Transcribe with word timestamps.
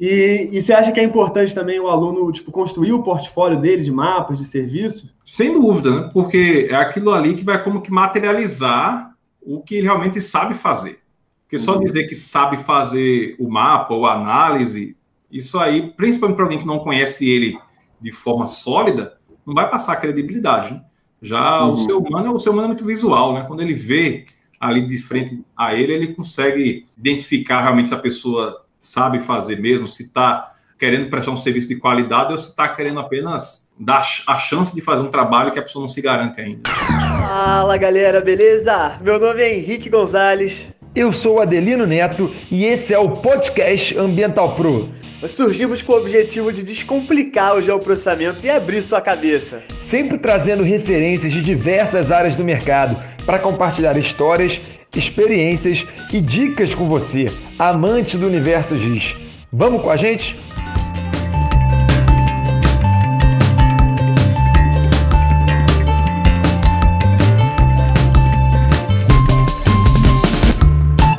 E, 0.00 0.48
e, 0.50 0.58
você 0.58 0.72
acha 0.72 0.90
que 0.90 0.98
é 0.98 1.04
importante 1.04 1.54
também 1.54 1.78
o 1.78 1.86
aluno 1.86 2.32
tipo, 2.32 2.50
construir 2.50 2.92
o 2.92 3.02
portfólio 3.02 3.60
dele 3.60 3.84
de 3.84 3.92
mapas, 3.92 4.38
de 4.38 4.46
serviço? 4.46 5.14
Sem 5.22 5.52
dúvida, 5.52 5.90
né? 5.90 6.10
Porque 6.10 6.68
é 6.70 6.74
aquilo 6.74 7.12
ali 7.12 7.34
que 7.34 7.44
vai 7.44 7.62
como 7.62 7.82
que 7.82 7.92
materializar 7.92 9.14
o 9.42 9.60
que 9.60 9.74
ele 9.74 9.86
realmente 9.86 10.18
sabe 10.22 10.54
fazer. 10.54 11.00
Porque 11.42 11.58
só 11.58 11.74
uhum. 11.74 11.84
dizer 11.84 12.04
que 12.04 12.14
sabe 12.14 12.56
fazer 12.56 13.36
o 13.38 13.50
mapa 13.50 13.92
ou 13.92 14.06
a 14.06 14.14
análise, 14.14 14.96
isso 15.30 15.58
aí, 15.58 15.90
principalmente 15.90 16.36
para 16.36 16.44
alguém 16.46 16.58
que 16.60 16.66
não 16.66 16.78
conhece 16.78 17.28
ele 17.28 17.58
de 18.00 18.10
forma 18.10 18.48
sólida, 18.48 19.18
não 19.44 19.52
vai 19.52 19.68
passar 19.68 19.96
credibilidade. 19.96 20.72
Né? 20.72 20.82
Já 21.20 21.62
uhum. 21.66 21.74
o 21.74 21.76
ser 21.76 21.92
humano, 21.92 22.34
o 22.34 22.38
ser 22.38 22.48
humano 22.48 22.64
é 22.64 22.68
muito 22.68 22.86
visual, 22.86 23.34
né? 23.34 23.44
Quando 23.46 23.60
ele 23.60 23.74
vê 23.74 24.24
ali 24.58 24.86
de 24.86 24.96
frente 24.96 25.44
a 25.54 25.74
ele, 25.74 25.92
ele 25.92 26.14
consegue 26.14 26.86
identificar 26.96 27.60
realmente 27.60 27.90
se 27.90 27.94
a 27.94 27.98
pessoa 27.98 28.64
sabe 28.80 29.20
fazer 29.20 29.60
mesmo, 29.60 29.86
se 29.86 30.04
está 30.04 30.52
querendo 30.78 31.10
prestar 31.10 31.32
um 31.32 31.36
serviço 31.36 31.68
de 31.68 31.76
qualidade 31.76 32.32
ou 32.32 32.38
se 32.38 32.48
está 32.48 32.68
querendo 32.68 33.00
apenas 33.00 33.68
dar 33.78 34.06
a 34.26 34.34
chance 34.36 34.74
de 34.74 34.80
fazer 34.80 35.02
um 35.02 35.10
trabalho 35.10 35.52
que 35.52 35.58
a 35.58 35.62
pessoa 35.62 35.82
não 35.82 35.88
se 35.88 36.00
garante 36.00 36.40
ainda. 36.40 36.70
Fala 36.70 37.76
galera, 37.76 38.20
beleza? 38.20 38.98
Meu 39.02 39.18
nome 39.18 39.42
é 39.42 39.54
Henrique 39.54 39.88
Gonzalez. 39.88 40.68
Eu 40.94 41.12
sou 41.12 41.40
Adelino 41.40 41.86
Neto 41.86 42.34
e 42.50 42.64
esse 42.64 42.92
é 42.92 42.98
o 42.98 43.10
podcast 43.10 43.96
Ambiental 43.96 44.54
Pro. 44.54 44.88
Nós 45.22 45.32
surgimos 45.32 45.82
com 45.82 45.92
o 45.92 45.96
objetivo 45.96 46.52
de 46.52 46.62
descomplicar 46.62 47.54
o 47.54 47.62
geoprocessamento 47.62 48.44
e 48.44 48.50
abrir 48.50 48.80
sua 48.80 49.00
cabeça. 49.00 49.62
Sempre 49.80 50.18
trazendo 50.18 50.62
referências 50.62 51.32
de 51.32 51.42
diversas 51.42 52.10
áreas 52.10 52.34
do 52.34 52.42
mercado 52.42 52.96
para 53.24 53.38
compartilhar 53.38 53.96
histórias 53.98 54.60
experiências 54.94 55.86
e 56.12 56.20
dicas 56.20 56.74
com 56.74 56.86
você, 56.86 57.26
amante 57.58 58.16
do 58.16 58.26
universo 58.26 58.74
GIS. 58.74 59.14
Vamos 59.52 59.82
com 59.82 59.90
a 59.90 59.96
gente? 59.96 60.36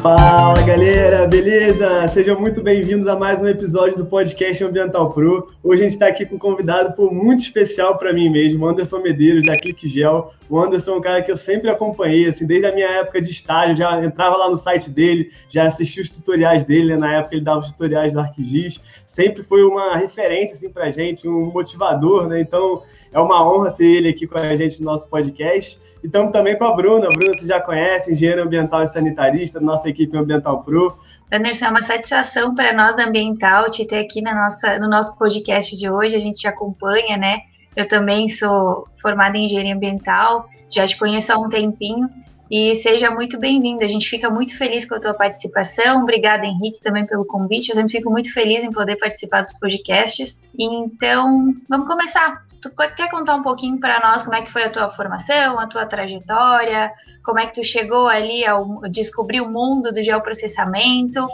Fala 0.02 0.60
galera, 0.64 1.28
beleza? 1.28 2.08
Sejam 2.08 2.40
muito 2.40 2.64
bem-vindos 2.64 3.08
a 3.08 3.16
mais 3.16 3.40
um 3.42 3.48
episódio 3.48 4.00
do 4.00 4.06
podcast 4.06 4.64
Ambiental 4.64 5.14
Pro. 5.14 5.50
Hoje 5.64 5.82
a 5.82 5.84
gente 5.84 5.94
está 5.94 6.08
aqui 6.08 6.26
com 6.26 6.36
um 6.36 6.40
convidado 6.40 6.94
por 6.96 7.14
muito 7.14 7.42
especial 7.42 7.98
para 7.98 8.12
mim 8.12 8.28
mesmo, 8.28 8.66
Anderson 8.66 9.00
Medeiros, 9.00 9.44
da 9.44 9.56
Clique 9.56 9.88
Gel. 9.88 10.34
O 10.52 10.60
Anderson 10.60 10.96
é 10.96 10.98
um 10.98 11.02
cara 11.02 11.22
que 11.22 11.32
eu 11.32 11.38
sempre 11.38 11.70
acompanhei, 11.70 12.28
assim, 12.28 12.46
desde 12.46 12.68
a 12.68 12.74
minha 12.74 12.90
época 12.90 13.22
de 13.22 13.32
estágio, 13.32 13.74
já 13.74 14.04
entrava 14.04 14.36
lá 14.36 14.50
no 14.50 14.58
site 14.58 14.90
dele, 14.90 15.32
já 15.48 15.66
assistia 15.66 16.04
os 16.04 16.10
tutoriais 16.10 16.66
dele, 16.66 16.90
né? 16.90 16.98
na 16.98 17.14
época 17.20 17.36
ele 17.36 17.46
dava 17.46 17.60
os 17.60 17.72
tutoriais 17.72 18.12
do 18.12 18.20
ArcGIS. 18.20 18.82
Sempre 19.08 19.44
foi 19.44 19.64
uma 19.64 19.96
referência, 19.96 20.56
assim, 20.56 20.70
a 20.76 20.92
gente, 20.92 21.26
um 21.26 21.46
motivador, 21.54 22.28
né? 22.28 22.42
Então, 22.42 22.84
é 23.14 23.20
uma 23.22 23.50
honra 23.50 23.72
ter 23.72 23.86
ele 23.86 24.10
aqui 24.10 24.28
com 24.28 24.38
a 24.38 24.54
gente 24.58 24.82
no 24.82 24.92
nosso 24.92 25.08
podcast. 25.08 25.80
E 26.04 26.08
estamos 26.08 26.34
também 26.34 26.58
com 26.58 26.66
a 26.66 26.76
Bruna. 26.76 27.08
A 27.08 27.12
Bruna 27.12 27.34
você 27.34 27.46
já 27.46 27.62
conhece, 27.62 28.12
engenheiro 28.12 28.44
ambiental 28.44 28.84
e 28.84 28.88
sanitarista, 28.88 29.58
nossa 29.62 29.88
equipe 29.88 30.18
Ambiental 30.18 30.64
Pro. 30.64 30.98
Anderson, 31.32 31.68
é 31.68 31.70
uma 31.70 31.82
satisfação 31.82 32.54
para 32.54 32.74
nós 32.74 32.98
da 32.98 33.06
Ambiental 33.06 33.72
te 33.72 33.88
ter 33.88 34.00
aqui 34.00 34.22
na 34.22 34.36
nossa, 34.36 34.78
no 34.80 34.90
nosso 34.90 35.18
podcast 35.18 35.78
de 35.78 35.90
hoje. 35.90 36.14
A 36.14 36.20
gente 36.20 36.40
te 36.40 36.48
acompanha, 36.48 37.16
né? 37.16 37.38
Eu 37.76 37.88
também 37.88 38.28
sou 38.28 38.88
formada 39.02 39.38
em 39.38 39.46
engenharia 39.46 39.76
ambiental, 39.76 40.50
já 40.70 40.88
te 40.88 40.98
conheço 40.98 41.32
há 41.32 41.38
um 41.38 41.50
tempinho. 41.50 42.10
E 42.50 42.76
seja 42.76 43.10
muito 43.10 43.40
bem-vindo. 43.40 43.82
A 43.82 43.88
gente 43.88 44.10
fica 44.10 44.30
muito 44.30 44.58
feliz 44.58 44.84
com 44.84 44.96
a 44.96 45.00
tua 45.00 45.14
participação. 45.14 46.02
Obrigada, 46.02 46.46
Henrique, 46.46 46.82
também 46.82 47.06
pelo 47.06 47.24
convite. 47.24 47.70
Eu 47.70 47.76
sempre 47.76 47.94
fico 47.94 48.12
muito 48.12 48.34
feliz 48.34 48.62
em 48.62 48.70
poder 48.70 48.98
participar 48.98 49.40
dos 49.40 49.58
podcasts. 49.58 50.42
Então, 50.60 51.56
vamos 51.70 51.88
começar. 51.88 52.46
Tu 52.62 52.70
quer 52.94 53.10
contar 53.10 53.36
um 53.36 53.42
pouquinho 53.42 53.80
para 53.80 54.02
nós 54.02 54.24
como 54.24 54.36
é 54.36 54.42
que 54.42 54.52
foi 54.52 54.64
a 54.64 54.70
tua 54.70 54.90
formação, 54.90 55.58
a 55.58 55.66
tua 55.66 55.86
trajetória, 55.86 56.92
como 57.24 57.40
é 57.40 57.48
que 57.48 57.62
tu 57.62 57.64
chegou 57.64 58.08
ali 58.08 58.46
ao 58.46 58.82
descobrir 58.90 59.40
o 59.40 59.50
mundo 59.50 59.92
do 59.94 60.04
geoprocessamento? 60.04 61.26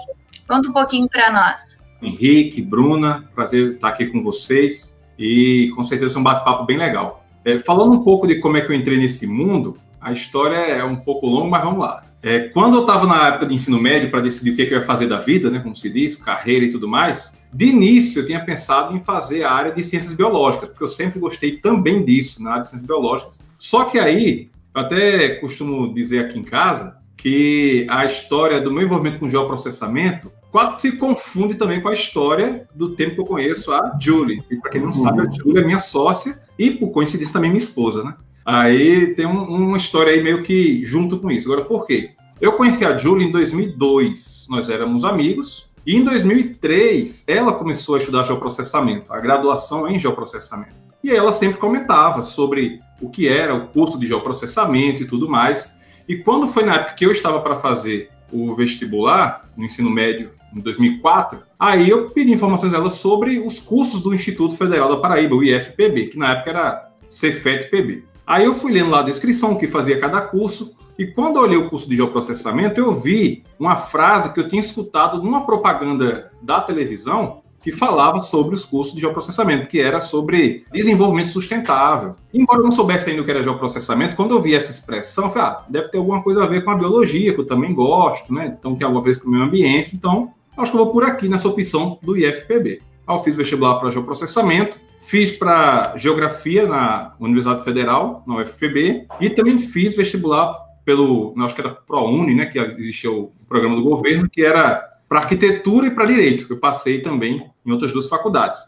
Conta 0.47 0.69
um 0.69 0.73
pouquinho 0.73 1.09
para 1.09 1.31
nós. 1.31 1.81
Henrique, 1.99 2.61
Bruna, 2.61 3.27
prazer 3.33 3.73
estar 3.73 3.87
aqui 3.87 4.05
com 4.05 4.21
vocês 4.21 4.96
e 5.17 5.71
com 5.75 5.83
certeza 5.83 6.17
é 6.17 6.19
um 6.19 6.23
bate-papo 6.23 6.65
bem 6.65 6.77
legal. 6.77 7.25
É, 7.43 7.59
falando 7.59 7.93
um 7.93 8.03
pouco 8.03 8.27
de 8.27 8.35
como 8.39 8.57
é 8.57 8.61
que 8.61 8.71
eu 8.71 8.75
entrei 8.75 8.97
nesse 8.97 9.25
mundo, 9.25 9.77
a 10.01 10.11
história 10.11 10.57
é 10.57 10.83
um 10.83 10.95
pouco 10.95 11.27
longa, 11.27 11.49
mas 11.49 11.63
vamos 11.63 11.79
lá. 11.79 12.03
É, 12.21 12.49
quando 12.49 12.75
eu 12.75 12.81
estava 12.81 13.05
na 13.05 13.27
época 13.27 13.45
de 13.45 13.55
ensino 13.55 13.79
médio 13.79 14.09
para 14.09 14.21
decidir 14.21 14.51
o 14.51 14.55
que, 14.55 14.65
que 14.65 14.73
eu 14.73 14.79
ia 14.79 14.83
fazer 14.83 15.07
da 15.07 15.19
vida, 15.19 15.49
né, 15.49 15.59
como 15.59 15.75
se 15.75 15.89
diz, 15.89 16.15
carreira 16.15 16.65
e 16.65 16.71
tudo 16.71 16.87
mais, 16.87 17.37
de 17.53 17.67
início, 17.67 18.21
eu 18.21 18.25
tinha 18.25 18.43
pensado 18.43 18.95
em 18.95 18.99
fazer 18.99 19.43
a 19.43 19.51
área 19.51 19.71
de 19.71 19.83
ciências 19.83 20.13
biológicas, 20.13 20.69
porque 20.69 20.83
eu 20.83 20.89
sempre 20.89 21.19
gostei 21.19 21.57
também 21.57 22.03
disso, 22.03 22.43
na 22.43 22.51
área 22.51 22.63
de 22.63 22.69
ciências 22.69 22.87
biológicas. 22.87 23.39
Só 23.57 23.85
que 23.85 23.97
aí, 23.97 24.49
eu 24.75 24.81
até 24.81 25.29
costumo 25.35 25.93
dizer 25.93 26.25
aqui 26.25 26.37
em 26.37 26.43
casa, 26.43 26.97
que 27.15 27.87
a 27.89 28.05
história 28.05 28.61
do 28.61 28.71
meu 28.71 28.83
envolvimento 28.83 29.19
com 29.19 29.29
geoprocessamento 29.29 30.31
quase 30.51 30.81
se 30.81 30.91
confunde 30.93 31.55
também 31.55 31.81
com 31.81 31.89
a 31.89 31.93
história 31.93 32.67
do 32.73 32.89
tempo 32.89 33.15
que 33.15 33.21
eu 33.21 33.25
conheço 33.25 33.71
a 33.71 33.97
Julie. 33.99 34.43
E 34.49 34.55
para 34.55 34.71
quem 34.71 34.81
não 34.81 34.87
uhum. 34.87 34.93
sabe, 34.93 35.21
a 35.21 35.31
Julie 35.31 35.61
é 35.61 35.65
minha 35.65 35.79
sócia 35.79 36.41
e, 36.57 36.71
por 36.71 36.89
coincidência, 36.91 37.33
também 37.33 37.49
minha 37.49 37.63
esposa, 37.63 38.03
né? 38.03 38.15
Aí 38.45 39.13
tem 39.13 39.25
um, 39.25 39.43
uma 39.43 39.77
história 39.77 40.13
aí 40.13 40.23
meio 40.23 40.43
que 40.43 40.85
junto 40.85 41.19
com 41.19 41.29
isso. 41.29 41.51
Agora, 41.51 41.67
por 41.67 41.85
quê? 41.85 42.11
Eu 42.39 42.53
conheci 42.53 42.85
a 42.85 42.97
Julie 42.97 43.27
em 43.27 43.31
2002. 43.31 44.47
Nós 44.49 44.69
éramos 44.69 45.03
amigos, 45.03 45.67
e 45.87 45.95
em 45.95 46.03
2003, 46.03 47.23
ela 47.29 47.53
começou 47.53 47.95
a 47.95 47.97
estudar 47.97 48.25
geoprocessamento, 48.25 49.13
a 49.13 49.21
graduação 49.21 49.87
em 49.87 49.97
geoprocessamento. 49.97 50.75
E 51.01 51.09
ela 51.09 51.31
sempre 51.31 51.57
comentava 51.59 52.23
sobre 52.23 52.81
o 52.99 53.09
que 53.09 53.25
era 53.25 53.55
o 53.55 53.67
curso 53.67 53.97
de 53.97 54.05
geoprocessamento 54.05 55.01
e 55.01 55.07
tudo 55.07 55.29
mais. 55.29 55.77
E 56.05 56.17
quando 56.17 56.45
foi 56.45 56.63
na 56.63 56.75
época 56.75 56.93
que 56.95 57.05
eu 57.05 57.11
estava 57.13 57.39
para 57.39 57.55
fazer 57.55 58.09
o 58.29 58.53
vestibular, 58.53 59.45
no 59.55 59.63
ensino 59.63 59.89
médio, 59.89 60.31
em 60.57 60.61
2004, 60.61 61.39
aí 61.59 61.89
eu 61.89 62.09
pedi 62.09 62.31
informações 62.31 62.71
dela 62.71 62.89
sobre 62.89 63.39
os 63.39 63.59
cursos 63.59 64.01
do 64.01 64.13
Instituto 64.13 64.55
Federal 64.55 64.89
da 64.89 64.97
Paraíba, 64.97 65.35
o 65.35 65.43
IFPB, 65.43 66.07
que 66.07 66.17
na 66.17 66.33
época 66.33 66.49
era 66.49 66.91
Cefet-PB. 67.09 68.03
Aí 68.25 68.45
eu 68.45 68.53
fui 68.53 68.71
lendo 68.71 68.89
lá 68.89 68.99
a 68.99 69.03
descrição, 69.03 69.53
o 69.53 69.57
que 69.57 69.67
fazia 69.67 69.99
cada 69.99 70.19
curso, 70.21 70.75
e 70.99 71.05
quando 71.05 71.37
eu 71.37 71.43
olhei 71.43 71.57
o 71.57 71.69
curso 71.69 71.87
de 71.87 71.95
geoprocessamento, 71.95 72.79
eu 72.79 72.93
vi 72.93 73.43
uma 73.59 73.75
frase 73.75 74.33
que 74.33 74.39
eu 74.39 74.49
tinha 74.49 74.59
escutado 74.59 75.21
numa 75.21 75.45
propaganda 75.45 76.31
da 76.41 76.59
televisão 76.59 77.41
que 77.59 77.71
falava 77.71 78.21
sobre 78.21 78.55
os 78.55 78.65
cursos 78.65 78.93
de 78.93 79.01
geoprocessamento, 79.01 79.67
que 79.67 79.79
era 79.79 79.99
sobre 79.99 80.65
desenvolvimento 80.71 81.29
sustentável. 81.29 82.15
Embora 82.33 82.59
eu 82.59 82.63
não 82.63 82.71
soubesse 82.71 83.09
ainda 83.09 83.21
o 83.21 83.25
que 83.25 83.31
era 83.31 83.43
geoprocessamento, 83.43 84.15
quando 84.15 84.31
eu 84.31 84.41
vi 84.41 84.55
essa 84.55 84.71
expressão, 84.71 85.25
eu 85.25 85.31
falei, 85.31 85.49
ah, 85.49 85.65
deve 85.69 85.89
ter 85.89 85.97
alguma 85.97 86.23
coisa 86.23 86.43
a 86.43 86.47
ver 86.47 86.63
com 86.63 86.71
a 86.71 86.75
biologia, 86.75 87.33
que 87.33 87.39
eu 87.39 87.47
também 87.47 87.73
gosto, 87.73 88.33
né? 88.33 88.55
Então 88.57 88.75
tem 88.75 88.85
alguma 88.85 89.03
coisa 89.03 89.19
com 89.19 89.27
o 89.27 89.31
meio 89.31 89.43
ambiente, 89.43 89.95
então 89.95 90.31
acho 90.57 90.71
que 90.71 90.77
eu 90.77 90.83
vou 90.83 90.93
por 90.93 91.03
aqui 91.03 91.29
nessa 91.29 91.47
opção 91.47 91.99
do 92.01 92.17
IFPB. 92.17 92.81
Eu 93.07 93.19
fiz 93.19 93.35
vestibular 93.35 93.75
para 93.75 93.89
geoprocessamento, 93.89 94.77
fiz 95.01 95.31
para 95.31 95.93
geografia 95.97 96.67
na 96.67 97.15
Universidade 97.19 97.63
Federal, 97.63 98.23
na 98.27 98.37
UFPB, 98.37 99.07
e 99.21 99.29
também 99.29 99.59
fiz 99.59 99.95
vestibular 99.95 100.67
pelo, 100.83 101.33
acho 101.39 101.55
que 101.55 101.61
era 101.61 101.71
ProUni, 101.71 102.33
né, 102.33 102.45
que 102.45 102.59
existia 102.59 103.11
o 103.11 103.31
programa 103.47 103.75
do 103.75 103.83
governo, 103.83 104.29
que 104.29 104.43
era 104.43 104.83
para 105.07 105.19
arquitetura 105.19 105.87
e 105.87 105.91
para 105.91 106.05
direito, 106.05 106.47
que 106.47 106.53
eu 106.53 106.59
passei 106.59 107.01
também 107.01 107.49
em 107.65 107.71
outras 107.71 107.93
duas 107.93 108.07
faculdades. 108.07 108.59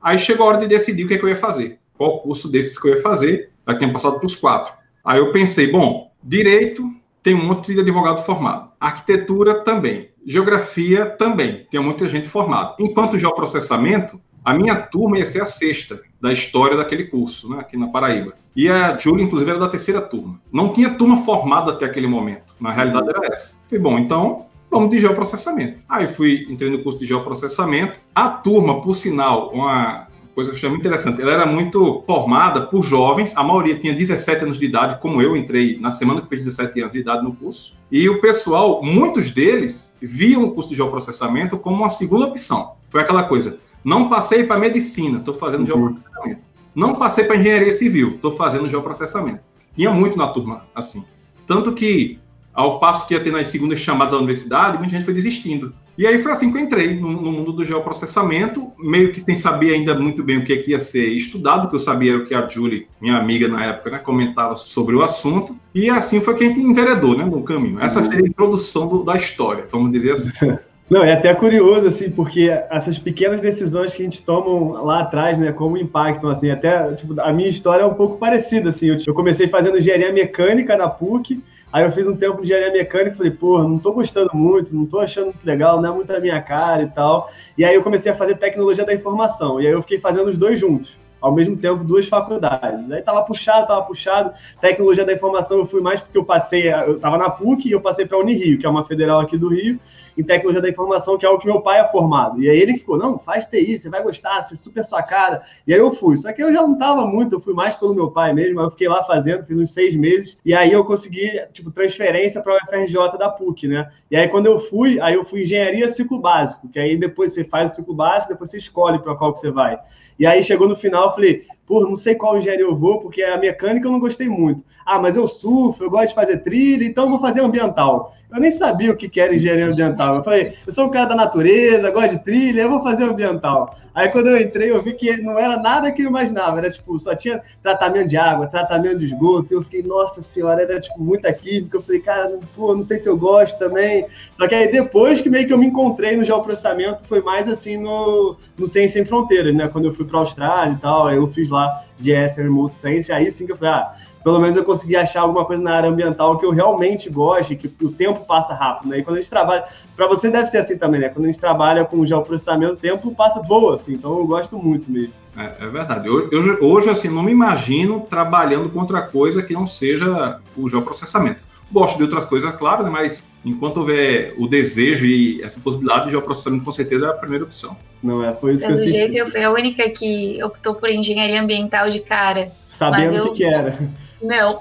Aí 0.00 0.18
chegou 0.18 0.46
a 0.46 0.50
hora 0.50 0.58
de 0.58 0.68
decidir 0.68 1.04
o 1.04 1.08
que, 1.08 1.14
é 1.14 1.18
que 1.18 1.24
eu 1.24 1.28
ia 1.28 1.36
fazer, 1.36 1.78
qual 1.96 2.20
curso 2.20 2.50
desses 2.50 2.78
que 2.78 2.88
eu 2.88 2.94
ia 2.94 3.02
fazer, 3.02 3.50
já 3.66 3.76
tinha 3.76 3.92
passado 3.92 4.16
para 4.16 4.26
os 4.26 4.36
quatro. 4.36 4.72
Aí 5.04 5.18
eu 5.18 5.32
pensei, 5.32 5.70
bom, 5.70 6.12
direito 6.22 6.88
tem 7.22 7.34
um 7.34 7.44
monte 7.44 7.74
de 7.74 7.80
advogado 7.80 8.24
formado, 8.24 8.70
arquitetura 8.78 9.62
também, 9.64 10.10
geografia 10.28 11.06
também, 11.06 11.66
tem 11.70 11.80
muita 11.80 12.06
gente 12.08 12.28
formada. 12.28 12.76
Enquanto 12.78 13.18
geoprocessamento, 13.18 14.20
a 14.44 14.52
minha 14.52 14.76
turma 14.76 15.18
ia 15.18 15.26
ser 15.26 15.40
a 15.40 15.46
sexta 15.46 16.00
da 16.20 16.32
história 16.32 16.76
daquele 16.76 17.04
curso, 17.04 17.48
né, 17.48 17.60
aqui 17.60 17.76
na 17.76 17.88
Paraíba. 17.88 18.34
E 18.54 18.68
a 18.68 18.98
Júlia, 18.98 19.24
inclusive, 19.24 19.50
era 19.50 19.58
da 19.58 19.68
terceira 19.68 20.00
turma. 20.00 20.40
Não 20.52 20.72
tinha 20.72 20.90
turma 20.90 21.18
formada 21.18 21.72
até 21.72 21.86
aquele 21.86 22.06
momento. 22.06 22.54
Na 22.60 22.72
realidade, 22.72 23.08
era 23.08 23.32
essa. 23.32 23.56
Falei, 23.68 23.82
bom, 23.82 23.98
então 23.98 24.46
vamos 24.70 24.90
de 24.90 24.98
geoprocessamento. 24.98 25.82
Aí 25.88 26.08
fui, 26.08 26.46
entrei 26.50 26.70
no 26.70 26.82
curso 26.82 26.98
de 26.98 27.06
geoprocessamento. 27.06 27.98
A 28.14 28.28
turma, 28.28 28.82
por 28.82 28.94
sinal, 28.94 29.50
uma 29.50 30.07
coisa 30.38 30.52
que 30.52 30.54
eu 30.54 30.58
achei 30.58 30.68
muito 30.68 30.82
interessante, 30.82 31.20
ela 31.20 31.32
era 31.32 31.44
muito 31.44 32.04
formada 32.06 32.60
por 32.60 32.84
jovens, 32.84 33.36
a 33.36 33.42
maioria 33.42 33.76
tinha 33.76 33.92
17 33.92 34.44
anos 34.44 34.56
de 34.56 34.66
idade, 34.66 35.00
como 35.00 35.20
eu 35.20 35.36
entrei 35.36 35.80
na 35.80 35.90
semana 35.90 36.20
que 36.20 36.28
fez 36.28 36.44
17 36.44 36.80
anos 36.80 36.92
de 36.92 37.00
idade 37.00 37.24
no 37.24 37.34
curso. 37.34 37.76
E 37.90 38.08
o 38.08 38.20
pessoal, 38.20 38.80
muitos 38.80 39.32
deles, 39.32 39.96
viam 40.00 40.44
o 40.44 40.52
curso 40.52 40.70
de 40.70 40.76
geoprocessamento 40.76 41.58
como 41.58 41.78
uma 41.78 41.88
segunda 41.88 42.26
opção. 42.26 42.76
Foi 42.88 43.00
aquela 43.00 43.24
coisa, 43.24 43.58
não 43.82 44.08
passei 44.08 44.44
para 44.44 44.60
medicina, 44.60 45.18
estou 45.18 45.34
fazendo 45.34 45.62
uhum. 45.62 45.66
geoprocessamento. 45.66 46.40
Não 46.72 46.94
passei 46.94 47.24
para 47.24 47.34
engenharia 47.34 47.72
civil, 47.72 48.10
estou 48.10 48.36
fazendo 48.36 48.70
geoprocessamento. 48.70 49.40
Tinha 49.74 49.90
muito 49.90 50.16
na 50.16 50.28
turma 50.28 50.66
assim. 50.72 51.04
Tanto 51.48 51.72
que, 51.72 52.20
ao 52.54 52.78
passo 52.78 53.08
que 53.08 53.14
ia 53.14 53.20
ter 53.20 53.32
nas 53.32 53.48
segundas 53.48 53.80
chamadas 53.80 54.12
da 54.12 54.18
universidade, 54.18 54.78
muita 54.78 54.92
gente 54.92 55.04
foi 55.04 55.14
desistindo. 55.14 55.74
E 55.98 56.06
aí 56.06 56.20
foi 56.20 56.30
assim 56.30 56.52
que 56.52 56.56
eu 56.56 56.62
entrei 56.62 56.94
no, 56.94 57.10
no, 57.10 57.32
mundo 57.32 57.52
do 57.52 57.64
geoprocessamento, 57.64 58.70
meio 58.78 59.12
que 59.12 59.20
sem 59.20 59.34
saber 59.34 59.74
ainda 59.74 59.98
muito 59.98 60.22
bem 60.22 60.38
o 60.38 60.44
que, 60.44 60.52
é 60.52 60.56
que 60.56 60.70
ia 60.70 60.78
ser 60.78 61.08
estudado, 61.08 61.62
porque 61.62 61.74
eu 61.74 61.80
sabia 61.80 62.16
o 62.16 62.24
que 62.24 62.32
a 62.32 62.48
Julie, 62.48 62.86
minha 63.00 63.16
amiga 63.16 63.48
na 63.48 63.66
época, 63.66 63.90
né, 63.90 63.98
comentava 63.98 64.54
sobre 64.54 64.94
o 64.94 65.02
assunto. 65.02 65.56
E 65.74 65.90
assim 65.90 66.20
foi 66.20 66.36
que 66.36 66.44
a 66.44 66.46
gente 66.46 66.60
enveredou 66.60 67.18
né, 67.18 67.24
no 67.24 67.42
caminho. 67.42 67.80
Essa 67.80 68.00
foi 68.04 68.14
a 68.14 68.20
introdução 68.20 68.86
do, 68.86 69.02
da 69.02 69.16
história, 69.16 69.64
vamos 69.68 69.90
dizer 69.90 70.12
assim. 70.12 70.56
Não, 70.88 71.04
é 71.04 71.12
até 71.12 71.34
curioso, 71.34 71.88
assim, 71.88 72.10
porque 72.10 72.48
essas 72.70 72.98
pequenas 72.98 73.42
decisões 73.42 73.94
que 73.94 74.00
a 74.00 74.04
gente 74.04 74.22
toma 74.22 74.80
lá 74.80 75.00
atrás, 75.00 75.36
né, 75.36 75.52
como 75.52 75.76
impactam, 75.76 76.30
assim, 76.30 76.50
até, 76.50 76.94
tipo, 76.94 77.20
a 77.20 77.30
minha 77.30 77.48
história 77.48 77.82
é 77.82 77.86
um 77.86 77.92
pouco 77.92 78.16
parecida, 78.16 78.70
assim, 78.70 78.96
eu 79.06 79.12
comecei 79.12 79.48
fazendo 79.48 79.76
engenharia 79.76 80.10
mecânica 80.12 80.76
na 80.76 80.88
PUC, 80.88 81.42
aí 81.72 81.84
eu 81.84 81.92
fiz 81.92 82.06
um 82.06 82.16
tempo 82.16 82.36
de 82.36 82.42
engenharia 82.44 82.72
mecânica 82.72 83.14
e 83.14 83.16
falei, 83.16 83.32
pô, 83.32 83.62
não 83.62 83.78
tô 83.78 83.92
gostando 83.92 84.30
muito, 84.34 84.74
não 84.74 84.86
tô 84.86 84.98
achando 85.00 85.26
muito 85.26 85.44
legal, 85.44 85.80
não 85.80 85.92
é 85.92 85.94
muito 85.94 86.12
a 86.14 86.20
minha 86.20 86.40
cara 86.40 86.82
e 86.82 86.88
tal, 86.88 87.30
e 87.56 87.64
aí 87.64 87.74
eu 87.74 87.82
comecei 87.82 88.10
a 88.10 88.16
fazer 88.16 88.36
tecnologia 88.36 88.84
da 88.84 88.94
informação, 88.94 89.60
e 89.60 89.66
aí 89.66 89.72
eu 89.72 89.82
fiquei 89.82 90.00
fazendo 90.00 90.28
os 90.28 90.36
dois 90.36 90.58
juntos 90.58 90.96
ao 91.20 91.32
mesmo 91.32 91.56
tempo 91.56 91.84
duas 91.84 92.06
faculdades. 92.06 92.90
Aí 92.90 93.02
tava 93.02 93.22
puxado, 93.22 93.66
tava 93.66 93.82
puxado. 93.82 94.32
Tecnologia 94.60 95.04
da 95.04 95.12
informação 95.12 95.58
eu 95.58 95.66
fui 95.66 95.80
mais 95.80 96.00
porque 96.00 96.18
eu 96.18 96.24
passei, 96.24 96.72
eu 96.72 96.98
tava 96.98 97.18
na 97.18 97.30
PUC 97.30 97.68
e 97.68 97.72
eu 97.72 97.80
passei 97.80 98.06
para 98.06 98.18
Unirio, 98.18 98.58
que 98.58 98.66
é 98.66 98.68
uma 98.68 98.84
federal 98.84 99.20
aqui 99.20 99.36
do 99.36 99.48
Rio, 99.48 99.80
em 100.18 100.24
tecnologia 100.24 100.60
da 100.60 100.68
informação, 100.68 101.16
que 101.16 101.24
é 101.24 101.28
o 101.28 101.38
que 101.38 101.46
meu 101.46 101.60
pai 101.60 101.80
é 101.80 101.88
formado. 101.88 102.42
E 102.42 102.50
aí 102.50 102.58
ele 102.58 102.76
ficou, 102.76 102.98
não, 102.98 103.18
faz 103.18 103.46
TI, 103.46 103.78
você 103.78 103.88
vai 103.88 104.02
gostar, 104.02 104.42
você 104.42 104.54
é 104.54 104.56
super 104.56 104.84
sua 104.84 105.00
cara. 105.00 105.42
E 105.64 105.72
aí 105.72 105.78
eu 105.78 105.92
fui. 105.92 106.16
Só 106.16 106.32
que 106.32 106.42
eu 106.42 106.52
já 106.52 106.60
não 106.60 106.76
tava 106.76 107.06
muito, 107.06 107.36
eu 107.36 107.40
fui 107.40 107.54
mais 107.54 107.76
pelo 107.76 107.94
meu 107.94 108.10
pai 108.10 108.32
mesmo, 108.32 108.60
eu 108.60 108.70
fiquei 108.70 108.88
lá 108.88 109.04
fazendo, 109.04 109.46
fiz 109.46 109.56
uns 109.56 109.72
seis 109.72 109.94
meses, 109.94 110.36
e 110.44 110.52
aí 110.52 110.72
eu 110.72 110.84
consegui, 110.84 111.40
tipo, 111.52 111.70
transferência 111.70 112.42
para 112.42 112.54
o 112.54 112.58
FRJ 112.66 113.16
da 113.16 113.30
PUC, 113.30 113.68
né? 113.68 113.88
E 114.10 114.16
aí 114.16 114.26
quando 114.26 114.46
eu 114.46 114.58
fui, 114.58 115.00
aí 115.00 115.14
eu 115.14 115.24
fui 115.24 115.42
engenharia 115.42 115.88
ciclo 115.88 116.18
básico, 116.18 116.68
que 116.68 116.80
aí 116.80 116.96
depois 116.96 117.32
você 117.32 117.44
faz 117.44 117.72
o 117.72 117.74
ciclo 117.76 117.94
básico, 117.94 118.32
depois 118.32 118.50
você 118.50 118.56
escolhe 118.56 118.98
para 118.98 119.14
qual 119.14 119.32
que 119.32 119.38
você 119.38 119.52
vai. 119.52 119.78
E 120.18 120.26
aí 120.26 120.42
chegou 120.42 120.68
no 120.68 120.74
final, 120.74 121.06
eu 121.06 121.12
falei, 121.12 121.46
pô, 121.68 121.80
não 121.80 121.94
sei 121.94 122.14
qual 122.14 122.38
engenharia 122.38 122.64
eu 122.64 122.74
vou, 122.74 122.98
porque 122.98 123.22
a 123.22 123.36
mecânica 123.36 123.86
eu 123.86 123.92
não 123.92 124.00
gostei 124.00 124.26
muito. 124.26 124.64
Ah, 124.86 124.98
mas 124.98 125.16
eu 125.16 125.28
surfo, 125.28 125.84
eu 125.84 125.90
gosto 125.90 126.08
de 126.08 126.14
fazer 126.14 126.38
trilha, 126.38 126.84
então 126.84 127.10
vou 127.10 127.20
fazer 127.20 127.42
ambiental. 127.42 128.14
Eu 128.30 128.40
nem 128.40 128.50
sabia 128.50 128.90
o 128.90 128.96
que 128.96 129.20
era 129.20 129.34
engenharia 129.34 129.66
ambiental. 129.66 130.16
Eu 130.16 130.24
falei, 130.24 130.54
eu 130.66 130.72
sou 130.72 130.86
um 130.86 130.90
cara 130.90 131.06
da 131.06 131.14
natureza, 131.14 131.90
gosto 131.90 132.10
de 132.10 132.24
trilha, 132.24 132.62
eu 132.62 132.70
vou 132.70 132.82
fazer 132.82 133.04
ambiental. 133.04 133.74
Aí 133.94 134.08
quando 134.10 134.28
eu 134.28 134.40
entrei, 134.40 134.70
eu 134.70 134.80
vi 134.80 134.92
que 134.92 135.16
não 135.22 135.36
era 135.38 135.56
nada 135.56 135.90
que 135.90 136.02
eu 136.02 136.06
imaginava. 136.06 136.58
Era 136.58 136.70
tipo, 136.70 136.98
só 137.00 137.16
tinha 137.16 137.42
tratamento 137.62 138.08
de 138.08 138.16
água, 138.16 138.46
tratamento 138.46 138.98
de 138.98 139.06
esgoto. 139.06 139.52
Eu 139.52 139.62
fiquei, 139.64 139.82
nossa 139.82 140.22
senhora, 140.22 140.62
era 140.62 140.78
tipo 140.78 141.02
muita 141.02 141.32
química. 141.32 141.78
Eu 141.78 141.82
falei, 141.82 142.00
cara, 142.00 142.38
pô, 142.54 142.76
não 142.76 142.82
sei 142.84 142.98
se 142.98 143.08
eu 143.08 143.16
gosto 143.16 143.58
também. 143.58 144.06
Só 144.32 144.46
que 144.46 144.54
aí 144.54 144.70
depois 144.70 145.20
que 145.20 145.28
meio 145.28 145.48
que 145.48 145.52
eu 145.52 145.58
me 145.58 145.66
encontrei 145.66 146.16
no 146.16 146.22
geoprocessamento, 146.22 147.02
foi 147.08 147.20
mais 147.22 147.48
assim 147.48 147.76
no, 147.76 148.36
no 148.56 148.68
Ciência 148.68 149.00
Sem 149.00 149.04
Fronteiras, 149.04 149.54
né? 149.54 149.66
Quando 149.66 149.86
eu 149.86 149.94
fui 149.94 150.04
para 150.04 150.18
a 150.18 150.20
Austrália 150.20 150.74
e 150.74 150.78
tal, 150.78 151.10
eu 151.10 151.26
fiz 151.26 151.48
lá 151.48 151.57
GS 152.00 152.36
Remote 152.36 152.74
Science, 152.74 153.10
aí 153.12 153.30
sim 153.30 153.46
que 153.46 153.52
eu 153.52 153.56
falei, 153.56 153.74
ah, 153.74 153.92
pelo 154.22 154.40
menos 154.40 154.56
eu 154.56 154.64
consegui 154.64 154.96
achar 154.96 155.22
alguma 155.22 155.44
coisa 155.44 155.62
na 155.62 155.74
área 155.74 155.88
ambiental 155.88 156.38
que 156.38 156.44
eu 156.44 156.50
realmente 156.50 157.08
goste, 157.08 157.56
que 157.56 157.72
o 157.84 157.90
tempo 157.90 158.20
passa 158.26 158.54
rápido, 158.54 158.90
né? 158.90 158.98
E 158.98 159.02
quando 159.02 159.16
a 159.16 159.20
gente 159.20 159.30
trabalha, 159.30 159.64
para 159.96 160.06
você 160.06 160.30
deve 160.30 160.46
ser 160.46 160.58
assim 160.58 160.76
também, 160.76 161.00
né? 161.00 161.08
Quando 161.08 161.24
a 161.24 161.28
gente 161.28 161.40
trabalha 161.40 161.84
com 161.84 162.04
geoprocessamento, 162.04 162.74
o 162.74 162.76
tempo 162.76 163.14
passa 163.14 163.40
boa, 163.40 163.76
assim, 163.76 163.94
então 163.94 164.18
eu 164.18 164.26
gosto 164.26 164.56
muito 164.58 164.90
mesmo. 164.90 165.14
É, 165.36 165.64
é 165.64 165.66
verdade. 165.68 166.08
Eu, 166.08 166.28
hoje, 166.60 166.90
assim, 166.90 167.08
não 167.08 167.22
me 167.22 167.30
imagino 167.30 168.00
trabalhando 168.00 168.68
com 168.68 168.80
outra 168.80 169.02
coisa 169.02 169.42
que 169.42 169.54
não 169.54 169.66
seja 169.66 170.40
o 170.56 170.68
geoprocessamento. 170.68 171.47
Gosto 171.70 171.96
de 171.98 172.02
outras 172.02 172.24
coisas, 172.24 172.54
claro, 172.56 172.84
né? 172.84 172.90
mas 172.90 173.32
enquanto 173.44 173.78
houver 173.78 174.34
o 174.38 174.46
desejo 174.46 175.04
e 175.04 175.42
essa 175.42 175.60
possibilidade 175.60 176.06
de 176.06 176.10
geoprocessamento, 176.12 176.64
com 176.64 176.72
certeza 176.72 177.06
é 177.06 177.10
a 177.10 177.14
primeira 177.14 177.44
opção. 177.44 177.76
Não 178.02 178.24
é, 178.24 178.32
foi 178.34 178.54
isso 178.54 178.66
Pelo 178.66 178.78
que 178.78 178.84
eu 178.84 178.90
jeito, 178.90 179.16
eu 179.16 179.30
fui 179.30 179.42
a 179.42 179.50
única 179.50 179.90
que 179.90 180.42
optou 180.42 180.74
por 180.74 180.88
engenharia 180.88 181.40
ambiental 181.40 181.90
de 181.90 182.00
cara. 182.00 182.50
Sabendo 182.68 183.24
o 183.24 183.32
que, 183.32 183.38
que 183.38 183.44
era. 183.44 183.78
Não. 184.22 184.58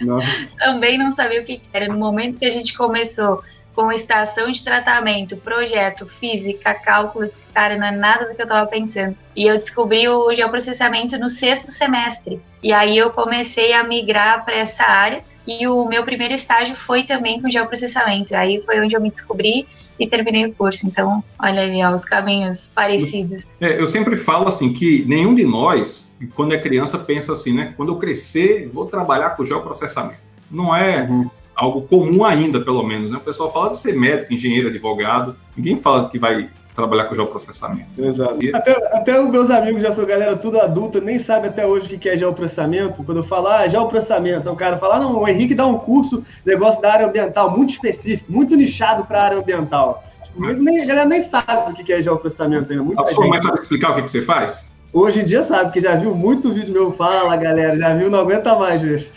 não. 0.00 0.20
Também 0.58 0.98
não 0.98 1.10
sabia 1.10 1.40
o 1.40 1.44
que 1.44 1.60
era. 1.72 1.88
No 1.88 1.98
momento 1.98 2.38
que 2.38 2.44
a 2.44 2.50
gente 2.50 2.76
começou 2.76 3.42
com 3.74 3.92
estação 3.92 4.50
de 4.50 4.62
tratamento, 4.62 5.36
projeto, 5.36 6.04
física, 6.04 6.74
cálculo, 6.74 7.28
disse, 7.28 7.46
cara, 7.54 7.76
não 7.76 7.86
é 7.86 7.92
nada 7.92 8.26
do 8.26 8.34
que 8.34 8.42
eu 8.42 8.44
estava 8.44 8.66
pensando. 8.66 9.16
E 9.34 9.46
eu 9.46 9.56
descobri 9.56 10.08
o 10.08 10.34
geoprocessamento 10.34 11.18
no 11.18 11.30
sexto 11.30 11.70
semestre. 11.70 12.40
E 12.62 12.72
aí 12.72 12.98
eu 12.98 13.10
comecei 13.10 13.72
a 13.72 13.84
migrar 13.84 14.44
para 14.44 14.56
essa 14.56 14.84
área. 14.84 15.24
E 15.46 15.66
o 15.66 15.86
meu 15.86 16.04
primeiro 16.04 16.34
estágio 16.34 16.76
foi 16.76 17.04
também 17.04 17.40
com 17.40 17.50
geoprocessamento. 17.50 18.34
Aí 18.34 18.60
foi 18.62 18.80
onde 18.80 18.94
eu 18.94 19.00
me 19.00 19.10
descobri 19.10 19.66
e 19.98 20.06
terminei 20.06 20.46
o 20.46 20.54
curso. 20.54 20.86
Então, 20.86 21.22
olha 21.38 21.62
ali, 21.62 21.82
ó, 21.84 21.94
os 21.94 22.04
caminhos 22.04 22.68
parecidos. 22.74 23.46
É, 23.60 23.80
eu 23.80 23.86
sempre 23.86 24.16
falo 24.16 24.48
assim 24.48 24.72
que 24.72 25.04
nenhum 25.06 25.34
de 25.34 25.44
nós, 25.44 26.10
quando 26.34 26.54
é 26.54 26.58
criança, 26.58 26.98
pensa 26.98 27.32
assim, 27.32 27.52
né? 27.52 27.74
Quando 27.76 27.92
eu 27.92 27.96
crescer, 27.96 28.68
vou 28.72 28.86
trabalhar 28.86 29.30
com 29.30 29.44
geoprocessamento. 29.44 30.20
Não 30.50 30.74
é 30.74 31.02
uhum. 31.02 31.30
algo 31.54 31.82
comum 31.82 32.24
ainda, 32.24 32.60
pelo 32.60 32.82
menos. 32.82 33.10
Né? 33.10 33.18
O 33.18 33.20
pessoal 33.20 33.52
fala 33.52 33.68
de 33.68 33.78
ser 33.78 33.94
médico, 33.94 34.32
engenheiro, 34.32 34.68
advogado. 34.68 35.36
Ninguém 35.56 35.78
fala 35.78 36.08
que 36.08 36.18
vai 36.18 36.48
trabalhar 36.74 37.04
com 37.04 37.14
geoprocessamento. 37.14 38.02
Exato. 38.02 38.38
Até, 38.54 38.96
até 38.96 39.20
os 39.20 39.28
meus 39.28 39.50
amigos 39.50 39.82
já 39.82 39.90
são 39.90 40.06
galera 40.06 40.36
tudo 40.36 40.60
adulta, 40.60 41.00
nem 41.00 41.18
sabe 41.18 41.48
até 41.48 41.66
hoje 41.66 41.94
o 41.94 41.98
que 41.98 42.08
é 42.08 42.16
geoprocessamento. 42.16 43.02
Quando 43.02 43.18
eu 43.18 43.24
falar 43.24 43.60
ah, 43.60 43.68
geoprocessamento, 43.68 44.40
então 44.40 44.52
o 44.52 44.56
cara 44.56 44.78
fala, 44.78 44.96
ah, 44.96 45.00
não, 45.00 45.20
o 45.20 45.28
Henrique 45.28 45.54
dá 45.54 45.66
um 45.66 45.78
curso, 45.78 46.22
negócio 46.44 46.80
da 46.80 46.92
área 46.92 47.06
ambiental, 47.06 47.50
muito 47.56 47.70
específico, 47.70 48.30
muito 48.32 48.56
nichado 48.56 49.04
para 49.04 49.20
a 49.20 49.24
área 49.24 49.38
ambiental. 49.38 50.04
Tipo, 50.24 50.40
nem, 50.40 50.82
a 50.82 50.86
galera 50.86 51.08
nem 51.08 51.20
sabe 51.20 51.72
o 51.72 51.74
que 51.74 51.92
é 51.92 52.00
geoprocessamento 52.00 52.72
ainda. 52.72 52.84
Muita 52.84 53.02
a 53.02 53.06
sua 53.06 53.26
mãe 53.26 53.42
sabe 53.42 53.58
explicar 53.58 53.90
o 53.90 53.94
que, 53.96 54.02
que 54.02 54.10
você 54.10 54.22
faz? 54.22 54.78
Hoje 54.92 55.20
em 55.20 55.24
dia 55.24 55.42
sabe, 55.42 55.64
porque 55.64 55.80
já 55.80 55.94
viu 55.94 56.14
muito 56.14 56.52
vídeo 56.52 56.72
meu, 56.72 56.92
fala 56.92 57.36
galera, 57.36 57.76
já 57.76 57.94
viu, 57.94 58.10
não 58.10 58.20
aguenta 58.20 58.56
mais 58.56 58.80
ver. 58.80 59.10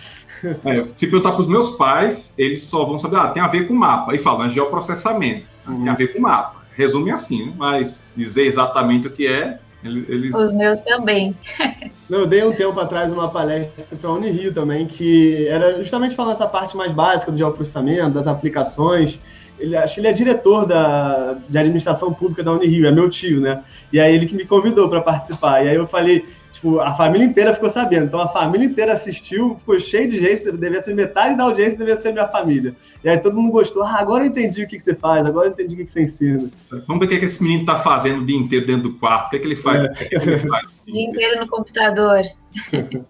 É, 0.66 0.84
se 0.96 1.08
perguntar 1.08 1.32
para 1.32 1.42
os 1.42 1.48
meus 1.48 1.70
pais, 1.78 2.34
eles 2.38 2.64
só 2.64 2.84
vão 2.84 3.00
saber, 3.00 3.16
ah, 3.16 3.30
tem 3.30 3.42
a 3.42 3.48
ver 3.48 3.68
com 3.68 3.74
mapa. 3.74 4.14
E 4.14 4.20
falam, 4.20 4.46
é 4.46 4.50
geoprocessamento. 4.50 5.46
Uhum. 5.66 5.76
Tem 5.78 5.90
a 5.90 5.96
ver 5.96 6.08
com 6.08 6.20
mapa 6.20 6.63
resume 6.76 7.12
assim, 7.12 7.48
né? 7.48 7.54
mas 7.58 8.04
dizer 8.16 8.44
exatamente 8.44 9.08
o 9.08 9.12
que 9.12 9.28
é, 9.28 9.60
eles... 9.84 10.34
Os 10.34 10.54
meus 10.54 10.80
também. 10.80 11.36
eu 12.10 12.26
dei 12.26 12.44
um 12.44 12.54
tempo 12.54 12.80
atrás 12.80 13.12
uma 13.12 13.30
palestra 13.30 13.98
para 13.98 14.10
a 14.10 14.14
Unirio 14.14 14.54
também, 14.54 14.88
que 14.88 15.46
era 15.48 15.78
justamente 15.84 16.16
falando 16.16 16.34
essa 16.34 16.48
parte 16.48 16.78
mais 16.78 16.94
básica 16.94 17.32
do 17.32 17.38
geoprocessamento, 17.38 18.12
das 18.12 18.28
aplicações. 18.28 19.20
Ele, 19.60 19.76
acho 19.76 19.96
que 19.96 20.00
ele 20.00 20.08
é 20.08 20.14
diretor 20.14 20.66
da, 20.66 21.36
de 21.50 21.58
administração 21.58 22.14
pública 22.14 22.44
da 22.44 22.54
Unirio, 22.54 22.88
é 22.88 22.92
meu 22.92 23.10
tio, 23.10 23.42
né? 23.42 23.62
E 23.92 24.00
aí 24.00 24.16
ele 24.16 24.26
que 24.26 24.36
me 24.36 24.46
convidou 24.46 24.90
para 24.90 25.02
participar. 25.02 25.66
E 25.66 25.70
aí 25.70 25.76
eu 25.76 25.88
falei, 25.88 26.26
tipo, 26.64 26.80
a 26.80 26.96
família 26.96 27.26
inteira 27.26 27.54
ficou 27.54 27.70
sabendo. 27.70 28.06
Então 28.06 28.22
a 28.22 28.30
família 28.30 28.66
inteira 28.66 28.94
assistiu, 28.94 29.58
ficou 29.60 29.78
cheio 29.80 30.10
de 30.10 30.20
gente, 30.20 30.50
devia 30.52 30.80
ser 30.80 30.96
metade 30.96 31.36
da 31.36 31.44
audiência, 31.44 31.78
devia 31.78 31.98
ser 31.98 32.14
minha 32.14 32.28
família. 32.28 32.74
E 33.04 33.10
aí 33.10 33.18
todo 33.18 33.36
mundo 33.36 33.52
gostou. 33.52 33.84
Ah, 33.84 33.98
agora 34.00 34.24
eu 34.24 34.28
entendi 34.28 34.64
o 34.64 34.68
que, 34.68 34.78
que 34.78 34.84
você 34.84 34.96
faz, 34.96 35.26
agora 35.26 35.48
eu 35.48 35.52
entendi 35.52 35.76
o 35.76 35.78
que, 35.78 35.86
que 35.86 35.92
você 35.92 36.04
ensina. 36.04 36.50
Vamos 36.88 37.00
ver 37.00 37.06
o 37.06 37.10
que, 37.10 37.20
que 37.20 37.26
esse 37.26 37.44
menino 37.44 37.66
tá 37.66 37.76
fazendo 37.76 38.22
o 38.22 38.26
dia 38.26 38.38
inteiro 38.38 38.66
dentro 38.66 38.84
do 38.84 38.94
quarto. 38.94 39.28
O 39.28 39.30
que, 39.32 39.36
é 39.36 39.40
que 39.40 39.46
ele 39.46 39.56
faz? 39.56 39.84
É. 39.84 39.88
O 39.88 39.94
que, 39.94 40.16
é 40.16 40.20
que 40.20 40.30
ele 40.30 40.40
faz? 40.40 40.66
O 40.88 40.92
dia 40.92 41.04
inteiro 41.04 41.40
no 41.42 41.48
computador. 41.50 42.22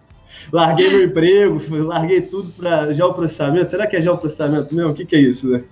larguei 0.52 0.90
meu 0.90 1.04
emprego, 1.04 1.60
larguei 1.84 2.20
tudo 2.20 2.50
para 2.50 2.92
geoprocessamento. 2.92 3.70
Será 3.70 3.86
que 3.86 3.96
é 3.96 4.00
geoprocessamento 4.00 4.74
mesmo? 4.74 4.90
O 4.90 4.94
que, 4.94 5.06
que 5.06 5.14
é 5.14 5.20
isso, 5.20 5.48
né? 5.48 5.62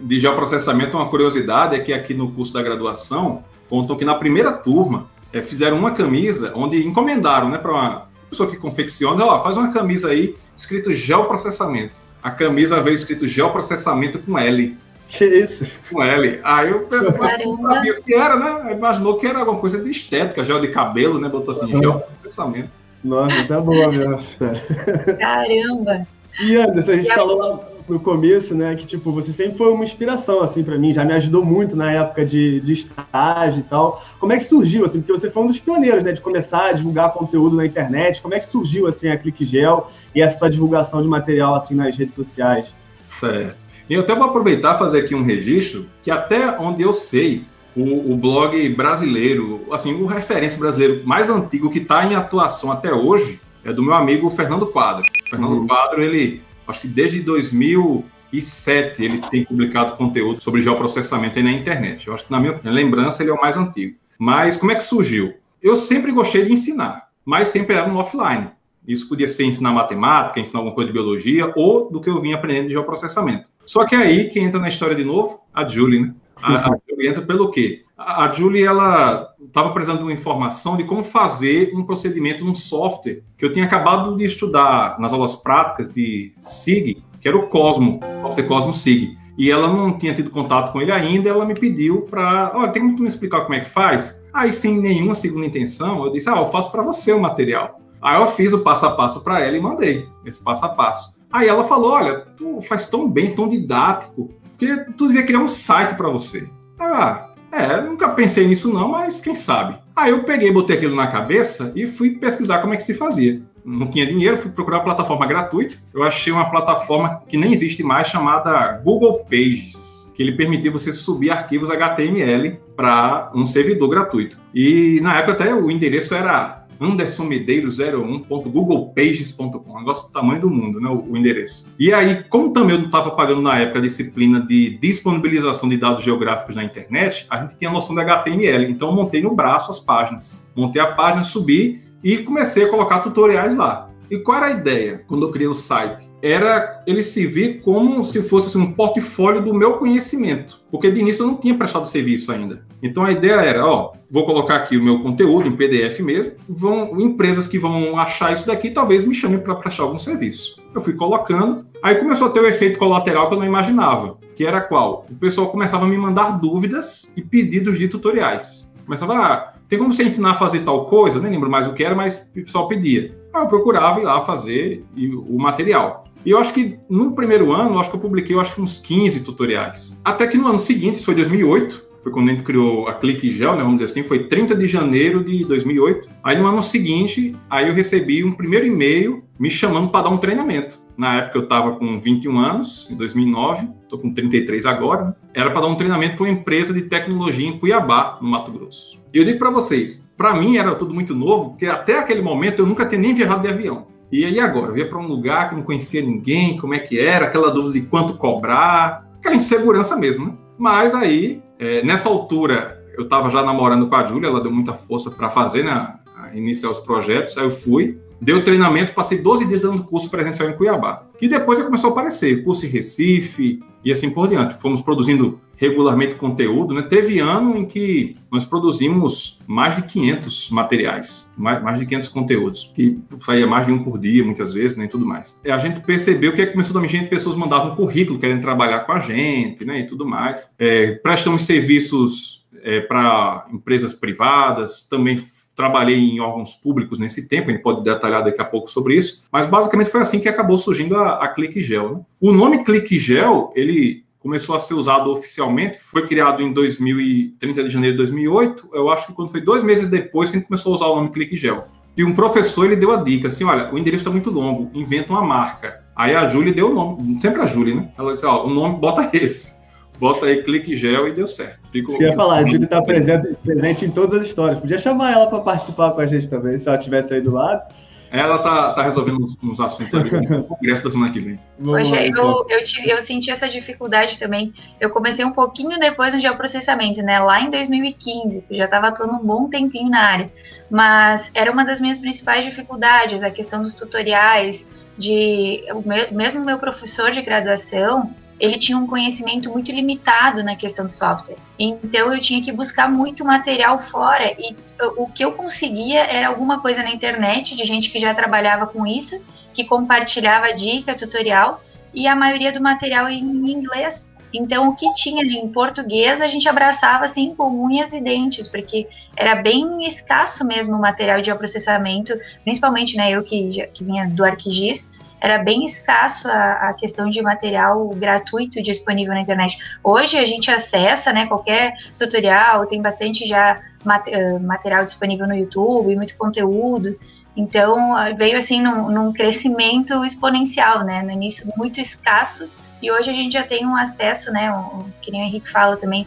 De 0.00 0.20
geoprocessamento, 0.20 0.96
uma 0.96 1.08
curiosidade 1.08 1.74
é 1.74 1.78
que 1.78 1.92
aqui 1.92 2.14
no 2.14 2.30
curso 2.30 2.52
da 2.52 2.62
graduação, 2.62 3.42
contam 3.68 3.96
que 3.96 4.04
na 4.04 4.14
primeira 4.14 4.52
turma 4.52 5.08
é, 5.32 5.42
fizeram 5.42 5.78
uma 5.78 5.92
camisa 5.92 6.52
onde 6.54 6.86
encomendaram, 6.86 7.48
né, 7.48 7.58
para 7.58 7.70
uma 7.70 8.08
pessoa 8.30 8.48
que 8.48 8.56
confecciona, 8.56 9.24
ó, 9.24 9.42
faz 9.42 9.56
uma 9.56 9.72
camisa 9.72 10.08
aí 10.08 10.36
escrito 10.56 10.92
geoprocessamento. 10.92 11.94
A 12.22 12.30
camisa 12.30 12.80
veio 12.80 12.94
escrito 12.94 13.26
geoprocessamento 13.26 14.18
com 14.18 14.38
L. 14.38 14.76
Que 15.08 15.24
isso? 15.24 15.66
Com 15.90 16.02
L. 16.02 16.40
Aí 16.42 16.70
eu 16.70 16.86
sabia 16.88 17.98
o 17.98 18.02
que 18.02 18.14
era, 18.14 18.36
né? 18.36 18.72
Imaginou 18.72 19.16
que 19.18 19.26
era 19.26 19.38
alguma 19.38 19.58
coisa 19.58 19.78
de 19.78 19.90
estética, 19.90 20.44
gel 20.44 20.60
de 20.60 20.68
cabelo, 20.68 21.18
né? 21.18 21.28
Botou 21.28 21.52
assim, 21.52 21.68
geoprocessamento. 21.68 22.70
Nossa, 23.02 23.36
isso 23.36 23.54
é 23.54 23.60
boa 23.60 23.88
mesmo 23.90 24.14
essa 24.14 24.30
história. 24.30 25.16
Caramba! 25.18 26.06
E 26.40 26.56
Anderson, 26.56 26.90
a 26.90 26.94
gente 26.96 27.10
e 27.10 27.14
falou 27.14 27.36
lá 27.36 27.67
no 27.92 28.00
começo, 28.00 28.54
né, 28.54 28.74
que 28.74 28.86
tipo, 28.86 29.10
você 29.12 29.32
sempre 29.32 29.56
foi 29.56 29.72
uma 29.72 29.82
inspiração 29.82 30.42
assim 30.42 30.62
para 30.62 30.78
mim, 30.78 30.92
já 30.92 31.04
me 31.04 31.12
ajudou 31.14 31.44
muito 31.44 31.74
na 31.76 31.92
época 31.92 32.24
de, 32.24 32.60
de 32.60 32.72
estágio 32.72 33.60
e 33.60 33.62
tal. 33.62 34.02
Como 34.18 34.32
é 34.32 34.36
que 34.36 34.44
surgiu 34.44 34.84
assim? 34.84 35.00
Porque 35.00 35.12
você 35.12 35.30
foi 35.30 35.42
um 35.42 35.46
dos 35.46 35.58
pioneiros, 35.58 36.04
né, 36.04 36.12
de 36.12 36.20
começar 36.20 36.66
a 36.66 36.72
divulgar 36.72 37.12
conteúdo 37.12 37.56
na 37.56 37.66
internet. 37.66 38.20
Como 38.22 38.34
é 38.34 38.38
que 38.38 38.46
surgiu 38.46 38.86
assim 38.86 39.08
a 39.08 39.16
ClickGel 39.16 39.88
e 40.14 40.22
essa 40.22 40.38
sua 40.38 40.50
divulgação 40.50 41.02
de 41.02 41.08
material 41.08 41.54
assim 41.54 41.74
nas 41.74 41.96
redes 41.96 42.14
sociais? 42.14 42.74
Certo. 43.06 43.56
E 43.88 43.94
eu 43.94 44.00
até 44.00 44.14
vou 44.14 44.24
aproveitar 44.24 44.74
e 44.74 44.78
fazer 44.78 45.00
aqui 45.00 45.14
um 45.14 45.24
registro 45.24 45.86
que 46.02 46.10
até 46.10 46.58
onde 46.58 46.82
eu 46.82 46.92
sei, 46.92 47.44
o, 47.74 48.12
o, 48.12 48.16
blog 48.16 48.68
brasileiro, 48.70 49.64
assim, 49.70 49.94
o 49.94 50.06
referência 50.06 50.58
brasileiro 50.58 51.02
mais 51.04 51.30
antigo 51.30 51.70
que 51.70 51.78
está 51.78 52.04
em 52.04 52.14
atuação 52.14 52.72
até 52.72 52.92
hoje 52.92 53.40
é 53.64 53.72
do 53.72 53.82
meu 53.82 53.94
amigo 53.94 54.28
Fernando 54.30 54.66
Quadro. 54.66 55.04
Fernando 55.30 55.52
uhum. 55.52 55.66
Quadro, 55.66 56.02
ele 56.02 56.42
acho 56.68 56.82
que 56.82 56.88
desde 56.88 57.20
2000, 57.20 58.04
2007 58.32 59.02
ele 59.02 59.18
tem 59.18 59.44
publicado 59.44 59.96
conteúdo 59.96 60.42
sobre 60.42 60.62
geoprocessamento 60.62 61.38
aí 61.38 61.44
na 61.44 61.52
internet. 61.52 62.06
Eu 62.06 62.14
acho 62.14 62.24
que, 62.24 62.30
na 62.30 62.40
minha 62.40 62.60
lembrança, 62.64 63.22
ele 63.22 63.30
é 63.30 63.34
o 63.34 63.40
mais 63.40 63.56
antigo. 63.56 63.96
Mas 64.18 64.56
como 64.56 64.72
é 64.72 64.74
que 64.74 64.82
surgiu? 64.82 65.34
Eu 65.62 65.76
sempre 65.76 66.12
gostei 66.12 66.44
de 66.44 66.52
ensinar, 66.52 67.08
mas 67.24 67.48
sempre 67.48 67.76
era 67.76 67.88
no 67.88 67.98
offline. 67.98 68.50
Isso 68.86 69.08
podia 69.08 69.28
ser 69.28 69.44
ensinar 69.44 69.72
matemática, 69.72 70.40
ensinar 70.40 70.60
alguma 70.60 70.74
coisa 70.74 70.88
de 70.88 70.92
biologia, 70.92 71.52
ou 71.56 71.90
do 71.90 72.00
que 72.00 72.08
eu 72.08 72.20
vinha 72.20 72.36
aprendendo 72.36 72.68
de 72.68 72.72
geoprocessamento. 72.72 73.48
Só 73.66 73.84
que 73.84 73.94
aí, 73.94 74.30
quem 74.30 74.44
entra 74.44 74.58
na 74.58 74.68
história 74.68 74.96
de 74.96 75.04
novo? 75.04 75.40
A 75.52 75.66
Julie, 75.68 76.00
né? 76.00 76.14
A, 76.42 76.70
a 76.70 76.78
Julie 76.88 77.08
entra 77.08 77.22
pelo 77.22 77.50
quê? 77.50 77.84
A, 77.96 78.24
a 78.24 78.32
Julie, 78.32 78.64
ela 78.64 79.28
estava 79.44 79.70
precisando 79.70 79.98
de 79.98 80.04
uma 80.04 80.12
informação 80.12 80.76
de 80.76 80.84
como 80.84 81.02
fazer 81.02 81.72
um 81.74 81.84
procedimento 81.84 82.44
num 82.44 82.54
software 82.54 83.22
que 83.36 83.44
eu 83.44 83.52
tinha 83.52 83.64
acabado 83.64 84.16
de 84.16 84.24
estudar 84.24 84.98
nas 85.00 85.12
aulas 85.12 85.36
práticas 85.36 85.92
de 85.92 86.32
SIG, 86.40 87.02
que 87.20 87.28
era 87.28 87.36
o 87.36 87.48
Cosmo, 87.48 88.00
software 88.22 88.46
Cosmo 88.46 88.74
SIG. 88.74 89.16
E 89.36 89.50
ela 89.50 89.68
não 89.68 89.96
tinha 89.96 90.12
tido 90.12 90.30
contato 90.30 90.72
com 90.72 90.80
ele 90.80 90.90
ainda, 90.90 91.30
ela 91.30 91.44
me 91.44 91.54
pediu 91.54 92.02
para, 92.02 92.50
olha, 92.54 92.72
tem 92.72 92.82
como 92.82 92.98
me 92.98 93.06
explicar 93.06 93.42
como 93.42 93.54
é 93.54 93.60
que 93.60 93.70
faz? 93.70 94.20
Aí, 94.32 94.52
sem 94.52 94.80
nenhuma 94.80 95.14
segunda 95.14 95.46
intenção, 95.46 96.04
eu 96.04 96.12
disse, 96.12 96.28
ah, 96.28 96.38
eu 96.38 96.46
faço 96.46 96.72
para 96.72 96.82
você 96.82 97.12
o 97.12 97.20
material. 97.20 97.80
Aí 98.02 98.20
eu 98.20 98.26
fiz 98.26 98.52
o 98.52 98.60
passo 98.60 98.86
a 98.86 98.90
passo 98.90 99.22
para 99.22 99.40
ela 99.40 99.56
e 99.56 99.60
mandei 99.60 100.08
esse 100.24 100.42
passo 100.42 100.64
a 100.64 100.68
passo. 100.68 101.18
Aí 101.30 101.46
ela 101.46 101.64
falou, 101.64 101.92
olha, 101.92 102.20
tu 102.36 102.60
faz 102.62 102.88
tão 102.88 103.08
bem, 103.08 103.34
tão 103.34 103.48
didático, 103.48 104.30
que 104.58 104.76
tu 104.96 105.06
devia 105.06 105.22
criar 105.22 105.40
um 105.40 105.48
site 105.48 105.94
para 105.94 106.08
você. 106.08 106.48
Ah, 106.78 107.28
é, 107.50 107.80
nunca 107.80 108.08
pensei 108.10 108.46
nisso 108.46 108.72
não, 108.72 108.88
mas 108.88 109.20
quem 109.20 109.34
sabe. 109.34 109.78
Aí 109.96 110.10
eu 110.10 110.22
peguei, 110.24 110.52
botei 110.52 110.76
aquilo 110.76 110.94
na 110.94 111.06
cabeça 111.06 111.72
e 111.74 111.86
fui 111.86 112.10
pesquisar 112.10 112.58
como 112.58 112.74
é 112.74 112.76
que 112.76 112.82
se 112.82 112.94
fazia. 112.94 113.40
Não 113.64 113.90
tinha 113.90 114.06
dinheiro, 114.06 114.36
fui 114.36 114.50
procurar 114.50 114.78
uma 114.78 114.84
plataforma 114.84 115.26
gratuita. 115.26 115.76
Eu 115.92 116.02
achei 116.02 116.32
uma 116.32 116.50
plataforma 116.50 117.22
que 117.28 117.36
nem 117.36 117.52
existe 117.52 117.82
mais, 117.82 118.08
chamada 118.08 118.80
Google 118.84 119.24
Pages, 119.24 120.10
que 120.14 120.22
ele 120.22 120.32
permitia 120.32 120.70
você 120.70 120.92
subir 120.92 121.30
arquivos 121.30 121.70
HTML 121.70 122.58
para 122.76 123.30
um 123.34 123.46
servidor 123.46 123.88
gratuito. 123.88 124.38
E 124.54 125.00
na 125.02 125.16
época 125.18 125.32
até 125.32 125.54
o 125.54 125.70
endereço 125.70 126.14
era 126.14 126.66
andersonmedeiro01.googlepages.com, 126.80 129.72
um 129.72 129.78
negócio 129.78 130.08
do 130.08 130.12
tamanho 130.12 130.40
do 130.40 130.50
mundo, 130.50 130.80
né, 130.80 130.88
o, 130.88 131.12
o 131.12 131.16
endereço. 131.16 131.72
E 131.78 131.92
aí, 131.92 132.24
como 132.24 132.52
também 132.52 132.74
eu 132.76 132.80
não 132.80 132.86
estava 132.86 133.10
pagando 133.10 133.42
na 133.42 133.58
época 133.58 133.78
a 133.78 133.82
disciplina 133.82 134.40
de 134.40 134.78
disponibilização 134.78 135.68
de 135.68 135.76
dados 135.76 136.04
geográficos 136.04 136.56
na 136.56 136.64
internet, 136.64 137.26
a 137.28 137.42
gente 137.42 137.56
tinha 137.56 137.70
a 137.70 137.72
noção 137.72 137.94
de 137.94 138.00
HTML, 138.02 138.70
então 138.70 138.88
eu 138.88 138.94
montei 138.94 139.22
no 139.22 139.34
braço 139.34 139.70
as 139.70 139.78
páginas. 139.78 140.46
Montei 140.54 140.80
a 140.80 140.92
página, 140.92 141.24
subi 141.24 141.82
e 142.02 142.18
comecei 142.18 142.64
a 142.64 142.68
colocar 142.68 143.00
tutoriais 143.00 143.56
lá. 143.56 143.87
E 144.10 144.18
qual 144.18 144.38
era 144.38 144.46
a 144.46 144.50
ideia 144.52 145.04
quando 145.06 145.26
eu 145.26 145.30
criei 145.30 145.48
o 145.48 145.54
site? 145.54 146.08
Era 146.22 146.82
ele 146.86 147.02
se 147.02 147.26
vir 147.26 147.60
como 147.60 148.04
se 148.04 148.22
fosse 148.22 148.48
assim, 148.48 148.60
um 148.60 148.72
portfólio 148.72 149.42
do 149.42 149.52
meu 149.52 149.74
conhecimento, 149.74 150.60
porque 150.70 150.90
de 150.90 151.00
início 151.00 151.22
eu 151.22 151.28
não 151.28 151.36
tinha 151.36 151.54
prestado 151.54 151.86
serviço 151.86 152.32
ainda. 152.32 152.64
Então 152.82 153.04
a 153.04 153.12
ideia 153.12 153.34
era, 153.34 153.66
ó, 153.66 153.92
vou 154.10 154.24
colocar 154.24 154.56
aqui 154.56 154.76
o 154.76 154.82
meu 154.82 155.00
conteúdo 155.00 155.46
em 155.46 155.56
PDF 155.56 156.00
mesmo, 156.00 156.32
vão 156.48 156.98
empresas 157.00 157.46
que 157.46 157.58
vão 157.58 157.98
achar 157.98 158.32
isso 158.32 158.46
daqui 158.46 158.70
talvez 158.70 159.04
me 159.04 159.14
chamem 159.14 159.38
para 159.38 159.54
prestar 159.54 159.82
algum 159.82 159.98
serviço. 159.98 160.60
Eu 160.74 160.80
fui 160.80 160.94
colocando, 160.94 161.66
aí 161.82 161.96
começou 161.96 162.28
a 162.28 162.30
ter 162.30 162.40
o 162.40 162.46
efeito 162.46 162.78
colateral 162.78 163.28
que 163.28 163.34
eu 163.34 163.38
não 163.38 163.46
imaginava, 163.46 164.16
que 164.34 164.44
era 164.44 164.60
qual? 164.60 165.06
O 165.10 165.16
pessoal 165.16 165.48
começava 165.48 165.84
a 165.84 165.88
me 165.88 165.98
mandar 165.98 166.38
dúvidas 166.38 167.12
e 167.16 167.22
pedidos 167.22 167.78
de 167.78 167.88
tutoriais. 167.88 168.68
Começava, 168.86 169.14
ah, 169.18 169.52
tem 169.68 169.78
como 169.78 169.92
você 169.92 170.02
ensinar 170.02 170.30
a 170.30 170.34
fazer 170.34 170.60
tal 170.60 170.86
coisa? 170.86 171.18
Eu 171.18 171.22
nem 171.22 171.32
lembro 171.32 171.50
mais 171.50 171.66
o 171.66 171.74
que 171.74 171.84
era, 171.84 171.94
mas 171.94 172.30
o 172.34 172.42
pessoal 172.42 172.66
pedia. 172.66 173.17
Aí 173.32 173.42
eu 173.42 173.48
procurava 173.48 174.00
ir 174.00 174.04
lá 174.04 174.20
fazer 174.22 174.84
o 174.96 175.38
material. 175.38 176.04
E 176.24 176.30
eu 176.30 176.38
acho 176.38 176.52
que 176.52 176.78
no 176.90 177.12
primeiro 177.12 177.52
ano, 177.52 177.74
eu 177.74 177.78
acho 177.78 177.90
que 177.90 177.96
eu 177.96 178.00
publiquei 178.00 178.34
eu 178.34 178.40
acho 178.40 178.60
uns 178.60 178.78
15 178.78 179.20
tutoriais. 179.20 180.00
Até 180.04 180.26
que 180.26 180.36
no 180.36 180.48
ano 180.48 180.58
seguinte, 180.58 180.96
isso 180.96 181.04
foi 181.04 181.14
2008, 181.14 181.88
foi 182.02 182.12
quando 182.12 182.28
a 182.28 182.32
gente 182.32 182.44
criou 182.44 182.88
a 182.88 182.94
Clique 182.94 183.30
Gel, 183.30 183.52
né, 183.52 183.62
vamos 183.62 183.78
dizer 183.78 183.90
assim, 183.90 184.02
foi 184.02 184.24
30 184.24 184.54
de 184.54 184.66
janeiro 184.66 185.22
de 185.22 185.44
2008. 185.44 186.08
Aí 186.22 186.36
no 186.38 186.46
ano 186.46 186.62
seguinte, 186.62 187.34
aí 187.50 187.68
eu 187.68 187.74
recebi 187.74 188.24
um 188.24 188.32
primeiro 188.32 188.66
e-mail 188.66 189.24
me 189.38 189.50
chamando 189.50 189.88
para 189.90 190.04
dar 190.04 190.10
um 190.10 190.18
treinamento. 190.18 190.78
Na 190.96 191.18
época 191.18 191.38
eu 191.38 191.44
estava 191.44 191.72
com 191.72 191.98
21 191.98 192.38
anos, 192.38 192.88
em 192.90 192.96
2009, 192.96 193.68
estou 193.82 193.98
com 193.98 194.12
33 194.12 194.66
agora. 194.66 195.04
Né? 195.04 195.14
Era 195.34 195.50
para 195.50 195.62
dar 195.62 195.68
um 195.68 195.76
treinamento 195.76 196.16
para 196.16 196.24
uma 196.24 196.32
empresa 196.32 196.72
de 196.72 196.82
tecnologia 196.82 197.48
em 197.48 197.58
Cuiabá, 197.58 198.18
no 198.20 198.28
Mato 198.28 198.50
Grosso. 198.50 198.97
Eu 199.12 199.24
digo 199.24 199.38
para 199.38 199.50
vocês, 199.50 200.10
para 200.16 200.34
mim 200.34 200.56
era 200.56 200.74
tudo 200.74 200.92
muito 200.92 201.14
novo, 201.14 201.50
porque 201.50 201.66
até 201.66 201.98
aquele 201.98 202.20
momento 202.20 202.60
eu 202.60 202.66
nunca 202.66 202.86
tinha 202.86 203.00
nem 203.00 203.14
viajado 203.14 203.42
de 203.42 203.48
avião. 203.48 203.86
E 204.10 204.24
aí 204.24 204.40
agora, 204.40 204.72
eu 204.72 204.78
ia 204.78 204.88
para 204.88 204.98
um 204.98 205.06
lugar 205.06 205.48
que 205.48 205.54
não 205.54 205.62
conhecia 205.62 206.02
ninguém, 206.02 206.58
como 206.58 206.74
é 206.74 206.78
que 206.78 206.98
era, 206.98 207.26
aquela 207.26 207.50
dúvida 207.50 207.74
de 207.74 207.82
quanto 207.82 208.14
cobrar, 208.14 209.06
aquela 209.18 209.36
insegurança 209.36 209.96
mesmo, 209.96 210.26
né? 210.26 210.32
Mas 210.58 210.94
aí, 210.94 211.42
é, 211.58 211.82
nessa 211.82 212.08
altura, 212.08 212.82
eu 212.96 213.04
estava 213.04 213.30
já 213.30 213.42
namorando 213.42 213.88
com 213.88 213.94
a 213.94 214.06
Júlia, 214.06 214.28
ela 214.28 214.40
deu 214.40 214.50
muita 214.50 214.72
força 214.72 215.10
para 215.10 215.28
fazer, 215.28 215.64
né? 215.64 215.94
Iniciar 216.34 216.70
os 216.70 216.78
projetos, 216.78 217.36
aí 217.38 217.44
eu 217.44 217.50
fui 217.50 217.98
deu 218.20 218.44
treinamento, 218.44 218.94
passei 218.94 219.18
12 219.18 219.44
dias 219.46 219.60
dando 219.60 219.84
curso 219.84 220.10
presencial 220.10 220.48
em 220.48 220.56
Cuiabá. 220.56 221.06
E 221.20 221.28
depois 221.28 221.60
começou 221.62 221.90
a 221.90 221.92
aparecer 221.92 222.42
curso 222.44 222.66
em 222.66 222.68
Recife 222.68 223.60
e 223.84 223.92
assim 223.92 224.10
por 224.10 224.28
diante. 224.28 224.60
Fomos 224.60 224.82
produzindo 224.82 225.40
regularmente 225.58 226.14
conteúdo, 226.14 226.72
né? 226.72 226.82
Teve 226.82 227.18
ano 227.18 227.56
em 227.58 227.66
que 227.66 228.16
nós 228.30 228.44
produzimos 228.44 229.38
mais 229.46 229.74
de 229.74 229.82
500 229.82 230.50
materiais, 230.50 231.32
mais, 231.36 231.62
mais 231.62 231.78
de 231.80 231.84
500 231.84 232.08
conteúdos, 232.08 232.72
que 232.74 232.98
saía 233.24 233.46
mais 233.46 233.66
de 233.66 233.72
um 233.72 233.82
por 233.82 233.98
dia, 233.98 234.24
muitas 234.24 234.54
vezes, 234.54 234.76
né? 234.76 234.86
tudo 234.86 235.04
mais. 235.04 235.38
E 235.44 235.50
a 235.50 235.58
gente 235.58 235.80
percebeu 235.80 236.32
que 236.32 236.46
começou 236.46 236.80
a 236.80 236.86
gente, 236.86 237.08
pessoas 237.08 237.34
mandavam 237.34 237.74
currículo 237.74 238.18
querendo 238.18 238.40
trabalhar 238.40 238.80
com 238.80 238.92
a 238.92 239.00
gente, 239.00 239.64
né, 239.64 239.80
e 239.80 239.86
tudo 239.86 240.06
mais. 240.06 240.48
É, 240.58 240.92
prestamos 240.92 241.42
serviços 241.42 242.46
é, 242.62 242.80
para 242.80 243.46
empresas 243.52 243.92
privadas, 243.92 244.86
também 244.88 245.22
trabalhei 245.56 245.98
em 245.98 246.20
órgãos 246.20 246.54
públicos 246.54 247.00
nesse 247.00 247.26
tempo, 247.28 247.50
a 247.50 247.52
gente 247.52 247.62
pode 247.62 247.82
detalhar 247.82 248.22
daqui 248.22 248.40
a 248.40 248.44
pouco 248.44 248.70
sobre 248.70 248.94
isso, 248.94 249.24
mas 249.32 249.44
basicamente 249.48 249.90
foi 249.90 250.00
assim 250.00 250.20
que 250.20 250.28
acabou 250.28 250.56
surgindo 250.56 250.96
a, 250.96 251.24
a 251.24 251.28
ClickGel. 251.28 251.94
Né? 251.94 252.00
O 252.20 252.30
nome 252.30 252.62
ClickGel, 252.62 253.52
ele 253.56 254.04
começou 254.20 254.54
a 254.54 254.58
ser 254.58 254.74
usado 254.74 255.10
oficialmente, 255.10 255.78
foi 255.78 256.06
criado 256.06 256.42
em 256.42 256.52
2030 256.52 257.64
de 257.64 257.70
janeiro 257.70 257.96
de 257.96 258.02
2008, 258.02 258.70
eu 258.72 258.90
acho 258.90 259.06
que 259.06 259.12
quando 259.12 259.30
foi 259.30 259.40
dois 259.40 259.62
meses 259.62 259.88
depois 259.88 260.30
que 260.30 260.36
a 260.36 260.38
gente 260.40 260.48
começou 260.48 260.72
a 260.72 260.74
usar 260.76 260.86
o 260.86 260.96
nome 260.96 261.10
ClickGel. 261.10 261.66
E 261.96 262.04
um 262.04 262.14
professor, 262.14 262.66
ele 262.66 262.76
deu 262.76 262.92
a 262.92 262.96
dica, 262.96 263.28
assim, 263.28 263.44
olha, 263.44 263.72
o 263.72 263.78
endereço 263.78 264.02
está 264.02 264.10
muito 264.10 264.30
longo, 264.30 264.70
inventa 264.72 265.12
uma 265.12 265.24
marca. 265.24 265.84
Aí 265.96 266.14
a 266.14 266.28
Júlia 266.28 266.52
deu 266.52 266.70
o 266.70 266.74
nome, 266.74 267.20
sempre 267.20 267.42
a 267.42 267.46
Júlia, 267.46 267.74
né? 267.74 267.88
Ela 267.98 268.12
disse, 268.12 268.24
ó, 268.24 268.46
o 268.46 268.50
nome, 268.50 268.78
bota 268.78 269.08
esse 269.16 269.58
bota 269.98 270.26
aí 270.26 270.42
clique 270.42 270.74
gel 270.74 271.08
e 271.08 271.12
deu 271.12 271.26
certo. 271.26 271.58
Fico, 271.70 271.92
Você 271.92 272.04
ia 272.04 272.14
falar, 272.14 272.38
a 272.38 272.46
Júlia 272.46 272.64
está 272.64 272.80
presente, 272.80 273.34
presente 273.42 273.84
em 273.84 273.90
todas 273.90 274.22
as 274.22 274.28
histórias. 274.28 274.58
Podia 274.58 274.78
chamar 274.78 275.12
ela 275.12 275.26
para 275.26 275.40
participar 275.40 275.90
com 275.90 276.00
a 276.00 276.06
gente 276.06 276.28
também, 276.28 276.58
se 276.58 276.68
ela 276.68 276.78
tivesse 276.78 277.14
aí 277.14 277.20
do 277.20 277.32
lado. 277.32 277.62
Ela 278.10 278.38
tá, 278.38 278.72
tá 278.72 278.82
resolvendo 278.82 279.36
uns 279.42 279.60
assuntos 279.60 279.94
ali 279.94 280.10
no 280.28 280.44
congresso 280.48 280.82
da 280.82 280.90
semana 280.90 281.12
que 281.12 281.20
vem. 281.20 281.38
Poxa, 281.62 281.96
eu, 281.96 282.46
eu, 282.48 282.64
tive, 282.64 282.90
eu 282.90 283.00
senti 283.00 283.30
essa 283.30 283.48
dificuldade 283.48 284.18
também. 284.18 284.52
Eu 284.80 284.90
comecei 284.90 285.24
um 285.24 285.32
pouquinho 285.32 285.78
depois 285.78 286.14
no 286.14 286.20
geoprocessamento, 286.20 287.02
né? 287.02 287.18
Lá 287.20 287.40
em 287.40 287.50
2015, 287.50 288.42
tu 288.42 288.54
já 288.54 288.64
estava 288.64 288.88
atuando 288.88 289.14
um 289.14 289.24
bom 289.24 289.48
tempinho 289.48 289.90
na 289.90 290.00
área. 290.00 290.32
Mas 290.70 291.30
era 291.34 291.52
uma 291.52 291.64
das 291.64 291.80
minhas 291.80 291.98
principais 291.98 292.44
dificuldades, 292.44 293.22
a 293.22 293.30
questão 293.30 293.62
dos 293.62 293.74
tutoriais, 293.74 294.66
de 294.96 295.64
mesmo 296.10 296.44
meu 296.44 296.58
professor 296.58 297.10
de 297.10 297.22
graduação, 297.22 298.12
ele 298.38 298.58
tinha 298.58 298.78
um 298.78 298.86
conhecimento 298.86 299.50
muito 299.50 299.72
limitado 299.72 300.42
na 300.42 300.54
questão 300.54 300.86
do 300.86 300.92
software. 300.92 301.36
Então 301.58 302.12
eu 302.14 302.20
tinha 302.20 302.42
que 302.42 302.52
buscar 302.52 302.90
muito 302.90 303.24
material 303.24 303.82
fora 303.82 304.32
e 304.38 304.54
o 304.96 305.06
que 305.08 305.24
eu 305.24 305.32
conseguia 305.32 306.00
era 306.00 306.28
alguma 306.28 306.60
coisa 306.60 306.82
na 306.82 306.90
internet 306.90 307.56
de 307.56 307.64
gente 307.64 307.90
que 307.90 307.98
já 307.98 308.14
trabalhava 308.14 308.66
com 308.66 308.86
isso, 308.86 309.20
que 309.52 309.64
compartilhava 309.64 310.54
dica, 310.54 310.94
tutorial 310.94 311.62
e 311.92 312.06
a 312.06 312.14
maioria 312.14 312.52
do 312.52 312.60
material 312.60 313.08
em 313.08 313.20
inglês. 313.20 314.16
Então 314.32 314.68
o 314.68 314.76
que 314.76 314.92
tinha 314.94 315.22
ali 315.22 315.36
em 315.36 315.48
português 315.48 316.20
a 316.20 316.28
gente 316.28 316.48
abraçava 316.48 317.06
assim 317.06 317.34
com 317.34 317.64
unhas 317.64 317.92
e 317.92 318.00
dentes, 318.00 318.46
porque 318.46 318.86
era 319.16 319.42
bem 319.42 319.84
escasso 319.84 320.46
mesmo 320.46 320.76
o 320.76 320.80
material 320.80 321.20
de 321.20 321.34
processamento, 321.34 322.12
principalmente 322.44 322.96
né, 322.96 323.10
eu 323.10 323.24
que, 323.24 323.66
que 323.74 323.82
vinha 323.82 324.06
do 324.08 324.24
ArcGIS, 324.24 324.97
era 325.20 325.38
bem 325.38 325.64
escasso 325.64 326.28
a, 326.28 326.68
a, 326.68 326.74
questão 326.74 327.10
de 327.10 327.20
material 327.20 327.88
gratuito 327.90 328.62
disponível 328.62 329.14
na 329.14 329.20
internet. 329.20 329.58
Hoje 329.82 330.16
a 330.16 330.24
gente 330.24 330.50
acessa, 330.50 331.12
né, 331.12 331.26
qualquer 331.26 331.76
tutorial, 331.96 332.66
tem 332.66 332.80
bastante 332.80 333.26
já 333.26 333.60
mat, 333.84 334.06
uh, 334.06 334.40
material 334.40 334.84
disponível 334.84 335.26
no 335.26 335.34
YouTube, 335.34 335.96
muito 335.96 336.16
conteúdo. 336.16 336.98
Então 337.36 337.94
veio 338.16 338.36
assim 338.36 338.60
num, 338.60 338.90
num, 338.90 339.12
crescimento 339.12 340.04
exponencial, 340.04 340.82
né, 340.82 341.02
no 341.02 341.12
início 341.12 341.48
muito 341.56 341.80
escasso 341.80 342.48
e 342.80 342.90
hoje 342.90 343.10
a 343.10 343.12
gente 343.12 343.32
já 343.32 343.42
tem 343.42 343.66
um 343.66 343.76
acesso, 343.76 344.32
né, 344.32 344.52
um, 344.52 344.90
que 345.02 345.10
nem 345.10 345.22
o 345.22 345.24
Henrique 345.24 345.50
fala 345.50 345.76
também, 345.76 346.06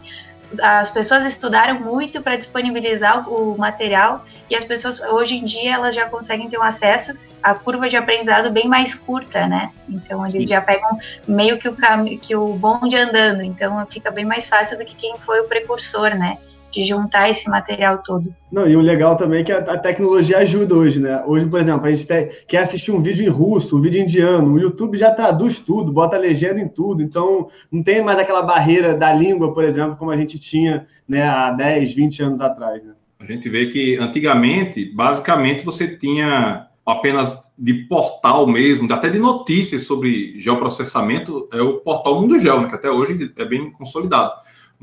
as 0.60 0.90
pessoas 0.90 1.24
estudaram 1.24 1.80
muito 1.80 2.20
para 2.20 2.36
disponibilizar 2.36 3.28
o 3.28 3.56
material 3.56 4.24
e 4.50 4.56
as 4.56 4.64
pessoas 4.64 5.00
hoje 5.00 5.36
em 5.36 5.44
dia 5.44 5.74
elas 5.74 5.94
já 5.94 6.08
conseguem 6.08 6.48
ter 6.48 6.58
um 6.58 6.62
acesso 6.62 7.16
à 7.42 7.54
curva 7.54 7.88
de 7.88 7.96
aprendizado 7.96 8.50
bem 8.50 8.68
mais 8.68 8.94
curta, 8.94 9.46
né? 9.46 9.70
Então 9.88 10.26
eles 10.26 10.46
Sim. 10.46 10.54
já 10.54 10.60
pegam 10.60 10.98
meio 11.26 11.58
que 11.58 11.68
o 11.68 11.76
caminho, 11.76 12.18
que 12.18 12.36
o 12.36 12.54
bonde 12.54 12.96
andando, 12.96 13.42
então 13.42 13.84
fica 13.86 14.10
bem 14.10 14.24
mais 14.24 14.48
fácil 14.48 14.78
do 14.78 14.84
que 14.84 14.94
quem 14.94 15.16
foi 15.18 15.40
o 15.40 15.48
precursor, 15.48 16.14
né? 16.14 16.38
De 16.72 16.84
juntar 16.84 17.28
esse 17.30 17.48
material 17.48 18.02
todo. 18.02 18.34
Não, 18.50 18.68
e 18.68 18.74
o 18.74 18.80
legal 18.80 19.16
também 19.16 19.40
é 19.40 19.44
que 19.44 19.52
a, 19.52 19.58
a 19.58 19.78
tecnologia 19.78 20.38
ajuda 20.38 20.74
hoje, 20.74 20.98
né? 20.98 21.22
Hoje, 21.26 21.46
por 21.46 21.60
exemplo, 21.60 21.86
a 21.86 21.90
gente 21.90 22.06
te, 22.06 22.44
quer 22.48 22.58
assistir 22.58 22.90
um 22.90 23.02
vídeo 23.02 23.24
em 23.24 23.28
russo, 23.28 23.76
um 23.76 23.80
vídeo 23.80 24.02
indiano, 24.02 24.54
o 24.54 24.58
YouTube 24.58 24.96
já 24.96 25.10
traduz 25.10 25.58
tudo, 25.58 25.92
bota 25.92 26.16
legenda 26.16 26.60
em 26.60 26.68
tudo, 26.68 27.02
então 27.02 27.48
não 27.70 27.82
tem 27.82 28.02
mais 28.02 28.18
aquela 28.18 28.42
barreira 28.42 28.94
da 28.94 29.12
língua, 29.12 29.54
por 29.54 29.64
exemplo, 29.64 29.96
como 29.96 30.10
a 30.10 30.16
gente 30.16 30.38
tinha 30.38 30.86
né, 31.08 31.22
há 31.22 31.50
10, 31.50 31.94
20 31.94 32.22
anos 32.22 32.40
atrás. 32.40 32.82
Né? 32.82 32.92
A 33.20 33.24
gente 33.24 33.48
vê 33.48 33.66
que 33.66 33.96
antigamente, 33.98 34.84
basicamente, 34.94 35.64
você 35.64 35.96
tinha 35.96 36.66
apenas 36.84 37.40
de 37.56 37.74
portal 37.86 38.46
mesmo, 38.46 38.92
até 38.92 39.08
de 39.08 39.18
notícias 39.18 39.82
sobre 39.82 40.38
geoprocessamento, 40.40 41.48
é 41.52 41.60
o 41.62 41.78
portal 41.78 42.20
Mundo 42.20 42.38
Geo, 42.38 42.60
né, 42.60 42.68
que 42.68 42.74
até 42.74 42.90
hoje 42.90 43.32
é 43.36 43.44
bem 43.44 43.70
consolidado 43.70 44.32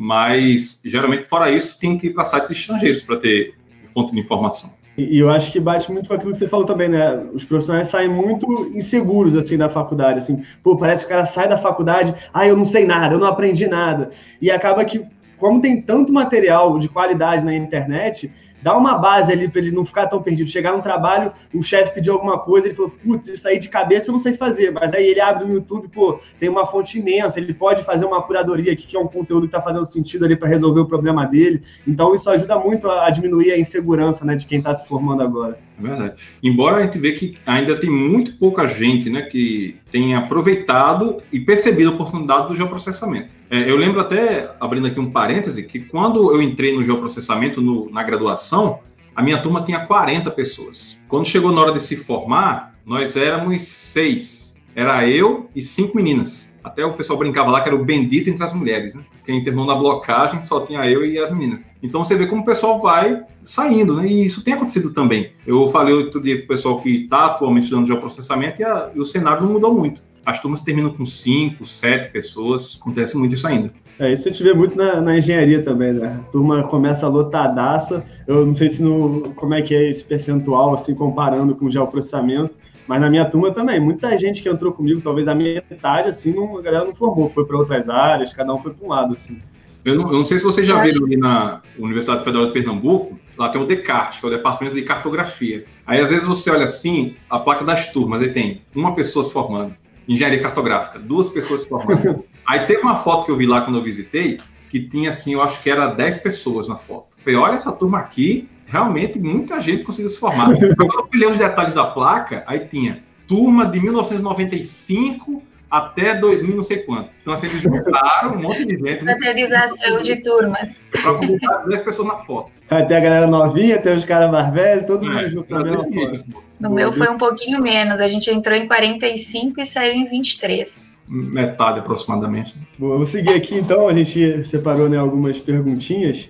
mas 0.01 0.79
geralmente, 0.85 1.25
fora 1.25 1.51
isso, 1.51 1.77
tem 1.77 1.97
que 1.97 2.07
ir 2.07 2.13
para 2.13 2.23
sites 2.23 2.51
estrangeiros 2.51 3.01
para 3.01 3.17
ter 3.17 3.53
fonte 3.93 4.13
de 4.13 4.19
informação. 4.21 4.71
E, 4.97 5.19
eu 5.19 5.29
acho 5.29 5.51
que 5.51 5.59
bate 5.59 5.91
muito 5.91 6.07
com 6.07 6.13
aquilo 6.13 6.31
que 6.31 6.37
você 6.37 6.47
falou 6.47 6.65
também, 6.65 6.87
né? 6.87 7.21
Os 7.33 7.43
profissionais 7.43 7.89
saem 7.89 8.07
muito 8.07 8.47
inseguros, 8.73 9.35
assim, 9.35 9.57
da 9.57 9.67
faculdade, 9.67 10.19
assim. 10.19 10.41
Pô, 10.63 10.77
parece 10.77 11.01
que 11.01 11.07
o 11.07 11.09
cara 11.09 11.25
sai 11.25 11.49
da 11.49 11.57
faculdade, 11.57 12.15
ah, 12.33 12.47
eu 12.47 12.55
não 12.55 12.63
sei 12.63 12.85
nada, 12.85 13.15
eu 13.15 13.19
não 13.19 13.27
aprendi 13.27 13.67
nada. 13.67 14.09
E 14.41 14.49
acaba 14.49 14.85
que, 14.85 15.05
como 15.39 15.61
tem 15.61 15.81
tanto 15.81 16.11
material 16.11 16.77
de 16.77 16.89
qualidade 16.89 17.45
na 17.45 17.55
internet, 17.55 18.31
dá 18.61 18.77
uma 18.77 18.97
base 18.97 19.31
ali 19.31 19.47
para 19.47 19.61
ele 19.61 19.71
não 19.71 19.85
ficar 19.85 20.07
tão 20.07 20.21
perdido. 20.21 20.49
Chegar 20.49 20.75
no 20.75 20.81
trabalho, 20.81 21.31
o 21.53 21.61
chefe 21.61 21.93
pediu 21.93 22.13
alguma 22.13 22.37
coisa, 22.37 22.67
ele 22.67 22.75
falou, 22.75 22.91
putz, 22.91 23.27
isso 23.27 23.47
aí 23.47 23.57
de 23.57 23.69
cabeça 23.69 24.09
eu 24.09 24.13
não 24.13 24.19
sei 24.19 24.33
fazer. 24.33 24.71
Mas 24.71 24.93
aí 24.93 25.07
ele 25.07 25.21
abre 25.21 25.45
no 25.45 25.53
YouTube, 25.53 25.87
pô, 25.87 26.19
tem 26.39 26.49
uma 26.49 26.65
fonte 26.65 26.99
imensa, 26.99 27.39
ele 27.39 27.53
pode 27.53 27.83
fazer 27.83 28.05
uma 28.05 28.21
curadoria 28.21 28.73
aqui, 28.73 28.85
que 28.85 28.97
é 28.97 28.99
um 28.99 29.07
conteúdo 29.07 29.41
que 29.47 29.55
está 29.55 29.61
fazendo 29.61 29.85
sentido 29.85 30.25
ali 30.25 30.35
para 30.35 30.49
resolver 30.49 30.81
o 30.81 30.85
problema 30.85 31.25
dele. 31.25 31.63
Então 31.87 32.13
isso 32.13 32.29
ajuda 32.29 32.59
muito 32.59 32.89
a 32.89 33.09
diminuir 33.09 33.51
a 33.51 33.57
insegurança 33.57 34.25
né, 34.25 34.35
de 34.35 34.45
quem 34.45 34.57
está 34.57 34.75
se 34.75 34.87
formando 34.87 35.23
agora. 35.23 35.68
É 35.79 35.87
verdade. 35.87 36.15
Embora 36.43 36.77
a 36.77 36.83
gente 36.83 36.99
vê 36.99 37.13
que 37.13 37.35
ainda 37.45 37.75
tem 37.75 37.89
muito 37.89 38.33
pouca 38.33 38.67
gente 38.67 39.09
né, 39.09 39.23
que 39.23 39.77
tem 39.91 40.13
aproveitado 40.13 41.21
e 41.31 41.39
percebido 41.39 41.91
a 41.91 41.93
oportunidade 41.93 42.49
do 42.49 42.55
geoprocessamento. 42.55 43.29
É, 43.49 43.69
eu 43.69 43.77
lembro 43.77 43.99
até, 43.99 44.51
abrindo 44.59 44.87
aqui 44.87 44.99
um 44.99 45.09
parêntese, 45.09 45.63
que 45.63 45.79
quando 45.79 46.33
eu 46.33 46.41
entrei 46.41 46.75
no 46.75 46.83
geoprocessamento 46.83 47.61
no, 47.61 47.89
na 47.89 48.03
graduação, 48.03 48.79
a 49.15 49.23
minha 49.23 49.41
turma 49.41 49.61
tinha 49.63 49.79
40 49.79 50.29
pessoas. 50.31 50.97
Quando 51.07 51.27
chegou 51.27 51.51
na 51.51 51.61
hora 51.61 51.71
de 51.71 51.81
se 51.81 51.95
formar, 51.95 52.75
nós 52.85 53.15
éramos 53.15 53.61
seis. 53.63 54.55
Era 54.75 55.07
eu 55.07 55.49
e 55.55 55.61
cinco 55.61 55.95
meninas. 55.95 56.53
Até 56.69 56.85
o 56.85 56.93
pessoal 56.93 57.17
brincava 57.17 57.49
lá 57.49 57.61
que 57.61 57.67
era 57.67 57.75
o 57.75 57.83
bendito 57.83 58.29
entre 58.29 58.43
as 58.43 58.53
mulheres. 58.53 58.93
Né? 58.93 59.01
Quem 59.25 59.43
terminou 59.43 59.65
na 59.65 59.75
blocagem 59.75 60.43
só 60.43 60.61
tinha 60.61 60.87
eu 60.87 61.03
e 61.03 61.17
as 61.17 61.31
meninas. 61.31 61.65
Então 61.81 62.03
você 62.03 62.15
vê 62.15 62.27
como 62.27 62.43
o 62.43 62.45
pessoal 62.45 62.79
vai 62.79 63.23
saindo, 63.43 63.95
né? 63.95 64.07
E 64.07 64.25
isso 64.25 64.43
tem 64.43 64.53
acontecido 64.53 64.91
também. 64.91 65.31
Eu 65.45 65.67
falei 65.69 65.93
outro 65.93 66.21
dia 66.21 66.37
para 66.37 66.45
o 66.45 66.47
pessoal 66.47 66.79
que 66.79 67.03
está 67.03 67.25
atualmente 67.25 67.63
estudando 67.63 67.87
geoprocessamento 67.87 68.61
e, 68.61 68.63
a, 68.63 68.91
e 68.93 68.99
o 68.99 69.05
cenário 69.05 69.43
não 69.43 69.53
mudou 69.53 69.73
muito. 69.73 70.01
As 70.23 70.39
turmas 70.39 70.61
terminam 70.61 70.91
com 70.91 71.05
cinco, 71.05 71.65
sete 71.65 72.11
pessoas. 72.11 72.77
Acontece 72.79 73.17
muito 73.17 73.33
isso 73.33 73.47
ainda. 73.47 73.71
É, 73.97 74.13
isso 74.13 74.29
a 74.29 74.31
gente 74.31 74.43
vê 74.43 74.53
muito 74.53 74.77
na, 74.77 75.01
na, 75.01 75.17
engenharia 75.17 75.61
também, 75.61 75.91
né? 75.91 76.19
A 76.21 76.31
turma 76.31 76.63
começa 76.63 77.07
lotadaça. 77.07 78.03
Eu 78.27 78.45
não 78.45 78.53
sei 78.53 78.69
se 78.69 78.81
no, 78.81 79.33
como 79.35 79.53
é 79.53 79.61
que 79.61 79.73
é 79.75 79.89
esse 79.89 80.03
percentual, 80.03 80.73
assim, 80.73 80.93
comparando 80.95 81.53
com 81.55 81.65
o 81.65 81.71
geoprocessamento, 81.71 82.55
mas 82.89 82.99
na 82.99 83.07
minha 83.07 83.23
turma 83.23 83.51
também, 83.51 83.79
muita 83.79 84.17
gente 84.17 84.41
que 84.41 84.49
entrou 84.49 84.73
comigo, 84.73 84.99
talvez 84.99 85.27
a 85.27 85.35
metade, 85.35 86.09
assim, 86.09 86.33
não, 86.33 86.57
a 86.57 86.61
galera 86.63 86.85
não 86.85 86.95
formou, 86.95 87.29
foi 87.29 87.45
para 87.45 87.55
outras 87.55 87.87
áreas, 87.87 88.33
cada 88.33 88.51
um 88.51 88.57
foi 88.57 88.73
para 88.73 88.83
um 88.83 88.89
lado, 88.89 89.13
assim. 89.13 89.37
Eu 89.85 89.93
não, 89.93 90.07
eu 90.07 90.17
não, 90.17 90.25
sei 90.25 90.39
se 90.39 90.43
vocês 90.43 90.65
já 90.65 90.81
viram 90.81 91.05
ali 91.05 91.15
na 91.15 91.61
Universidade 91.77 92.23
Federal 92.23 92.47
de 92.47 92.51
Pernambuco, 92.51 93.19
lá 93.37 93.49
tem 93.49 93.61
o 93.61 93.65
Descartes, 93.67 94.19
que 94.19 94.25
é 94.25 94.29
o 94.29 94.31
Departamento 94.31 94.75
de 94.75 94.81
Cartografia. 94.81 95.65
Aí, 95.85 96.01
às 96.01 96.09
vezes, 96.09 96.27
você 96.27 96.49
olha 96.49 96.63
assim, 96.63 97.15
a 97.29 97.37
placa 97.37 97.63
das 97.63 97.93
turmas, 97.93 98.23
aí 98.23 98.33
tem 98.33 98.63
uma 98.73 98.95
pessoa 98.95 99.23
se 99.23 99.31
formando, 99.31 99.75
engenharia 100.07 100.41
cartográfica, 100.41 100.97
duas 100.97 101.29
pessoas 101.29 101.61
se 101.61 101.69
formando. 101.69 102.25
aí 102.43 102.65
teve 102.65 102.81
uma 102.81 102.97
foto 102.97 103.25
que 103.25 103.31
eu 103.31 103.37
vi 103.37 103.45
lá 103.45 103.61
quando 103.61 103.77
eu 103.77 103.83
visitei, 103.83 104.39
que 104.67 104.79
tinha, 104.79 105.11
assim, 105.11 105.33
eu 105.33 105.43
acho 105.43 105.61
que 105.61 105.69
era 105.69 105.85
10 105.85 106.17
pessoas 106.23 106.67
na 106.67 106.75
foto. 106.75 107.09
Eu 107.19 107.23
falei, 107.23 107.37
olha 107.37 107.55
essa 107.55 107.71
turma 107.71 107.99
aqui, 107.99 108.49
realmente 108.69 109.19
muita 109.19 109.59
gente 109.59 109.83
conseguiu 109.83 110.09
se 110.09 110.17
formar. 110.17 110.45
Quando 110.45 110.93
eu 110.93 111.09
olhei 111.13 111.27
os 111.27 111.37
detalhes 111.37 111.73
da 111.73 111.85
placa, 111.85 112.43
aí 112.47 112.59
tinha 112.59 113.03
turma 113.27 113.65
de 113.65 113.79
1995 113.79 115.43
até 115.69 116.15
2000 116.15 116.55
não 116.55 116.63
sei 116.63 116.77
quanto. 116.77 117.09
Então, 117.21 117.33
assim, 117.33 117.45
eles 117.47 117.61
juntaram 117.61 118.33
um 118.33 118.41
monte 118.41 118.65
de 118.65 118.75
gente. 118.77 119.03
Fraternização 119.03 120.01
de 120.01 120.15
turmas. 120.23 120.79
Para 120.91 121.13
colocar 121.13 121.67
10 121.67 121.81
pessoas 121.83 122.07
na 122.07 122.15
foto. 122.17 122.51
Até 122.69 122.97
a 122.97 122.99
galera 122.99 123.27
novinha, 123.27 123.75
até 123.75 123.93
os 123.93 124.03
caras 124.03 124.31
mais 124.31 124.51
velhos, 124.51 124.85
todo 124.85 125.05
é, 125.05 125.09
mundo 125.09 125.29
junto 125.29 125.53
na 125.53 125.63
mesma 125.63 125.83
foto. 125.83 126.43
No 126.59 126.69
meu 126.71 126.91
foi 126.91 127.07
um 127.07 127.17
pouquinho 127.17 127.61
menos. 127.61 128.01
A 128.01 128.07
gente 128.07 128.31
entrou 128.31 128.57
em 128.57 128.67
45 128.67 129.61
e 129.61 129.65
saiu 129.65 129.93
em 129.93 130.09
23 130.09 130.89
metade 131.11 131.79
aproximadamente. 131.79 132.55
Bom, 132.77 132.97
vou 132.97 133.05
seguir 133.05 133.33
aqui 133.33 133.55
então, 133.55 133.87
a 133.87 133.93
gente 133.93 134.45
separou 134.45 134.87
né, 134.87 134.97
algumas 134.97 135.39
perguntinhas. 135.39 136.29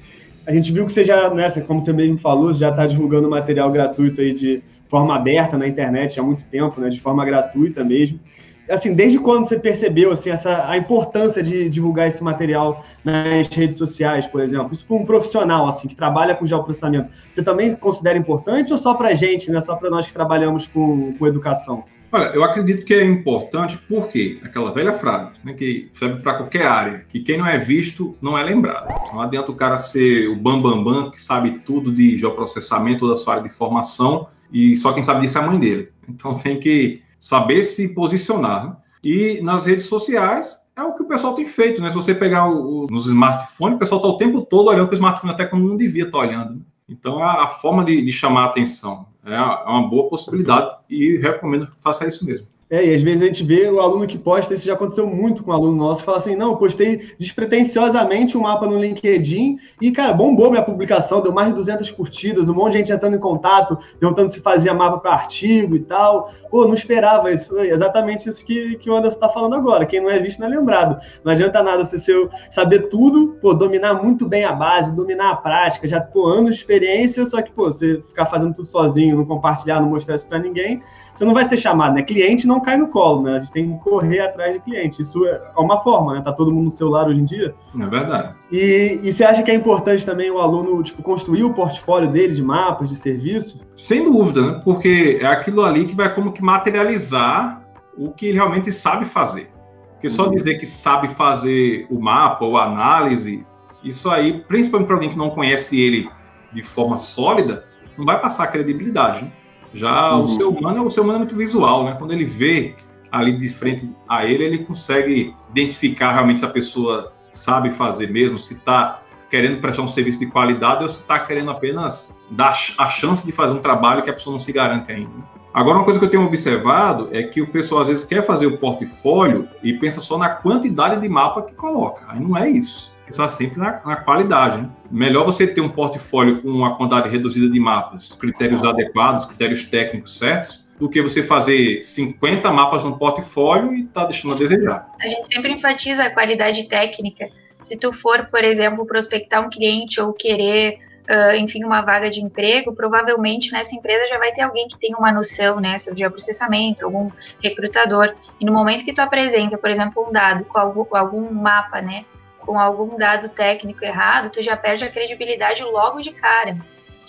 A 0.50 0.52
gente 0.52 0.74
viu 0.74 0.84
que 0.84 0.92
você 0.92 1.06
já, 1.06 1.32
né, 1.32 1.48
como 1.68 1.80
você 1.80 1.94
mesmo 1.94 2.18
falou, 2.18 2.52
já 2.52 2.72
está 2.72 2.88
divulgando 2.88 3.30
material 3.30 3.72
gratuito 3.72 4.20
aí 4.20 4.34
de 4.34 4.64
forma 4.90 5.16
aberta 5.16 5.56
na 5.60 5.68
internet 5.68 6.20
há 6.20 6.24
muito 6.24 6.44
tempo, 6.48 6.82
né, 6.82 6.90
de 6.90 7.00
forma 7.00 7.24
gratuita 7.24 7.84
mesmo. 7.84 8.20
Assim, 8.68 8.96
desde 8.96 9.20
quando 9.20 9.48
você 9.48 9.60
percebeu 9.60 10.12
assim, 10.12 10.32
essa, 10.32 10.68
a 10.68 10.76
importância 10.76 11.44
de 11.44 11.70
divulgar 11.70 12.08
esse 12.08 12.24
material 12.24 12.84
nas 13.06 13.48
redes 13.50 13.78
sociais, 13.78 14.26
por 14.26 14.42
exemplo? 14.42 14.74
Isso 14.74 14.88
para 14.88 14.96
um 14.96 15.06
profissional 15.06 15.68
assim, 15.68 15.88
que 15.88 15.96
trabalha 15.96 16.34
com 16.34 16.48
geoprocessamento, 16.48 17.10
você 17.32 17.44
também 17.44 17.76
considera 17.76 18.18
importante 18.18 18.72
ou 18.72 18.80
só 18.80 18.96
para 18.96 19.10
a 19.10 19.14
gente, 19.14 19.52
né, 19.52 19.62
só 19.62 19.76
para 19.76 19.92
nós 19.92 20.08
que 20.08 20.14
trabalhamos 20.14 20.66
com, 20.66 21.14
com 21.14 21.28
educação? 21.28 21.84
Olha, 22.12 22.26
eu 22.34 22.44
acredito 22.44 22.84
que 22.84 22.94
é 22.94 23.06
importante 23.06 23.78
porque 23.88 24.40
aquela 24.44 24.72
velha 24.74 24.94
frase, 24.94 25.32
né, 25.44 25.54
que 25.54 25.90
serve 25.94 26.22
para 26.22 26.34
qualquer 26.34 26.66
área, 26.66 27.06
que 27.08 27.20
quem 27.20 27.38
não 27.38 27.46
é 27.46 27.58
visto 27.58 28.18
não 28.20 28.38
é 28.38 28.44
lembrado. 28.44 28.88
Não 29.14 29.22
adianta 29.22 29.52
o 29.52 29.56
cara 29.56 29.78
ser 29.78 30.28
o 30.28 30.36
bambambam 30.36 30.84
bam, 30.84 31.04
bam, 31.04 31.12
que 31.12 31.22
sabe 31.22 31.60
tudo 31.60 31.92
de 31.92 32.18
geoprocessamento 32.18 33.08
da 33.08 33.16
sua 33.16 33.36
área 33.36 33.44
de 33.44 33.50
formação 33.50 34.28
e 34.52 34.76
só 34.76 34.92
quem 34.92 35.04
sabe 35.04 35.22
disso 35.22 35.38
é 35.38 35.42
a 35.42 35.46
mãe 35.46 35.60
dele. 35.60 35.90
Então 36.08 36.34
tem 36.36 36.60
que 36.60 37.02
saber 37.20 37.64
se 37.64 37.94
posicionar. 37.94 38.66
Né? 38.66 38.76
E 39.04 39.42
nas 39.44 39.66
redes 39.66 39.86
sociais 39.86 40.58
é 40.76 40.84
o 40.84 40.96
que 40.96 41.04
o 41.04 41.08
pessoal 41.08 41.36
tem 41.36 41.46
feito, 41.46 41.82
né? 41.82 41.90
Se 41.90 41.96
você 41.96 42.16
pegar 42.16 42.48
o, 42.48 42.86
o, 42.86 42.88
nos 42.90 43.08
smartphones, 43.08 43.76
o 43.76 43.80
pessoal 43.80 44.00
está 44.00 44.10
o 44.10 44.18
tempo 44.18 44.42
todo 44.42 44.70
olhando 44.70 44.88
para 44.88 44.94
o 44.94 44.98
smartphone 44.98 45.34
até 45.34 45.46
quando 45.46 45.68
não 45.68 45.78
devia 45.78 46.06
estar 46.06 46.18
tá 46.18 46.24
olhando. 46.24 46.56
Né? 46.56 46.62
Então, 46.88 47.20
é 47.20 47.24
a, 47.24 47.44
a 47.44 47.48
forma 47.48 47.84
de, 47.84 48.02
de, 48.02 48.12
chamar 48.12 48.44
a 48.44 48.46
atenção 48.46 49.06
é, 49.26 49.34
é 49.34 49.70
uma 49.70 49.88
boa 49.88 50.10
possibilidade 50.10 50.78
e 50.90 51.18
recomendo 51.18 51.68
que 51.68 51.76
faça 51.82 52.08
isso 52.08 52.26
mesmo. 52.26 52.48
É, 52.70 52.86
e 52.86 52.94
às 52.94 53.02
vezes 53.02 53.24
a 53.24 53.26
gente 53.26 53.44
vê 53.44 53.68
o 53.68 53.80
aluno 53.80 54.06
que 54.06 54.16
posta, 54.18 54.54
isso 54.54 54.66
já 54.66 54.74
aconteceu 54.74 55.08
muito 55.08 55.44
com 55.44 55.50
um 55.50 55.54
aluno 55.56 55.76
nosso, 55.76 56.04
fala 56.04 56.18
assim, 56.18 56.36
não, 56.36 56.56
postei 56.56 57.02
despretensiosamente 57.18 58.38
um 58.38 58.42
mapa 58.42 58.68
no 58.68 58.80
LinkedIn 58.80 59.58
e, 59.82 59.92
cara, 59.92 60.14
bombou 60.14 60.52
minha 60.52 60.62
publicação, 60.62 61.20
deu 61.20 61.34
mais 61.34 61.48
de 61.48 61.56
200 61.56 61.90
curtidas, 61.90 62.48
um 62.48 62.54
monte 62.54 62.74
de 62.74 62.78
gente 62.80 62.92
entrando 62.92 63.16
em 63.16 63.20
contato, 63.20 63.76
perguntando 64.00 64.30
se 64.30 64.40
fazia 64.40 64.72
mapa 64.72 65.00
para 65.00 65.14
artigo 65.14 65.76
e 65.76 65.80
tal. 65.80 66.32
Pô, 66.52 66.66
não 66.66 66.76
esperava 66.76 67.32
isso. 67.32 67.48
Foi 67.48 67.70
exatamente 67.70 68.30
isso 68.30 68.46
que, 68.46 68.76
que 68.76 68.88
o 68.88 68.96
Anderson 68.96 69.18
está 69.18 69.30
falando 69.30 69.56
agora. 69.56 69.88
Quem 69.88 70.00
não 70.00 70.10
é 70.10 70.20
visto 70.20 70.40
não 70.40 70.48
é 70.48 70.52
lembrado. 70.52 71.02
Não 71.24 71.32
adianta 71.32 71.64
nada 71.64 71.84
você 71.84 71.98
ser, 71.98 72.30
saber 72.52 72.90
tudo, 72.90 73.36
pô, 73.42 73.56
dominar 73.56 73.96
muito 73.96 74.28
bem 74.28 74.44
a 74.44 74.52
base, 74.52 74.96
dominar 74.96 75.32
a 75.32 75.36
prática, 75.36 75.88
já, 75.88 76.00
pô, 76.00 76.28
anos 76.28 76.52
de 76.52 76.58
experiência, 76.60 77.26
só 77.26 77.42
que, 77.42 77.52
pô, 77.52 77.72
você 77.72 78.04
ficar 78.08 78.28
fazendo 78.28 78.54
tudo 78.54 78.68
sozinho, 78.68 79.18
não 79.18 79.26
compartilhar, 79.26 79.82
não 79.82 79.90
mostrar 79.90 80.14
isso 80.14 80.28
para 80.28 80.38
ninguém, 80.38 80.84
você 81.16 81.26
não 81.26 81.34
vai 81.34 81.50
ser 81.50 81.58
chamado, 81.58 81.96
né? 81.96 82.04
Cliente 82.04 82.46
não 82.48 82.59
cai 82.62 82.78
no 82.78 82.88
colo, 82.88 83.24
né? 83.24 83.38
A 83.38 83.40
gente 83.40 83.52
tem 83.52 83.72
que 83.72 83.84
correr 83.84 84.20
atrás 84.20 84.54
de 84.54 84.60
cliente. 84.60 85.02
Isso 85.02 85.26
é 85.26 85.42
uma 85.58 85.82
forma, 85.82 86.14
né? 86.14 86.22
Tá 86.22 86.32
todo 86.32 86.52
mundo 86.52 86.66
no 86.66 86.72
celular 86.72 87.08
hoje 87.08 87.20
em 87.20 87.26
dia. 87.26 87.54
É 87.80 87.86
verdade. 87.86 88.36
E, 88.52 89.00
e 89.04 89.12
você 89.12 89.24
acha 89.24 89.44
que 89.44 89.52
é 89.52 89.54
importante 89.54 90.06
também 90.06 90.32
o 90.32 90.40
aluno, 90.40 90.82
tipo, 90.84 91.02
construir 91.02 91.44
o 91.44 91.54
portfólio 91.54 92.10
dele 92.10 92.34
de 92.34 92.44
mapas, 92.44 92.90
de 92.90 92.96
serviço? 92.96 93.60
Sem 93.76 94.12
dúvida, 94.12 94.42
né? 94.42 94.62
Porque 94.64 95.20
é 95.22 95.26
aquilo 95.26 95.64
ali 95.64 95.86
que 95.86 95.96
vai 95.96 96.14
como 96.14 96.32
que 96.32 96.44
materializar 96.44 97.64
o 97.98 98.12
que 98.12 98.28
ele 98.28 98.38
realmente 98.38 98.72
sabe 98.72 99.06
fazer. 99.06 99.52
Porque 99.94 100.10
só 100.10 100.28
uhum. 100.28 100.32
dizer 100.36 100.56
que 100.56 100.66
sabe 100.66 101.10
fazer 101.10 101.86
o 101.90 102.00
mapa 102.00 102.46
ou 102.46 102.58
a 102.58 102.64
análise, 102.64 103.46
isso 103.84 104.10
aí, 104.10 104.40
principalmente 104.48 104.88
para 104.88 104.96
alguém 104.96 105.10
que 105.10 105.18
não 105.18 105.30
conhece 105.30 105.80
ele 105.80 106.10
de 106.54 106.64
forma 106.64 106.98
sólida, 106.98 107.66
não 107.98 108.06
vai 108.06 108.20
passar 108.20 108.48
credibilidade. 108.48 109.26
Né? 109.26 109.32
Já 109.74 110.16
uhum. 110.16 110.26
o 110.26 110.28
ser 110.28 110.44
humano, 110.44 110.86
o 110.86 110.90
ser 110.90 111.02
humano 111.02 111.18
é 111.18 111.20
muito 111.20 111.36
visual, 111.36 111.86
né? 111.86 111.96
Quando 111.98 112.12
ele 112.12 112.26
vê 112.26 112.76
ali 113.12 113.38
de 113.38 113.50
frente 113.50 113.90
a 114.08 114.26
ele, 114.26 114.44
ele 114.44 114.60
consegue 114.60 115.36
identificar 115.50 116.12
realmente 116.12 116.40
se 116.40 116.46
a 116.46 116.50
pessoa 116.50 117.14
sabe 117.34 117.72
fazer 117.72 118.10
mesmo, 118.12 118.38
se 118.38 118.54
está 118.54 119.02
querendo 119.30 119.62
prestar 119.62 119.84
um 119.84 119.88
serviço 119.88 120.20
de 120.20 120.26
qualidade 120.26 120.84
ou 120.84 120.90
se 120.90 121.02
está 121.02 121.20
querendo 121.20 121.52
apenas 121.52 122.16
dar 122.32 122.58
a 122.78 122.86
chance 122.88 123.26
de 123.26 123.32
fazer 123.32 123.54
um 123.54 123.62
trabalho 123.62 124.02
que 124.02 124.10
a 124.10 124.14
pessoa 124.14 124.34
não 124.34 124.40
se 124.40 124.52
garante 124.52 124.92
ainda. 124.92 125.40
Agora, 125.54 125.78
uma 125.78 125.84
coisa 125.84 126.00
que 126.00 126.06
eu 126.06 126.10
tenho 126.10 126.24
observado 126.26 127.10
é 127.12 127.24
que 127.24 127.42
o 127.42 127.48
pessoal 127.48 127.82
às 127.82 127.88
vezes 127.88 128.04
quer 128.04 128.26
fazer 128.26 128.46
o 128.46 128.58
portfólio 128.58 129.48
e 129.64 129.74
pensa 129.74 130.00
só 130.00 130.18
na 130.18 130.30
quantidade 130.30 131.02
de 131.02 131.10
mapa 131.10 131.42
que 131.42 131.54
coloca. 131.54 132.06
Aí 132.08 132.20
não 132.20 132.38
é 132.38 132.50
isso. 132.50 132.92
Pensar 133.10 133.28
sempre 133.30 133.58
na, 133.58 133.82
na 133.84 133.96
qualidade. 133.96 134.62
Né? 134.62 134.70
Melhor 134.92 135.26
você 135.26 135.48
ter 135.48 135.62
um 135.62 135.70
portfólio 135.70 136.44
com 136.44 136.50
uma 136.50 136.78
quantidade 136.78 137.10
reduzida 137.10 137.50
de 137.50 137.60
mapas, 137.60 138.14
critérios 138.14 138.64
adequados, 138.64 139.26
critérios 139.26 139.64
técnicos 139.64 140.16
certos, 140.16 140.64
do 140.80 140.88
que 140.88 141.02
você 141.02 141.24
fazer 141.24 141.84
50 141.84 142.52
mapas 142.52 142.84
no 142.84 143.00
portfólio 143.00 143.74
e 143.74 143.84
tá 143.86 144.06
deixando 144.06 144.36
a 144.36 144.38
desejar. 144.38 144.88
A 145.02 145.08
gente 145.08 145.34
sempre 145.34 145.54
enfatiza 145.54 146.04
a 146.04 146.14
qualidade 146.14 146.70
técnica. 146.70 147.30
Se 147.60 147.80
tu 147.80 147.92
for, 147.92 148.28
por 148.30 148.44
exemplo, 148.44 148.86
prospectar 148.86 149.44
um 149.44 149.50
cliente 149.50 150.00
ou 150.00 150.14
querer 150.14 150.78
uh, 151.10 151.36
enfim, 151.36 151.64
uma 151.64 151.82
vaga 151.82 152.12
de 152.12 152.22
emprego, 152.22 152.74
provavelmente 152.74 153.52
nessa 153.52 153.76
empresa 153.76 154.08
já 154.08 154.20
vai 154.20 154.32
ter 154.32 154.44
alguém 154.44 154.68
que 154.68 154.78
tem 154.78 154.94
uma 154.96 155.12
noção, 155.12 155.60
né, 155.60 155.80
sobre 155.80 156.08
processamento, 156.10 156.86
algum 156.86 157.10
recrutador. 157.42 158.16
E 158.40 158.46
no 158.46 158.54
momento 158.54 158.86
que 158.86 158.94
tu 158.94 159.02
apresenta, 159.02 159.58
por 159.58 159.70
exemplo, 159.70 160.08
um 160.08 160.12
dado 160.12 160.46
com 160.46 160.60
algum, 160.60 160.86
algum 160.96 161.34
mapa, 161.34 161.82
né, 161.82 162.06
com 162.50 162.58
algum 162.58 162.98
dado 162.98 163.30
técnico 163.30 163.86
errado, 163.86 164.32
tu 164.32 164.42
já 164.42 164.58
perde 164.58 164.84
a 164.84 164.90
credibilidade 164.90 165.62
logo 165.62 166.02
de 166.02 166.12
cara. 166.12 166.58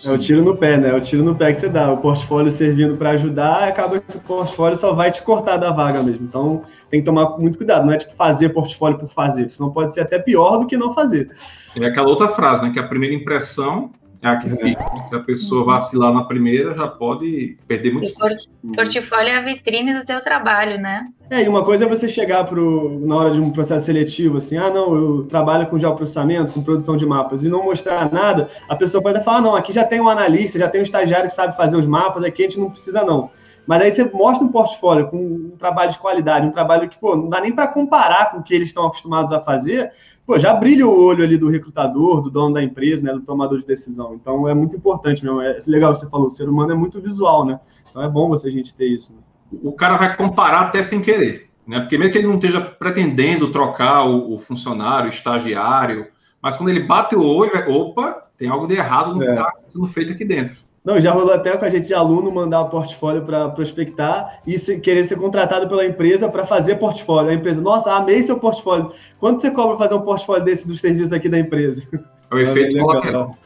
É 0.05 0.11
o 0.11 0.19
tiro 0.19 0.43
no 0.43 0.55
pé, 0.55 0.77
né? 0.77 0.91
É 0.91 0.95
o 0.95 1.01
tiro 1.01 1.25
no 1.25 1.35
pé 1.35 1.51
que 1.51 1.61
você 1.61 1.69
dá. 1.71 1.91
O 1.91 1.97
portfólio 1.97 2.51
servindo 2.51 2.99
para 2.99 3.11
ajudar, 3.13 3.67
acaba 3.67 3.99
que 3.99 4.19
o 4.19 4.21
portfólio 4.21 4.77
só 4.77 4.93
vai 4.93 5.11
te 5.11 5.23
cortar 5.23 5.57
da 5.57 5.71
vaga 5.71 6.03
mesmo. 6.03 6.27
Então, 6.27 6.63
tem 6.91 7.01
que 7.01 7.07
tomar 7.07 7.39
muito 7.39 7.57
cuidado. 7.57 7.87
Não 7.87 7.93
é 7.95 7.97
tipo 7.97 8.15
fazer 8.17 8.51
portfólio 8.51 8.99
por 8.99 9.11
fazer, 9.11 9.51
senão 9.51 9.71
pode 9.73 9.95
ser 9.95 10.03
até 10.03 10.19
pior 10.19 10.59
do 10.59 10.67
que 10.67 10.77
não 10.77 10.93
fazer. 10.93 11.31
É 11.75 11.87
aquela 11.87 12.09
outra 12.09 12.29
frase, 12.29 12.63
né? 12.63 12.71
Que 12.71 12.79
a 12.79 12.87
primeira 12.87 13.15
impressão 13.15 13.93
é 14.23 14.29
a 14.29 14.37
que 14.37 14.49
é. 14.49 14.57
fica. 14.57 15.05
Se 15.05 15.15
a 15.15 15.21
pessoa 15.21 15.65
vacilar 15.65 16.13
na 16.13 16.25
primeira, 16.25 16.75
já 16.75 16.87
pode 16.87 17.57
perder 17.67 17.93
muito. 17.93 18.11
E 18.11 18.75
portfólio 18.75 19.29
é 19.29 19.37
a 19.37 19.41
vitrine 19.41 19.99
do 19.99 20.05
teu 20.05 20.21
trabalho, 20.21 20.79
né? 20.79 21.09
É, 21.31 21.45
e 21.45 21.49
uma 21.49 21.65
coisa 21.65 21.85
é 21.85 21.89
você 21.89 22.09
chegar 22.09 22.45
pro, 22.45 23.01
na 23.07 23.17
hora 23.17 23.31
de 23.31 23.41
um 23.41 23.51
processo 23.51 23.87
seletivo, 23.87 24.39
assim, 24.39 24.59
ah, 24.59 24.69
não, 24.69 24.95
eu 24.95 25.25
trabalho 25.27 25.67
com 25.69 25.79
geoprocessamento, 25.79 26.53
com 26.53 26.63
produção 26.63 26.97
de 26.97 27.07
mapas, 27.07 27.45
e 27.45 27.49
não 27.49 27.63
mostrar 27.63 28.13
nada, 28.13 28.49
a 28.69 28.75
pessoa 28.75 29.01
pode 29.01 29.23
falar, 29.23 29.39
ah, 29.39 29.43
não, 29.43 29.55
aqui 29.55 29.73
já 29.73 29.85
tem 29.85 30.01
um 30.01 30.09
analista, 30.09 30.59
já 30.59 30.69
tem 30.69 30.81
um 30.81 30.85
estagiário 30.85 31.29
que 31.29 31.35
sabe 31.35 31.57
fazer 31.57 31.77
os 31.77 31.87
mapas, 31.87 32.25
aqui 32.25 32.43
a 32.43 32.47
gente 32.47 32.59
não 32.59 32.69
precisa, 32.69 33.05
não. 33.05 33.31
Mas 33.71 33.83
aí 33.83 33.93
você 33.93 34.05
mostra 34.05 34.45
um 34.45 34.51
portfólio 34.51 35.07
com 35.07 35.17
um 35.17 35.57
trabalho 35.57 35.93
de 35.93 35.99
qualidade, 36.01 36.45
um 36.45 36.51
trabalho 36.51 36.89
que, 36.89 36.99
pô, 36.99 37.15
não 37.15 37.29
dá 37.29 37.41
nem 37.41 37.53
para 37.53 37.69
comparar 37.69 38.33
com 38.33 38.39
o 38.39 38.43
que 38.43 38.53
eles 38.53 38.67
estão 38.67 38.85
acostumados 38.85 39.33
a 39.33 39.39
fazer, 39.39 39.93
pô, 40.27 40.37
já 40.41 40.53
brilha 40.53 40.89
o 40.89 41.05
olho 41.05 41.23
ali 41.23 41.39
do 41.39 41.49
recrutador, 41.49 42.21
do 42.21 42.33
dono 42.33 42.55
da 42.55 42.61
empresa, 42.61 43.05
né, 43.05 43.13
do 43.13 43.21
tomador 43.21 43.61
de 43.61 43.67
decisão. 43.69 44.13
Então 44.17 44.49
é 44.49 44.55
muito 44.55 44.75
importante 44.75 45.25
mesmo. 45.25 45.41
É 45.41 45.57
legal 45.69 45.95
você 45.95 46.11
falou, 46.11 46.27
o 46.27 46.31
ser 46.33 46.49
humano 46.49 46.73
é 46.73 46.75
muito 46.75 47.01
visual, 47.01 47.47
né? 47.47 47.61
Então 47.89 48.03
é 48.03 48.09
bom 48.09 48.29
você 48.29 48.49
a 48.49 48.51
gente 48.51 48.75
ter 48.75 48.87
isso. 48.87 49.13
Né? 49.13 49.21
O 49.63 49.71
cara 49.71 49.97
vai 49.97 50.17
comparar 50.17 50.63
até 50.63 50.83
sem 50.83 51.01
querer, 51.01 51.49
né? 51.65 51.79
Porque 51.79 51.97
mesmo 51.97 52.11
que 52.11 52.19
ele 52.19 52.27
não 52.27 52.35
esteja 52.35 52.61
pretendendo 52.61 53.53
trocar 53.53 54.03
o, 54.05 54.35
o 54.35 54.39
funcionário, 54.41 55.07
o 55.07 55.15
estagiário, 55.15 56.09
mas 56.43 56.57
quando 56.57 56.71
ele 56.71 56.81
bate 56.81 57.15
o 57.15 57.25
olho, 57.25 57.53
opa, 57.69 58.31
tem 58.37 58.49
algo 58.49 58.67
de 58.67 58.75
errado 58.75 59.15
no 59.15 59.21
que 59.21 59.31
está 59.31 59.53
é. 59.65 59.71
sendo 59.71 59.87
feito 59.87 60.11
aqui 60.11 60.25
dentro. 60.25 60.57
Não, 60.83 60.99
já 60.99 61.13
rolou 61.13 61.35
até 61.35 61.55
com 61.57 61.65
a 61.65 61.69
gente 61.69 61.89
de 61.89 61.95
aluno 61.95 62.33
mandar 62.33 62.63
o 62.63 62.71
portfólio 62.71 63.23
para 63.23 63.51
prospectar 63.51 64.41
e 64.47 64.57
se, 64.57 64.81
querer 64.81 65.05
ser 65.05 65.17
contratado 65.17 65.69
pela 65.69 65.85
empresa 65.85 66.29
para 66.29 66.47
fazer 66.47 66.77
portfólio. 66.77 67.31
A 67.31 67.35
empresa, 67.35 67.61
nossa, 67.61 67.93
amei 67.93 68.23
seu 68.23 68.39
portfólio. 68.39 68.91
Quanto 69.19 69.43
você 69.43 69.51
cobra 69.51 69.77
fazer 69.77 69.95
um 69.95 70.01
portfólio 70.01 70.43
desse 70.43 70.67
dos 70.67 70.81
serviços 70.81 71.13
aqui 71.13 71.29
da 71.29 71.39
empresa? 71.39 71.83
É 72.31 72.35
o 72.35 72.39
efeito 72.39 72.79
é 72.79 72.81
colateral. 72.81 73.37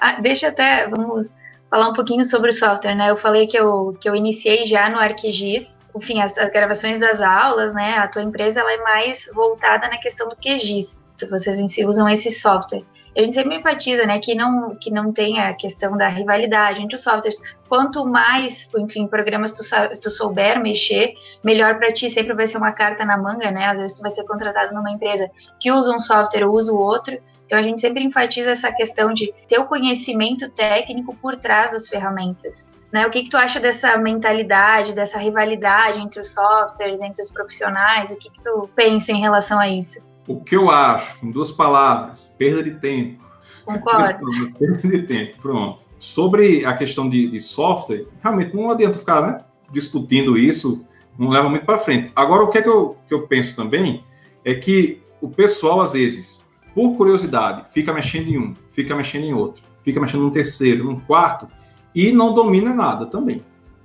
ah, 0.00 0.20
deixa 0.22 0.48
até, 0.48 0.88
vamos 0.88 1.34
falar 1.68 1.88
um 1.88 1.94
pouquinho 1.94 2.24
sobre 2.24 2.48
o 2.48 2.52
software, 2.52 2.94
né? 2.94 3.10
Eu 3.10 3.16
falei 3.16 3.46
que 3.46 3.58
eu, 3.58 3.94
que 4.00 4.08
eu 4.08 4.16
iniciei 4.16 4.64
já 4.64 4.88
no 4.88 4.98
ArcGIS, 4.98 5.78
enfim, 5.94 6.22
as, 6.22 6.38
as 6.38 6.50
gravações 6.50 6.98
das 6.98 7.20
aulas, 7.20 7.74
né? 7.74 7.98
A 7.98 8.08
tua 8.08 8.22
empresa 8.22 8.60
ela 8.60 8.72
é 8.72 8.78
mais 8.78 9.30
voltada 9.34 9.86
na 9.88 9.98
questão 9.98 10.28
do 10.30 10.36
QGIS. 10.36 11.10
Então, 11.14 11.28
vocês 11.28 11.58
em 11.58 11.68
si 11.68 11.84
usam 11.84 12.08
esse 12.08 12.30
software 12.30 12.82
a 13.16 13.22
gente 13.22 13.34
sempre 13.34 13.56
enfatiza, 13.56 14.06
né, 14.06 14.18
que 14.18 14.34
não, 14.34 14.74
que 14.74 14.90
não 14.90 15.12
tem 15.12 15.38
a 15.38 15.52
questão 15.52 15.96
da 15.96 16.08
rivalidade 16.08 16.82
entre 16.82 16.94
os 16.94 17.02
softwares. 17.02 17.36
Quanto 17.68 18.06
mais, 18.06 18.70
enfim, 18.76 19.06
programas 19.06 19.52
tu, 19.52 19.62
tu 20.00 20.10
souber 20.10 20.60
mexer, 20.60 21.14
melhor 21.44 21.78
para 21.78 21.92
ti 21.92 22.08
sempre 22.08 22.32
vai 22.32 22.46
ser 22.46 22.56
uma 22.56 22.72
carta 22.72 23.04
na 23.04 23.18
manga, 23.18 23.50
né? 23.50 23.66
Às 23.66 23.78
vezes 23.78 23.96
tu 23.96 24.02
vai 24.02 24.10
ser 24.10 24.24
contratado 24.24 24.74
numa 24.74 24.90
empresa 24.90 25.30
que 25.60 25.70
usa 25.70 25.94
um 25.94 25.98
software 25.98 26.44
ou 26.44 26.54
usa 26.54 26.72
o 26.72 26.78
outro. 26.78 27.18
Então 27.44 27.58
a 27.58 27.62
gente 27.62 27.82
sempre 27.82 28.02
enfatiza 28.02 28.50
essa 28.50 28.72
questão 28.72 29.12
de 29.12 29.32
ter 29.46 29.58
o 29.58 29.66
conhecimento 29.66 30.48
técnico 30.50 31.14
por 31.16 31.36
trás 31.36 31.72
das 31.72 31.88
ferramentas. 31.88 32.68
Né? 32.90 33.06
O 33.06 33.10
que, 33.10 33.24
que 33.24 33.30
tu 33.30 33.36
acha 33.36 33.60
dessa 33.60 33.96
mentalidade, 33.96 34.94
dessa 34.94 35.18
rivalidade 35.18 35.98
entre 35.98 36.20
os 36.20 36.32
softwares, 36.32 37.00
entre 37.00 37.22
os 37.22 37.30
profissionais? 37.30 38.10
O 38.10 38.16
que, 38.16 38.30
que 38.30 38.40
tu 38.40 38.68
pensa 38.74 39.12
em 39.12 39.20
relação 39.20 39.58
a 39.58 39.68
isso? 39.68 39.98
O 40.26 40.40
que 40.40 40.56
eu 40.56 40.70
acho, 40.70 41.24
em 41.24 41.30
duas 41.30 41.50
palavras, 41.50 42.34
perda 42.38 42.62
de 42.62 42.72
tempo. 42.72 43.22
Concordo. 43.64 44.26
Perda 44.58 44.88
de 44.88 45.02
tempo, 45.02 45.34
pronto. 45.40 45.84
Sobre 45.98 46.64
a 46.64 46.74
questão 46.74 47.08
de, 47.08 47.28
de 47.28 47.38
software, 47.38 48.06
realmente 48.20 48.54
não 48.54 48.70
adianta 48.70 48.98
ficar 48.98 49.22
né, 49.22 49.38
discutindo 49.70 50.36
isso, 50.36 50.84
não 51.18 51.28
leva 51.28 51.48
muito 51.48 51.64
para 51.64 51.78
frente. 51.78 52.10
Agora, 52.14 52.42
o 52.42 52.48
que, 52.48 52.58
é 52.58 52.62
que, 52.62 52.68
eu, 52.68 52.96
que 53.06 53.14
eu 53.14 53.26
penso 53.26 53.54
também 53.54 54.04
é 54.44 54.54
que 54.54 55.00
o 55.20 55.28
pessoal, 55.28 55.80
às 55.80 55.92
vezes, 55.92 56.44
por 56.74 56.96
curiosidade, 56.96 57.70
fica 57.70 57.92
mexendo 57.92 58.28
em 58.28 58.38
um, 58.38 58.54
fica 58.72 58.94
mexendo 58.94 59.24
em 59.24 59.34
outro, 59.34 59.62
fica 59.82 60.00
mexendo 60.00 60.22
num 60.22 60.30
terceiro, 60.30 60.84
num 60.84 60.98
quarto, 60.98 61.46
e 61.94 62.10
não 62.10 62.34
domina 62.34 62.72
nada 62.72 63.06
também 63.06 63.42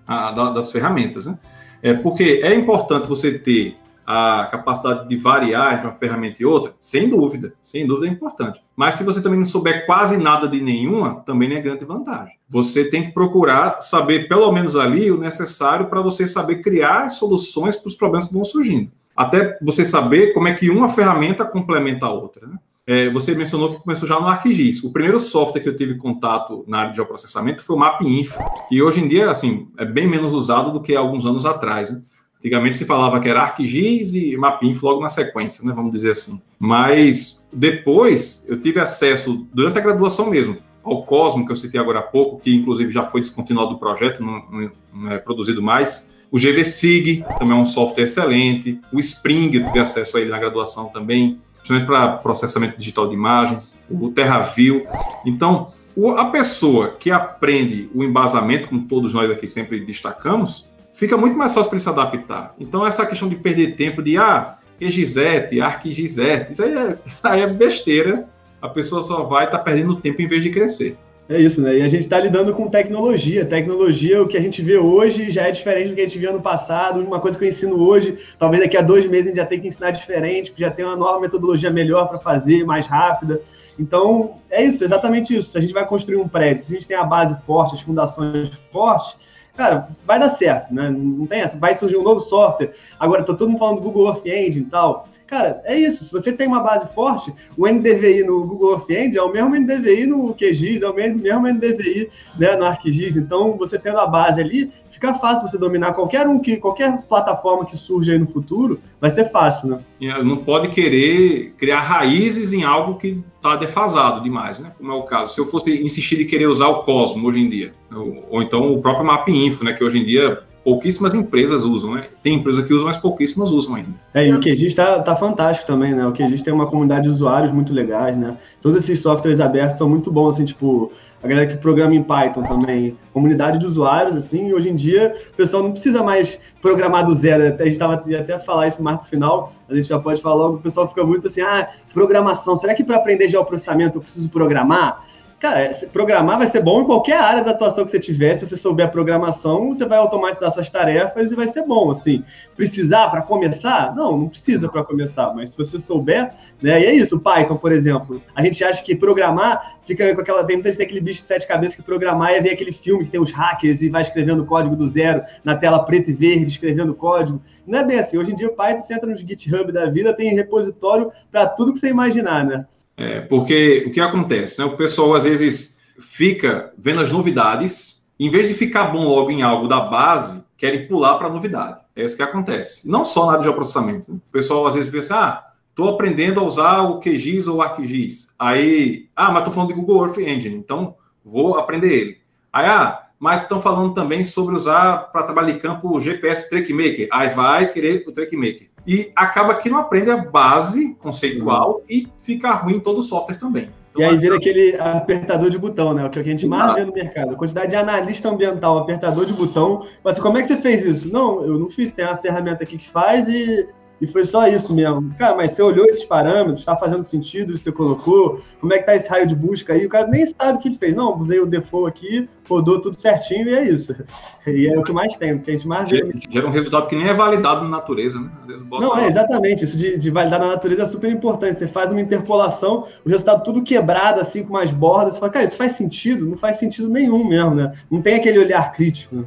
a, 0.07 0.31
das 0.31 0.71
ferramentas. 0.71 1.25
Né? 1.25 1.37
É, 1.81 1.93
porque 1.93 2.41
é 2.43 2.55
importante 2.55 3.07
você 3.07 3.37
ter 3.37 3.77
a 4.09 4.47
capacidade 4.49 5.09
de 5.09 5.17
variar 5.17 5.73
entre 5.73 5.87
uma 5.87 5.93
ferramenta 5.93 6.37
e 6.39 6.45
outra, 6.45 6.73
sem 6.79 7.09
dúvida, 7.09 7.53
sem 7.61 7.85
dúvida 7.85 8.07
é 8.07 8.09
importante. 8.09 8.61
Mas 8.73 8.95
se 8.95 9.03
você 9.03 9.21
também 9.21 9.37
não 9.37 9.45
souber 9.45 9.85
quase 9.85 10.15
nada 10.15 10.47
de 10.47 10.61
nenhuma, 10.61 11.15
também 11.25 11.49
não 11.49 11.57
é 11.57 11.61
grande 11.61 11.83
vantagem. 11.83 12.33
Você 12.49 12.85
tem 12.85 13.03
que 13.03 13.11
procurar 13.11 13.81
saber 13.81 14.29
pelo 14.29 14.49
menos 14.53 14.77
ali 14.77 15.11
o 15.11 15.17
necessário 15.17 15.87
para 15.87 16.01
você 16.01 16.25
saber 16.25 16.61
criar 16.61 17.09
soluções 17.09 17.75
para 17.75 17.89
os 17.89 17.95
problemas 17.95 18.29
que 18.29 18.33
vão 18.33 18.45
surgindo. 18.45 18.89
Até 19.13 19.57
você 19.61 19.83
saber 19.83 20.33
como 20.33 20.47
é 20.47 20.53
que 20.53 20.69
uma 20.69 20.87
ferramenta 20.87 21.43
complementa 21.43 22.05
a 22.05 22.11
outra. 22.11 22.47
Né? 22.47 22.57
É, 22.85 23.09
você 23.09 23.35
mencionou 23.35 23.71
que 23.71 23.83
começou 23.83 24.07
já 24.07 24.17
no 24.17 24.27
ArcGIS. 24.27 24.85
O 24.85 24.93
primeiro 24.93 25.19
software 25.19 25.59
que 25.61 25.67
eu 25.67 25.75
tive 25.75 25.95
contato 25.95 26.63
na 26.65 26.79
área 26.79 26.91
de 26.91 26.95
geoprocessamento 26.95 27.61
foi 27.61 27.75
o 27.75 27.79
MapInfo, 27.79 28.39
que 28.69 28.81
hoje 28.81 29.01
em 29.01 29.09
dia 29.09 29.29
assim, 29.29 29.67
é 29.77 29.83
bem 29.83 30.07
menos 30.07 30.33
usado 30.33 30.71
do 30.71 30.81
que 30.81 30.95
alguns 30.95 31.25
anos 31.25 31.45
atrás. 31.45 31.91
Né? 31.91 32.01
Antigamente 32.47 32.77
se 32.77 32.85
falava 32.85 33.19
que 33.19 33.27
era 33.27 33.41
ArcGIS 33.41 34.13
e 34.13 34.37
Mapinf 34.37 34.81
logo 34.81 35.01
na 35.01 35.09
sequência, 35.09 35.65
né, 35.65 35.73
vamos 35.75 35.91
dizer 35.91 36.11
assim. 36.11 36.41
Mas 36.57 37.45
depois 37.51 38.45
eu 38.47 38.59
tive 38.61 38.79
acesso, 38.79 39.45
durante 39.53 39.77
a 39.77 39.81
graduação 39.81 40.29
mesmo, 40.29 40.57
ao 40.81 41.03
Cosmo, 41.03 41.45
que 41.45 41.51
eu 41.51 41.55
citei 41.57 41.79
agora 41.79 41.99
há 41.99 42.03
pouco, 42.03 42.39
que 42.39 42.55
inclusive 42.55 42.89
já 42.91 43.05
foi 43.05 43.19
descontinuado 43.19 43.71
do 43.71 43.77
projeto, 43.77 44.23
não, 44.23 44.71
não 44.93 45.11
é 45.11 45.17
produzido 45.17 45.61
mais. 45.61 46.09
O 46.31 46.37
GVSig 46.37 47.25
também 47.37 47.57
é 47.57 47.61
um 47.61 47.65
software 47.65 48.05
excelente. 48.05 48.79
O 48.93 48.99
Spring, 48.99 49.53
eu 49.53 49.65
tive 49.65 49.79
acesso 49.79 50.15
a 50.15 50.21
ele 50.21 50.29
na 50.29 50.39
graduação 50.39 50.85
também, 50.85 51.41
principalmente 51.55 51.85
para 51.85 52.17
processamento 52.17 52.77
digital 52.77 53.09
de 53.09 53.13
imagens. 53.13 53.81
O 53.89 54.09
TerraView. 54.09 54.85
Então, 55.25 55.73
a 56.17 56.25
pessoa 56.25 56.95
que 56.97 57.11
aprende 57.11 57.89
o 57.93 58.03
embasamento, 58.03 58.69
como 58.69 58.83
todos 58.83 59.13
nós 59.13 59.29
aqui 59.29 59.47
sempre 59.47 59.79
destacamos, 59.81 60.67
fica 60.97 61.15
muito 61.15 61.37
mais 61.37 61.53
fácil 61.53 61.69
para 61.69 61.77
ele 61.77 61.83
se 61.83 61.89
adaptar. 61.89 62.55
Então, 62.59 62.85
essa 62.85 63.05
questão 63.05 63.29
de 63.29 63.35
perder 63.35 63.75
tempo 63.75 64.01
de, 64.01 64.17
ah, 64.17 64.57
EGISET, 64.81 65.61
ArcGISET, 65.61 66.51
isso 66.51 66.63
aí 66.63 66.73
é, 66.73 66.97
isso 67.05 67.21
aí 67.23 67.41
é 67.41 67.47
besteira. 67.47 68.27
A 68.59 68.67
pessoa 68.67 69.03
só 69.03 69.23
vai 69.23 69.45
estar 69.45 69.59
tá 69.59 69.63
perdendo 69.63 69.95
tempo 69.95 70.21
em 70.21 70.27
vez 70.27 70.41
de 70.41 70.49
crescer. 70.49 70.97
É 71.29 71.39
isso, 71.39 71.61
né? 71.61 71.77
E 71.77 71.81
a 71.81 71.89
gente 71.89 72.03
está 72.03 72.19
lidando 72.19 72.53
com 72.53 72.69
tecnologia. 72.69 73.45
Tecnologia, 73.45 74.23
o 74.23 74.27
que 74.27 74.37
a 74.37 74.41
gente 74.41 74.61
vê 74.61 74.77
hoje 74.77 75.29
já 75.29 75.47
é 75.47 75.51
diferente 75.51 75.89
do 75.89 75.95
que 75.95 76.01
a 76.01 76.05
gente 76.05 76.17
viu 76.17 76.29
ano 76.29 76.41
passado. 76.41 77.01
Uma 77.01 77.19
coisa 77.19 77.37
que 77.37 77.43
eu 77.43 77.49
ensino 77.49 77.79
hoje, 77.79 78.17
talvez 78.39 78.63
daqui 78.63 78.77
a 78.77 78.81
dois 78.81 79.05
meses 79.05 79.25
a 79.25 79.29
gente 79.29 79.37
já 79.37 79.45
tenha 79.45 79.61
que 79.61 79.67
ensinar 79.67 79.91
diferente, 79.91 80.51
porque 80.51 80.63
já 80.63 80.71
tem 80.71 80.85
uma 80.85 80.95
nova 80.95 81.19
metodologia 81.19 81.69
melhor 81.69 82.07
para 82.07 82.17
fazer, 82.17 82.63
mais 82.65 82.87
rápida. 82.87 83.41
Então, 83.77 84.37
é 84.49 84.63
isso, 84.63 84.83
exatamente 84.83 85.35
isso. 85.35 85.51
Se 85.51 85.57
a 85.57 85.61
gente 85.61 85.73
vai 85.73 85.85
construir 85.85 86.15
um 86.15 86.27
prédio, 86.27 86.63
se 86.63 86.71
a 86.71 86.75
gente 86.75 86.87
tem 86.87 86.97
a 86.97 87.03
base 87.03 87.37
forte, 87.45 87.75
as 87.75 87.81
fundações 87.81 88.49
fortes, 88.71 89.17
cara, 89.57 89.89
vai 90.05 90.19
dar 90.19 90.29
certo, 90.29 90.73
né? 90.73 90.89
Não 90.89 91.25
tem 91.25 91.41
essa. 91.41 91.57
Vai 91.57 91.73
surgir 91.73 91.97
um 91.97 92.03
novo 92.03 92.19
software. 92.21 92.73
Agora, 92.99 93.23
tô 93.23 93.35
todo 93.35 93.49
mundo 93.49 93.59
falando 93.59 93.77
do 93.77 93.81
Google 93.81 94.07
Earth 94.07 94.25
Engine 94.25 94.65
e 94.65 94.69
tal. 94.69 95.07
Cara, 95.27 95.61
é 95.65 95.77
isso. 95.77 96.05
Se 96.05 96.11
você 96.11 96.31
tem 96.31 96.47
uma 96.47 96.61
base 96.61 96.87
forte, 96.95 97.33
o 97.57 97.67
NDVI 97.67 98.23
no 98.23 98.45
Google 98.45 98.71
Earth 98.71 98.89
Engine 98.89 99.17
é 99.17 99.21
o 99.21 99.31
mesmo 99.31 99.55
NDVI 99.55 100.05
no 100.05 100.33
QGIS, 100.33 100.81
é 100.81 100.89
o 100.89 100.95
mesmo, 100.95 101.21
mesmo 101.21 101.47
NDVI 101.47 102.09
né, 102.39 102.55
no 102.55 102.63
ArcGIS. 102.63 103.17
Então, 103.17 103.57
você 103.57 103.77
tendo 103.77 103.99
a 103.99 104.07
base 104.07 104.39
ali, 104.39 104.71
fica 104.89 105.13
fácil 105.15 105.45
você 105.45 105.57
dominar 105.57 105.93
qualquer 105.93 106.27
um 106.27 106.39
que 106.39 106.55
qualquer 106.55 107.01
plataforma 107.03 107.65
que 107.65 107.75
surja 107.75 108.13
aí 108.13 108.19
no 108.19 108.27
futuro, 108.27 108.79
vai 109.01 109.09
ser 109.09 109.25
fácil, 109.25 109.67
né? 109.67 109.79
Não 110.23 110.37
pode 110.37 110.69
querer 110.69 111.53
criar 111.57 111.81
raízes 111.81 112.53
em 112.53 112.63
algo 112.63 112.97
que 112.97 113.21
está 113.35 113.57
defasado 113.57 114.23
demais, 114.23 114.59
né? 114.59 114.71
Como 114.77 114.91
é 114.91 114.95
o 114.95 115.03
caso. 115.03 115.33
Se 115.33 115.41
eu 115.41 115.45
fosse 115.45 115.83
insistir 115.83 116.15
de 116.15 116.25
querer 116.25 116.47
usar 116.47 116.67
o 116.67 116.83
Cosmo 116.83 117.27
hoje 117.27 117.41
em 117.41 117.49
dia, 117.49 117.73
ou, 117.93 118.25
ou 118.29 118.41
então 118.41 118.73
o 118.73 118.81
próprio 118.81 119.05
Map 119.05 119.27
Info, 119.27 119.63
né? 119.63 119.73
Que 119.73 119.83
hoje 119.83 119.99
em 119.99 120.05
dia 120.05 120.39
pouquíssimas 120.67 121.13
empresas 121.13 121.63
usam, 121.63 121.93
né? 121.93 122.07
Tem 122.21 122.35
empresa 122.35 122.61
que 122.61 122.73
usam, 122.73 122.87
mas 122.87 122.97
pouquíssimas 122.97 123.51
usam 123.51 123.75
ainda. 123.75 123.91
É, 124.13 124.27
e 124.27 124.33
o 124.33 124.41
QGIS 124.41 124.63
está 124.63 124.99
tá 124.99 125.15
fantástico 125.15 125.65
também, 125.65 125.95
né? 125.95 126.05
O 126.05 126.11
QGIS 126.11 126.41
tem 126.41 126.53
uma 126.53 126.67
comunidade 126.67 127.03
de 127.03 127.09
usuários 127.09 127.53
muito 127.53 127.73
legais, 127.73 128.17
né? 128.17 128.35
Todos 128.61 128.83
esses 128.83 128.99
softwares 128.99 129.39
abertos 129.39 129.77
são 129.77 129.87
muito 129.87 130.11
bons, 130.11 130.35
assim, 130.35 130.43
tipo, 130.43 130.91
a 131.23 131.27
galera 131.27 131.47
que 131.47 131.55
programa 131.55 131.95
em 131.95 132.03
Python 132.03 132.43
também, 132.43 132.97
comunidade 133.13 133.59
de 133.59 133.65
usuários, 133.65 134.13
assim, 134.17 134.49
e 134.49 134.53
hoje 134.53 134.69
em 134.69 134.75
dia 134.75 135.15
o 135.31 135.37
pessoal 135.37 135.63
não 135.63 135.71
precisa 135.71 136.03
mais 136.03 136.37
programar 136.61 137.05
do 137.05 137.15
zero, 137.15 137.43
a 137.43 137.63
gente 137.63 137.71
estava 137.71 137.93
até 137.93 138.37
falar 138.37 138.67
isso 138.67 138.83
mais 138.83 138.97
no 138.97 139.03
final, 139.05 139.53
a 139.69 139.73
gente 139.73 139.87
já 139.87 139.97
pode 139.97 140.21
falar 140.21 140.35
logo, 140.35 140.57
o 140.57 140.61
pessoal 140.61 140.85
fica 140.85 141.05
muito 141.05 141.27
assim, 141.27 141.39
ah, 141.39 141.69
programação, 141.93 142.57
será 142.57 142.75
que 142.75 142.83
para 142.83 142.97
aprender 142.97 143.29
geoprocessamento 143.29 143.99
eu 143.99 144.01
preciso 144.01 144.29
programar? 144.29 145.01
Cara, 145.39 145.69
programar 145.93 146.39
vai 146.39 146.47
ser 146.47 146.61
bom 146.63 146.81
em 146.81 146.85
qualquer 146.85 147.19
área 147.19 147.43
da 147.43 147.51
atuação 147.51 147.85
que 147.85 147.91
você 147.91 147.99
tiver. 147.99 148.33
Se 148.33 148.43
você 148.43 148.55
souber 148.55 148.87
a 148.87 148.89
programação, 148.89 149.69
você 149.69 149.85
vai 149.85 149.99
automatizar 149.99 150.49
suas 150.49 150.67
tarefas 150.67 151.31
e 151.31 151.35
vai 151.35 151.47
ser 151.47 151.61
bom. 151.61 151.91
Assim, 151.91 152.23
precisar 152.55 153.09
para 153.09 153.21
começar? 153.21 153.95
Não, 153.95 154.17
não 154.17 154.29
precisa 154.29 154.67
para 154.67 154.83
começar. 154.83 155.31
Mas 155.35 155.51
se 155.51 155.57
você 155.57 155.77
souber, 155.77 156.33
né? 156.59 156.81
E 156.81 156.85
é 156.87 156.95
isso. 156.95 157.17
O 157.17 157.19
Python, 157.19 157.55
por 157.55 157.71
exemplo, 157.71 158.19
a 158.35 158.41
gente 158.41 158.63
acha 158.63 158.81
que 158.81 158.95
programar 158.95 159.77
fica 159.85 160.15
com 160.15 160.21
aquela 160.21 160.43
tem 160.43 160.55
muita 160.55 160.71
gente 160.71 160.81
aquele 160.81 161.01
bicho 161.01 161.21
de 161.21 161.27
sete 161.27 161.47
cabeças 161.47 161.75
que 161.75 161.83
programar 161.83 162.31
é 162.31 162.41
ver 162.41 162.49
aquele 162.49 162.71
filme 162.71 163.05
que 163.05 163.11
tem 163.11 163.21
os 163.21 163.31
hackers 163.31 163.83
e 163.83 163.89
vai 163.89 164.01
escrevendo 164.01 164.43
código 164.43 164.75
do 164.75 164.87
zero 164.87 165.21
na 165.43 165.55
tela 165.55 165.85
preta 165.85 166.09
e 166.09 166.13
verde 166.13 166.47
escrevendo 166.47 166.95
código. 166.95 167.39
Não 167.65 167.77
é 167.77 167.83
bem 167.83 167.99
assim. 167.99 168.17
Hoje 168.17 168.31
em 168.31 168.35
dia 168.35 168.47
o 168.47 168.55
Python 168.55 168.81
você 168.81 168.95
entra 168.95 169.11
no 169.11 169.17
GitHub 169.17 169.71
da 169.71 169.87
vida 169.87 170.15
tem 170.15 170.33
repositório 170.33 171.11
para 171.31 171.45
tudo 171.45 171.73
que 171.73 171.79
você 171.79 171.89
imaginar, 171.89 172.43
né? 172.43 172.65
É, 172.97 173.21
porque 173.21 173.85
o 173.87 173.91
que 173.91 174.01
acontece? 174.01 174.59
Né? 174.59 174.65
O 174.65 174.75
pessoal 174.75 175.13
às 175.13 175.23
vezes 175.23 175.79
fica 175.99 176.73
vendo 176.77 176.99
as 176.99 177.11
novidades, 177.11 178.07
em 178.19 178.31
vez 178.31 178.47
de 178.47 178.55
ficar 178.55 178.85
bom 178.85 179.07
logo 179.07 179.29
em 179.29 179.43
algo 179.43 179.67
da 179.67 179.79
base, 179.79 180.43
querem 180.57 180.87
pular 180.87 181.17
para 181.17 181.27
a 181.27 181.31
novidade. 181.31 181.79
É 181.95 182.03
isso 182.03 182.17
que 182.17 182.23
acontece. 182.23 182.89
Não 182.89 183.05
só 183.05 183.27
na 183.27 183.33
área 183.33 183.43
de 183.43 183.53
processamento. 183.53 184.13
O 184.13 184.31
pessoal 184.31 184.65
às 184.65 184.73
vezes 184.73 184.91
pensa, 184.91 185.15
ah, 185.15 185.51
estou 185.69 185.89
aprendendo 185.89 186.39
a 186.39 186.43
usar 186.43 186.81
o 186.81 186.99
QGIS 186.99 187.47
ou 187.47 187.57
o 187.57 187.61
ArcGIS. 187.61 188.33
Aí, 188.37 189.07
ah, 189.15 189.31
mas 189.31 189.39
estou 189.39 189.53
falando 189.53 189.69
de 189.69 189.79
Google 189.79 190.05
Earth 190.05 190.17
Engine, 190.17 190.55
então 190.55 190.95
vou 191.23 191.57
aprender 191.57 191.93
ele. 191.93 192.17
Aí, 192.51 192.65
ah, 192.65 193.06
mas 193.19 193.43
estão 193.43 193.61
falando 193.61 193.93
também 193.93 194.23
sobre 194.23 194.55
usar 194.55 195.11
para 195.11 195.23
trabalhar 195.23 195.53
de 195.53 195.59
campo 195.59 195.95
o 195.95 195.99
GPS 195.99 196.49
TrackMaker. 196.49 197.07
Aí 197.11 197.29
vai 197.29 197.71
querer 197.71 198.03
o 198.07 198.11
TrackMaker 198.11 198.67
e 198.87 199.11
acaba 199.15 199.55
que 199.55 199.69
não 199.69 199.79
aprende 199.79 200.09
a 200.09 200.17
base 200.17 200.95
conceitual 200.99 201.75
uhum. 201.75 201.81
e 201.89 202.07
fica 202.19 202.51
ruim 202.51 202.79
todo 202.79 202.99
o 202.99 203.03
software 203.03 203.35
também. 203.35 203.69
Então, 203.91 204.01
e 204.01 204.05
aí 204.05 204.17
vira 204.17 204.35
aquele 204.35 204.77
apertador 204.79 205.49
de 205.49 205.57
botão, 205.57 205.93
né? 205.93 206.05
O 206.05 206.09
que 206.09 206.19
a 206.19 206.23
gente 206.23 206.45
mais 206.45 206.75
vê 206.75 206.85
no 206.85 206.93
mercado. 206.93 207.33
A 207.33 207.35
quantidade 207.35 207.71
de 207.71 207.75
analista 207.75 208.29
ambiental, 208.29 208.77
apertador 208.77 209.25
de 209.25 209.33
botão. 209.33 209.81
Mas 210.03 210.13
assim, 210.13 210.21
como 210.21 210.37
é 210.37 210.41
que 210.41 210.47
você 210.47 210.57
fez 210.57 210.85
isso? 210.85 211.11
Não, 211.11 211.43
eu 211.43 211.57
não 211.57 211.69
fiz. 211.69 211.91
Tem 211.91 212.05
uma 212.05 212.15
ferramenta 212.15 212.63
aqui 212.63 212.77
que 212.77 212.87
faz 212.87 213.27
e 213.27 213.67
e 213.99 214.07
foi 214.07 214.23
só 214.23 214.47
isso 214.47 214.73
mesmo. 214.73 215.13
Cara, 215.17 215.35
mas 215.35 215.51
você 215.51 215.61
olhou 215.63 215.85
esses 215.85 216.05
parâmetros, 216.05 216.59
está 216.59 216.75
fazendo 216.75 217.03
sentido, 217.03 217.57
você 217.57 217.71
colocou, 217.71 218.39
como 218.59 218.73
é 218.73 218.77
que 218.77 218.85
tá 218.85 218.95
esse 218.95 219.09
raio 219.09 219.25
de 219.25 219.35
busca 219.35 219.73
aí? 219.73 219.85
O 219.85 219.89
cara 219.89 220.07
nem 220.07 220.25
sabe 220.25 220.57
o 220.57 220.61
que 220.61 220.67
ele 220.69 220.77
fez. 220.77 220.95
Não, 220.95 221.17
usei 221.17 221.39
o 221.39 221.45
default 221.45 221.87
aqui, 221.87 222.29
rodou 222.47 222.79
tudo 222.79 222.99
certinho 222.99 223.49
e 223.49 223.53
é 223.53 223.63
isso. 223.69 223.95
E 224.47 224.65
é 224.65 224.79
o 224.79 224.81
que 224.81 224.93
mais 224.93 225.17
tem, 225.17 225.33
o 225.33 225.41
que 225.41 225.49
a 225.49 225.53
gente 225.53 225.67
mais 225.67 225.89
vê. 225.89 226.01
Gera 226.29 226.47
um 226.47 226.51
resultado 226.51 226.87
que 226.87 226.95
nem 226.95 227.09
é 227.09 227.13
validado 227.13 227.63
na 227.63 227.69
natureza, 227.69 228.17
né? 228.17 228.31
Às 228.39 228.47
vezes 228.47 228.63
bota 228.63 228.85
Não, 228.85 228.97
é 228.97 229.05
exatamente. 229.05 229.65
Isso 229.65 229.77
de, 229.77 229.97
de, 229.97 230.09
validar 230.09 230.39
na 230.39 230.47
natureza 230.47 230.83
é 230.83 230.85
super 230.85 231.11
importante. 231.11 231.59
Você 231.59 231.67
faz 231.67 231.91
uma 231.91 231.99
interpolação, 231.99 232.87
o 233.05 233.09
resultado 233.09 233.43
tudo 233.43 233.61
quebrado, 233.61 234.21
assim, 234.21 234.43
com 234.43 234.53
mais 234.53 234.71
bordas. 234.71 235.15
Você 235.15 235.19
fala, 235.19 235.33
cara, 235.33 235.43
isso 235.43 235.57
faz 235.57 235.73
sentido? 235.73 236.25
Não 236.25 236.37
faz 236.37 236.55
sentido 236.55 236.87
nenhum 236.87 237.27
mesmo, 237.27 237.55
né? 237.55 237.73
Não 237.91 238.01
tem 238.01 238.15
aquele 238.15 238.39
olhar 238.39 238.71
crítico. 238.71 239.25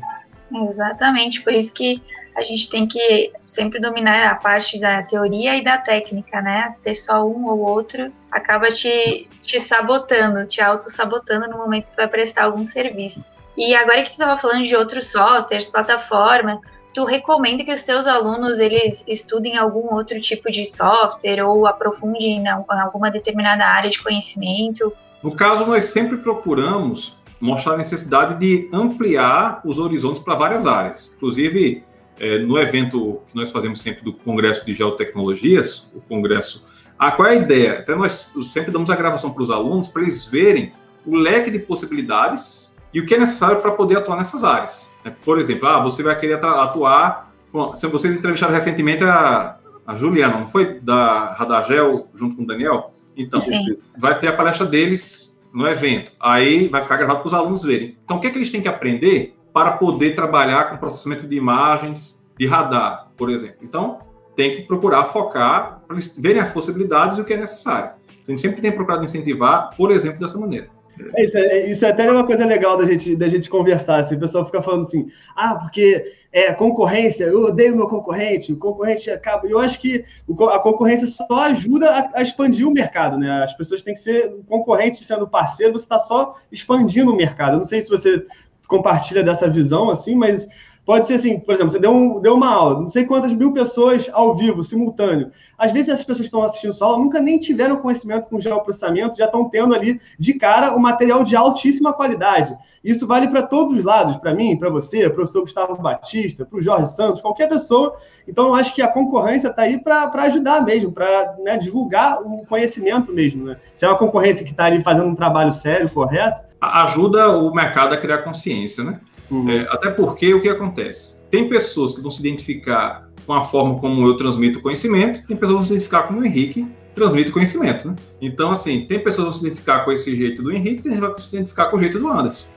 Exatamente, 0.50 1.42
por 1.42 1.52
isso 1.52 1.72
que 1.74 2.02
a 2.36 2.42
gente 2.42 2.70
tem 2.70 2.86
que 2.86 3.32
sempre 3.46 3.80
dominar 3.80 4.30
a 4.30 4.34
parte 4.34 4.78
da 4.78 5.02
teoria 5.02 5.56
e 5.56 5.64
da 5.64 5.78
técnica, 5.78 6.40
né? 6.40 6.68
Ter 6.82 6.94
só 6.94 7.26
um 7.26 7.46
ou 7.46 7.58
outro 7.60 8.12
acaba 8.30 8.68
te, 8.68 9.28
te 9.42 9.58
sabotando, 9.58 10.46
te 10.46 10.60
auto-sabotando 10.60 11.48
no 11.48 11.58
momento 11.58 11.86
que 11.86 11.92
tu 11.92 11.96
vai 11.96 12.08
prestar 12.08 12.44
algum 12.44 12.64
serviço. 12.64 13.30
E 13.56 13.74
agora 13.74 14.02
que 14.02 14.08
tu 14.08 14.12
estava 14.12 14.36
falando 14.36 14.64
de 14.64 14.76
outros 14.76 15.10
softwares, 15.10 15.68
plataforma, 15.68 16.60
tu 16.94 17.04
recomenda 17.04 17.64
que 17.64 17.72
os 17.72 17.82
teus 17.82 18.06
alunos 18.06 18.58
eles 18.58 19.04
estudem 19.06 19.58
algum 19.58 19.92
outro 19.94 20.20
tipo 20.20 20.50
de 20.50 20.64
software 20.66 21.42
ou 21.42 21.66
aprofundem 21.66 22.38
em 22.38 22.48
alguma 22.48 23.10
determinada 23.10 23.64
área 23.64 23.90
de 23.90 24.02
conhecimento? 24.02 24.92
No 25.22 25.34
caso, 25.34 25.66
nós 25.66 25.84
sempre 25.84 26.18
procuramos 26.18 27.18
mostrar 27.40 27.74
a 27.74 27.78
necessidade 27.78 28.38
de 28.38 28.68
ampliar 28.72 29.60
os 29.64 29.78
horizontes 29.78 30.22
para 30.22 30.34
várias 30.34 30.66
áreas. 30.66 31.12
Inclusive, 31.16 31.84
é, 32.20 32.38
no 32.38 32.58
evento 32.58 33.22
que 33.28 33.34
nós 33.34 33.50
fazemos 33.50 33.80
sempre 33.80 34.04
do 34.04 34.12
Congresso 34.12 34.64
de 34.66 34.74
Geotecnologias, 34.74 35.90
o 35.94 36.00
Congresso. 36.02 36.66
Ah, 36.98 37.10
qual 37.10 37.26
é 37.26 37.32
a 37.32 37.34
ideia? 37.34 37.78
Até 37.78 37.96
nós 37.96 38.32
sempre 38.52 38.70
damos 38.70 38.90
a 38.90 38.94
gravação 38.94 39.30
para 39.32 39.42
os 39.42 39.50
alunos 39.50 39.88
para 39.88 40.02
eles 40.02 40.26
verem 40.26 40.72
o 41.06 41.16
leque 41.16 41.50
de 41.50 41.58
possibilidades 41.58 42.76
e 42.92 43.00
o 43.00 43.06
que 43.06 43.14
é 43.14 43.18
necessário 43.18 43.60
para 43.60 43.72
poder 43.72 43.96
atuar 43.96 44.16
nessas 44.16 44.44
áreas. 44.44 44.90
É, 45.02 45.08
por 45.08 45.38
exemplo, 45.38 45.66
ah, 45.66 45.80
você 45.80 46.02
vai 46.02 46.14
querer 46.14 46.44
atuar. 46.44 47.32
Bom, 47.50 47.74
vocês 47.74 48.14
entrevistaram 48.14 48.52
recentemente 48.52 49.02
a, 49.02 49.56
a 49.86 49.94
Juliana, 49.94 50.38
não 50.38 50.48
foi? 50.48 50.78
Da 50.78 51.32
Radagel, 51.32 52.08
junto 52.14 52.36
com 52.36 52.42
o 52.42 52.46
Daniel? 52.46 52.92
Então, 53.16 53.40
Sim. 53.40 53.76
vai 53.96 54.18
ter 54.18 54.28
a 54.28 54.32
palestra 54.34 54.66
deles 54.66 55.36
no 55.52 55.66
evento. 55.66 56.12
Aí 56.20 56.68
vai 56.68 56.82
ficar 56.82 56.96
gravado 56.96 57.20
para 57.20 57.28
os 57.28 57.34
alunos 57.34 57.62
verem. 57.62 57.96
Então, 58.04 58.18
o 58.18 58.20
que, 58.20 58.26
é 58.26 58.30
que 58.30 58.36
eles 58.36 58.50
têm 58.50 58.60
que 58.60 58.68
aprender 58.68 59.36
para 59.52 59.72
poder 59.72 60.14
trabalhar 60.14 60.70
com 60.70 60.76
processamento 60.76 61.26
de 61.26 61.36
imagens 61.36 62.24
de 62.38 62.46
radar, 62.46 63.10
por 63.16 63.30
exemplo. 63.30 63.58
Então, 63.62 63.98
tem 64.36 64.56
que 64.56 64.62
procurar 64.62 65.04
focar 65.06 65.82
para 65.86 65.96
eles 65.96 66.16
verem 66.18 66.40
as 66.40 66.52
possibilidades 66.52 67.18
e 67.18 67.20
o 67.20 67.24
que 67.24 67.34
é 67.34 67.36
necessário. 67.36 67.90
A 68.26 68.30
gente 68.30 68.40
sempre 68.40 68.62
tem 68.62 68.72
procurado 68.72 69.04
incentivar, 69.04 69.70
por 69.76 69.90
exemplo, 69.90 70.20
dessa 70.20 70.38
maneira. 70.38 70.68
É 71.14 71.22
isso, 71.22 71.38
é, 71.38 71.70
isso 71.70 71.84
é 71.84 71.90
até 71.90 72.10
uma 72.10 72.26
coisa 72.26 72.44
legal 72.44 72.76
da 72.76 72.86
gente, 72.86 73.16
da 73.16 73.28
gente 73.28 73.48
conversar. 73.48 74.00
Assim, 74.00 74.16
o 74.16 74.20
pessoal 74.20 74.44
fica 74.44 74.60
falando 74.60 74.82
assim, 74.82 75.08
ah, 75.34 75.54
porque 75.54 76.12
é 76.32 76.52
concorrência, 76.52 77.24
eu 77.24 77.44
odeio 77.44 77.76
meu 77.76 77.86
concorrente, 77.86 78.52
o 78.52 78.56
concorrente 78.56 79.10
acaba. 79.10 79.46
Eu 79.46 79.58
acho 79.58 79.80
que 79.80 80.04
a 80.52 80.58
concorrência 80.58 81.06
só 81.06 81.26
ajuda 81.30 81.90
a, 81.90 82.18
a 82.18 82.22
expandir 82.22 82.66
o 82.66 82.72
mercado, 82.72 83.18
né? 83.18 83.42
As 83.42 83.54
pessoas 83.54 83.82
têm 83.82 83.94
que 83.94 84.00
ser 84.00 84.34
concorrente 84.46 85.02
sendo 85.02 85.26
parceiro, 85.26 85.72
você 85.72 85.84
está 85.84 85.98
só 85.98 86.36
expandindo 86.52 87.12
o 87.12 87.16
mercado. 87.16 87.54
Eu 87.54 87.58
não 87.58 87.64
sei 87.64 87.80
se 87.80 87.88
você 87.88 88.24
compartilha 88.70 89.22
dessa 89.22 89.50
visão, 89.50 89.90
assim, 89.90 90.14
mas 90.14 90.46
pode 90.86 91.06
ser 91.06 91.14
assim, 91.14 91.38
por 91.38 91.52
exemplo, 91.52 91.70
você 91.70 91.78
deu, 91.78 91.92
um, 91.92 92.20
deu 92.20 92.34
uma 92.34 92.48
aula, 92.48 92.80
não 92.80 92.90
sei 92.90 93.04
quantas 93.04 93.32
mil 93.32 93.52
pessoas 93.52 94.08
ao 94.12 94.34
vivo, 94.34 94.62
simultâneo. 94.62 95.30
Às 95.58 95.72
vezes 95.72 95.88
essas 95.88 96.04
pessoas 96.04 96.20
que 96.20 96.24
estão 96.26 96.42
assistindo 96.42 96.72
sua 96.72 96.88
aula 96.88 96.98
nunca 96.98 97.20
nem 97.20 97.38
tiveram 97.38 97.76
conhecimento 97.76 98.28
com 98.28 98.40
geoprocessamento, 98.40 99.16
já 99.16 99.26
estão 99.26 99.48
tendo 99.48 99.74
ali 99.74 100.00
de 100.18 100.34
cara 100.34 100.74
um 100.74 100.78
material 100.78 101.22
de 101.22 101.36
altíssima 101.36 101.92
qualidade. 101.92 102.56
Isso 102.82 103.06
vale 103.06 103.28
para 103.28 103.42
todos 103.42 103.76
os 103.76 103.84
lados, 103.84 104.16
para 104.16 104.32
mim, 104.32 104.56
para 104.56 104.70
você, 104.70 105.02
para 105.02 105.12
o 105.12 105.14
professor 105.16 105.40
Gustavo 105.42 105.76
Batista, 105.76 106.46
para 106.46 106.58
o 106.58 106.62
Jorge 106.62 106.90
Santos, 106.90 107.20
qualquer 107.20 107.48
pessoa. 107.48 107.94
Então, 108.26 108.48
eu 108.48 108.54
acho 108.54 108.74
que 108.74 108.80
a 108.80 108.88
concorrência 108.88 109.48
está 109.48 109.62
aí 109.62 109.78
para 109.78 110.10
ajudar 110.22 110.64
mesmo, 110.64 110.92
para 110.92 111.36
né, 111.42 111.56
divulgar 111.58 112.22
o 112.22 112.46
conhecimento 112.46 113.12
mesmo. 113.12 113.46
Né? 113.46 113.56
Se 113.74 113.84
é 113.84 113.88
uma 113.88 113.98
concorrência 113.98 114.44
que 114.44 114.52
está 114.52 114.64
ali 114.64 114.82
fazendo 114.82 115.08
um 115.08 115.14
trabalho 115.14 115.52
sério, 115.52 115.88
correto, 115.90 116.49
ajuda 116.60 117.30
o 117.30 117.52
mercado 117.54 117.94
a 117.94 117.96
criar 117.96 118.18
consciência, 118.18 118.84
né? 118.84 119.00
Uhum. 119.30 119.48
É, 119.48 119.66
até 119.70 119.90
porque 119.90 120.34
o 120.34 120.40
que 120.40 120.48
acontece? 120.48 121.20
Tem 121.30 121.48
pessoas 121.48 121.94
que 121.94 122.00
vão 122.00 122.10
se 122.10 122.20
identificar 122.20 123.08
com 123.26 123.32
a 123.32 123.44
forma 123.44 123.78
como 123.78 124.06
eu 124.06 124.16
transmito 124.16 124.60
conhecimento, 124.60 125.26
tem 125.26 125.36
pessoas 125.36 125.50
que 125.50 125.54
vão 125.54 125.62
se 125.64 125.72
identificar 125.72 126.02
como 126.02 126.20
o 126.20 126.24
Henrique 126.24 126.66
transmite 126.94 127.30
conhecimento, 127.30 127.88
né? 127.88 127.96
Então, 128.20 128.50
assim, 128.50 128.84
tem 128.86 128.98
pessoas 128.98 129.16
que 129.16 129.22
vão 129.22 129.32
se 129.32 129.46
identificar 129.46 129.84
com 129.84 129.92
esse 129.92 130.16
jeito 130.16 130.42
do 130.42 130.52
Henrique, 130.52 130.82
tem 130.82 130.92
gente 130.92 131.00
que 131.00 131.06
vai 131.06 131.20
se 131.20 131.36
identificar 131.36 131.66
com 131.66 131.76
o 131.76 131.80
jeito 131.80 131.98
do 131.98 132.08
Anderson. 132.08 132.48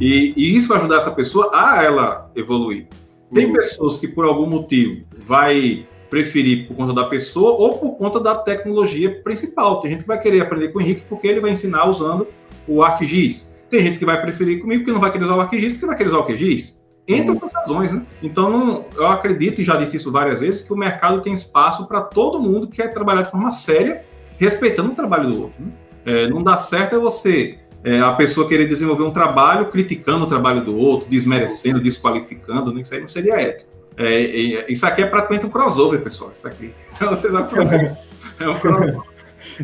E, 0.00 0.32
e 0.36 0.56
isso 0.56 0.68
vai 0.68 0.78
ajudar 0.78 0.96
essa 0.96 1.10
pessoa 1.10 1.50
a 1.52 1.82
ela 1.82 2.30
evoluir. 2.34 2.88
Tem 3.32 3.46
uhum. 3.46 3.52
pessoas 3.52 3.98
que, 3.98 4.08
por 4.08 4.24
algum 4.24 4.46
motivo, 4.46 5.04
vai 5.16 5.86
preferir 6.08 6.68
por 6.68 6.76
conta 6.76 6.92
da 6.92 7.04
pessoa 7.04 7.52
ou 7.52 7.78
por 7.78 7.96
conta 7.96 8.20
da 8.20 8.34
tecnologia 8.34 9.20
principal. 9.22 9.80
Tem 9.80 9.92
gente 9.92 10.02
que 10.02 10.08
vai 10.08 10.20
querer 10.20 10.40
aprender 10.40 10.68
com 10.68 10.78
o 10.78 10.82
Henrique 10.82 11.02
porque 11.08 11.26
ele 11.26 11.40
vai 11.40 11.50
ensinar 11.50 11.88
usando 11.88 12.26
o 12.66 12.82
ArcGIS. 12.82 13.54
Tem 13.70 13.82
gente 13.82 13.98
que 13.98 14.04
vai 14.04 14.20
preferir 14.20 14.60
comigo 14.60 14.82
porque 14.82 14.92
não 14.92 15.00
vai 15.00 15.10
querer 15.10 15.24
usar 15.24 15.36
o 15.36 15.40
ArcGIS 15.40 15.72
porque 15.72 15.86
vai 15.86 15.96
querer 15.96 16.08
usar 16.08 16.18
o 16.18 16.26
QGIS. 16.26 16.82
entre 17.06 17.30
outras 17.32 17.52
razões, 17.52 17.92
né? 17.92 18.02
Então, 18.22 18.50
não, 18.50 18.84
eu 18.96 19.06
acredito, 19.06 19.60
e 19.60 19.64
já 19.64 19.76
disse 19.76 19.96
isso 19.96 20.10
várias 20.10 20.40
vezes, 20.40 20.62
que 20.62 20.72
o 20.72 20.76
mercado 20.76 21.20
tem 21.20 21.32
espaço 21.32 21.86
para 21.86 22.00
todo 22.00 22.40
mundo 22.40 22.66
que 22.66 22.76
quer 22.76 22.94
trabalhar 22.94 23.22
de 23.22 23.30
forma 23.30 23.50
séria, 23.50 24.04
respeitando 24.38 24.92
o 24.92 24.94
trabalho 24.94 25.28
do 25.28 25.42
outro. 25.42 25.62
Né? 25.62 25.72
É, 26.06 26.28
não 26.28 26.42
dá 26.42 26.56
certo 26.56 26.96
é 26.96 26.98
você, 26.98 27.58
é, 27.82 28.00
a 28.00 28.12
pessoa 28.12 28.48
querer 28.48 28.66
desenvolver 28.66 29.02
um 29.02 29.10
trabalho 29.10 29.66
criticando 29.66 30.24
o 30.24 30.26
trabalho 30.26 30.64
do 30.64 30.74
outro, 30.74 31.08
desmerecendo, 31.08 31.80
desqualificando, 31.80 32.72
né? 32.72 32.80
isso 32.80 32.94
aí 32.94 33.00
não 33.00 33.08
seria 33.08 33.34
ético. 33.34 33.70
É, 33.96 34.72
isso 34.72 34.86
aqui 34.86 35.02
é 35.02 35.06
praticamente 35.06 35.46
um 35.46 35.50
crossover, 35.50 36.00
pessoal. 36.00 36.30
Isso 36.34 36.48
aqui. 36.48 36.72
Vocês 36.98 37.34
aproveitam. 37.34 37.96
É 38.40 38.48
um 38.48 38.54
crossover. 38.54 39.13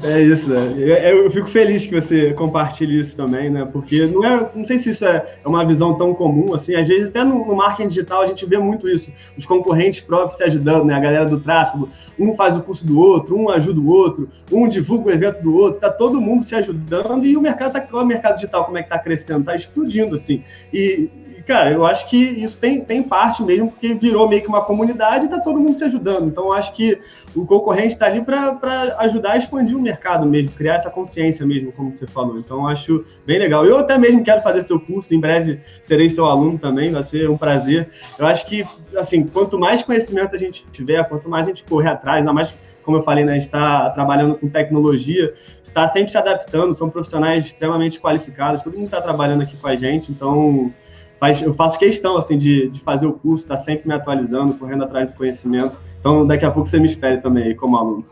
É 0.03 0.21
isso, 0.21 0.53
é. 0.55 1.13
Eu 1.13 1.31
fico 1.31 1.49
feliz 1.49 1.87
que 1.87 2.01
você 2.01 2.33
compartilhe 2.33 3.01
isso 3.01 3.17
também, 3.17 3.51
né? 3.51 3.65
Porque 3.65 4.07
não 4.07 4.25
é, 4.25 4.51
não 4.55 4.67
sei 4.67 4.79
se 4.79 4.91
isso 4.91 5.05
é, 5.05 5.27
é 5.45 5.49
uma 5.49 5.65
visão 5.65 5.97
tão 5.97 6.15
comum 6.15 6.55
assim. 6.55 6.75
Às 6.75 6.87
vezes 6.87 7.09
até 7.09 7.25
no, 7.25 7.55
marketing 7.55 7.89
digital 7.89 8.23
a 8.23 8.27
gente 8.27 8.45
vê 8.47 8.59
muito 8.59 8.89
isso, 8.89 9.13
os 9.37 9.45
concorrentes 9.47 10.01
próprios 10.01 10.37
se 10.37 10.45
ajudando, 10.45 10.85
né? 10.85 10.95
A 10.95 11.01
galera 11.01 11.27
do 11.27 11.41
tráfego, 11.41 11.89
um 12.19 12.35
faz 12.35 12.57
o 12.57 12.63
curso 12.63 12.87
do 12.87 12.99
outro, 12.99 13.37
um 13.37 13.51
ajuda 13.51 13.81
o 13.81 13.89
outro, 13.89 14.29
um 14.51 14.69
divulga 14.69 15.09
o 15.09 15.13
evento 15.13 15.43
do 15.43 15.55
outro, 15.55 15.81
tá 15.81 15.91
todo 15.91 16.21
mundo 16.21 16.45
se 16.45 16.55
ajudando 16.55 17.25
e 17.25 17.37
o 17.37 17.41
mercado 17.41 17.73
tá, 17.73 17.87
o 17.93 18.05
mercado 18.05 18.35
digital 18.35 18.65
como 18.65 18.79
é 18.79 18.83
que 18.83 18.89
tá 18.89 18.99
crescendo, 18.99 19.45
tá 19.45 19.57
explodindo 19.57 20.15
assim. 20.15 20.43
E 20.73 21.09
cara, 21.47 21.71
eu 21.71 21.85
acho 21.85 22.09
que 22.09 22.17
isso 22.17 22.59
tem, 22.59 22.85
tem 22.85 23.03
parte 23.03 23.43
mesmo, 23.43 23.71
porque 23.71 23.95
virou 23.95 24.29
meio 24.29 24.43
que 24.43 24.49
uma 24.49 24.65
comunidade 24.65 25.27
e 25.27 25.29
tá 25.29 25.39
todo 25.39 25.61
mundo 25.61 25.79
se 25.79 25.85
ajudando. 25.85 26.27
Então, 26.27 26.53
acho 26.53 26.73
que 26.73 26.99
o 27.35 27.47
concorrente 27.47 27.95
está 27.95 28.07
ali 28.07 28.23
para 28.23 28.59
ajudar 28.99 29.33
a 29.33 29.37
expandir 29.37 29.77
o 29.77 29.81
mercado 29.81 30.27
mesmo, 30.27 30.51
criar 30.53 30.75
essa 30.75 30.91
consciência 30.91 31.47
mesmo, 31.47 31.73
como 31.73 31.93
você 31.93 32.07
falou. 32.07 32.39
Então, 32.39 32.67
acho 32.67 33.05
bem 33.27 33.39
legal. 33.39 33.65
Eu 33.65 33.79
até 33.79 33.97
mesmo 33.99 34.25
quero 34.25 34.43
fazer 34.43 34.63
seu 34.63 34.81
curso, 34.81 35.15
em 35.15 35.21
breve 35.21 35.61
serei 35.83 36.09
seu 36.09 36.27
aluno 36.27 36.59
também, 36.59 36.91
vai 36.91 37.03
ser 37.03 37.29
um 37.29 37.37
prazer. 37.37 37.91
Eu 38.19 38.27
acho 38.27 38.47
que, 38.47 38.65
assim, 38.97 39.25
quanto 39.25 39.59
mais 39.59 39.83
conhecimento 39.83 40.35
a 40.35 40.39
gente 40.39 40.67
tiver, 40.73 41.03
quanto 41.09 41.29
mais 41.29 41.47
a 41.47 41.51
gente 41.51 41.65
correr 41.65 41.91
atrás, 41.91 42.19
ainda 42.19 42.33
mais 42.33 42.53
como 42.83 42.97
eu 42.97 43.03
falei, 43.03 43.25
né, 43.25 43.33
a 43.33 43.35
gente 43.35 43.45
está 43.45 43.91
trabalhando 43.91 44.35
com 44.35 44.49
tecnologia, 44.49 45.33
está 45.63 45.87
sempre 45.87 46.11
se 46.11 46.19
adaptando, 46.19 46.75
são 46.75 46.91
profissionais 46.91 47.47
extremamente 47.47 48.01
qualificados, 48.01 48.63
todo 48.63 48.75
mundo 48.75 48.87
está 48.87 49.01
trabalhando 49.01 49.43
aqui 49.43 49.57
com 49.57 49.69
a 49.69 49.77
gente, 49.77 50.11
então 50.11 50.73
faz, 51.21 51.43
eu 51.43 51.53
faço 51.53 51.79
questão 51.79 52.17
assim 52.17 52.39
de, 52.39 52.71
de 52.71 52.81
fazer 52.81 53.07
o 53.07 53.13
curso, 53.13 53.45
estar 53.45 53.57
tá 53.57 53.63
sempre 53.63 53.87
me 53.87 53.95
atualizando, 53.95 54.55
correndo 54.55 54.85
atrás 54.85 55.09
do 55.09 55.17
conhecimento. 55.17 55.79
Então, 56.01 56.27
daqui 56.27 56.47
a 56.47 56.51
pouco 56.51 56.69
você 56.69 56.81
me 56.81 56.87
espere 56.87 57.19
também 57.19 57.45
aí 57.45 57.55
como 57.55 57.77
aluno. 57.77 58.07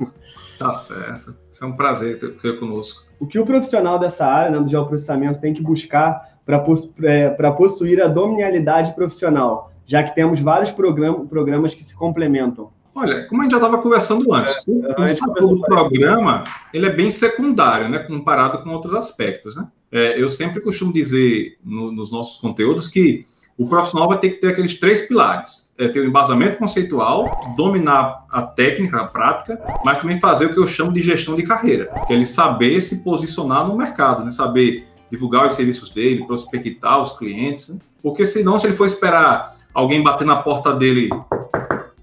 Tá 0.59 0.75
certo. 0.75 1.35
É 1.61 1.65
um 1.65 1.75
prazer 1.75 2.19
ter 2.19 2.33
você 2.35 2.53
conosco. 2.53 3.05
O 3.19 3.27
que 3.27 3.39
o 3.39 3.47
profissional 3.47 3.99
dessa 3.99 4.27
área, 4.27 4.51
né, 4.51 4.61
do 4.61 4.69
geoprocessamento, 4.69 5.41
tem 5.41 5.53
que 5.53 5.63
buscar 5.63 6.39
para 6.45 6.65
é, 7.03 7.31
possuir 7.53 8.03
a 8.03 8.09
dominialidade 8.09 8.95
profissional, 8.95 9.73
já 9.87 10.03
que 10.03 10.15
temos 10.15 10.41
vários 10.41 10.71
program 10.71 11.27
programas 11.27 11.75
que 11.75 11.83
se 11.83 11.97
complementam. 11.97 12.71
Olha, 12.95 13.27
como 13.29 13.41
a 13.41 13.45
gente 13.45 13.53
já 13.53 13.59
estava 13.59 13.79
conversando 13.79 14.33
antes, 14.33 14.55
é, 14.67 15.45
o, 15.45 15.55
o 15.55 15.61
programa 15.61 16.45
ele 16.73 16.87
é 16.87 16.91
bem 16.91 17.11
secundário, 17.11 17.89
né, 17.89 17.99
comparado 18.01 18.63
com 18.63 18.71
outros 18.71 18.95
aspectos, 18.95 19.57
né? 19.57 19.67
É, 19.91 20.21
eu 20.21 20.29
sempre 20.29 20.61
costumo 20.61 20.93
dizer 20.93 21.59
no, 21.65 21.91
nos 21.91 22.11
nossos 22.11 22.41
conteúdos 22.41 22.89
que 22.89 23.25
o 23.57 23.67
profissional 23.67 24.09
vai 24.09 24.19
ter 24.19 24.31
que 24.31 24.37
ter 24.37 24.49
aqueles 24.49 24.79
três 24.79 25.07
pilares: 25.07 25.73
é 25.77 25.89
ter 25.89 26.01
o 26.01 26.05
um 26.05 26.07
embasamento 26.07 26.59
conceitual, 26.59 27.55
dominar 27.57 28.25
a 28.31 28.43
técnica, 28.43 29.01
a 29.01 29.07
prática, 29.07 29.61
mas 29.85 29.99
também 29.99 30.21
fazer 30.21 30.47
o 30.47 30.53
que 30.53 30.59
eu 30.61 30.67
chamo 30.67 30.93
de 30.93 31.01
gestão 31.01 31.35
de 31.35 31.43
carreira, 31.43 31.91
que 32.07 32.13
é 32.13 32.17
ele 32.17 32.27
saber 32.27 32.81
se 32.81 33.03
posicionar 33.03 33.67
no 33.67 33.77
mercado, 33.77 34.25
né? 34.25 34.31
saber 34.31 34.87
divulgar 35.11 35.47
os 35.47 35.55
serviços 35.55 35.91
dele, 35.91 36.27
prospectar 36.27 37.01
os 37.01 37.17
clientes, 37.17 37.71
né? 37.71 37.81
porque 38.03 38.27
senão, 38.27 38.59
se 38.59 38.67
ele 38.67 38.77
for 38.77 38.87
esperar 38.87 39.57
alguém 39.75 40.03
bater 40.03 40.27
na 40.27 40.37
porta 40.37 40.73
dele 40.73 41.09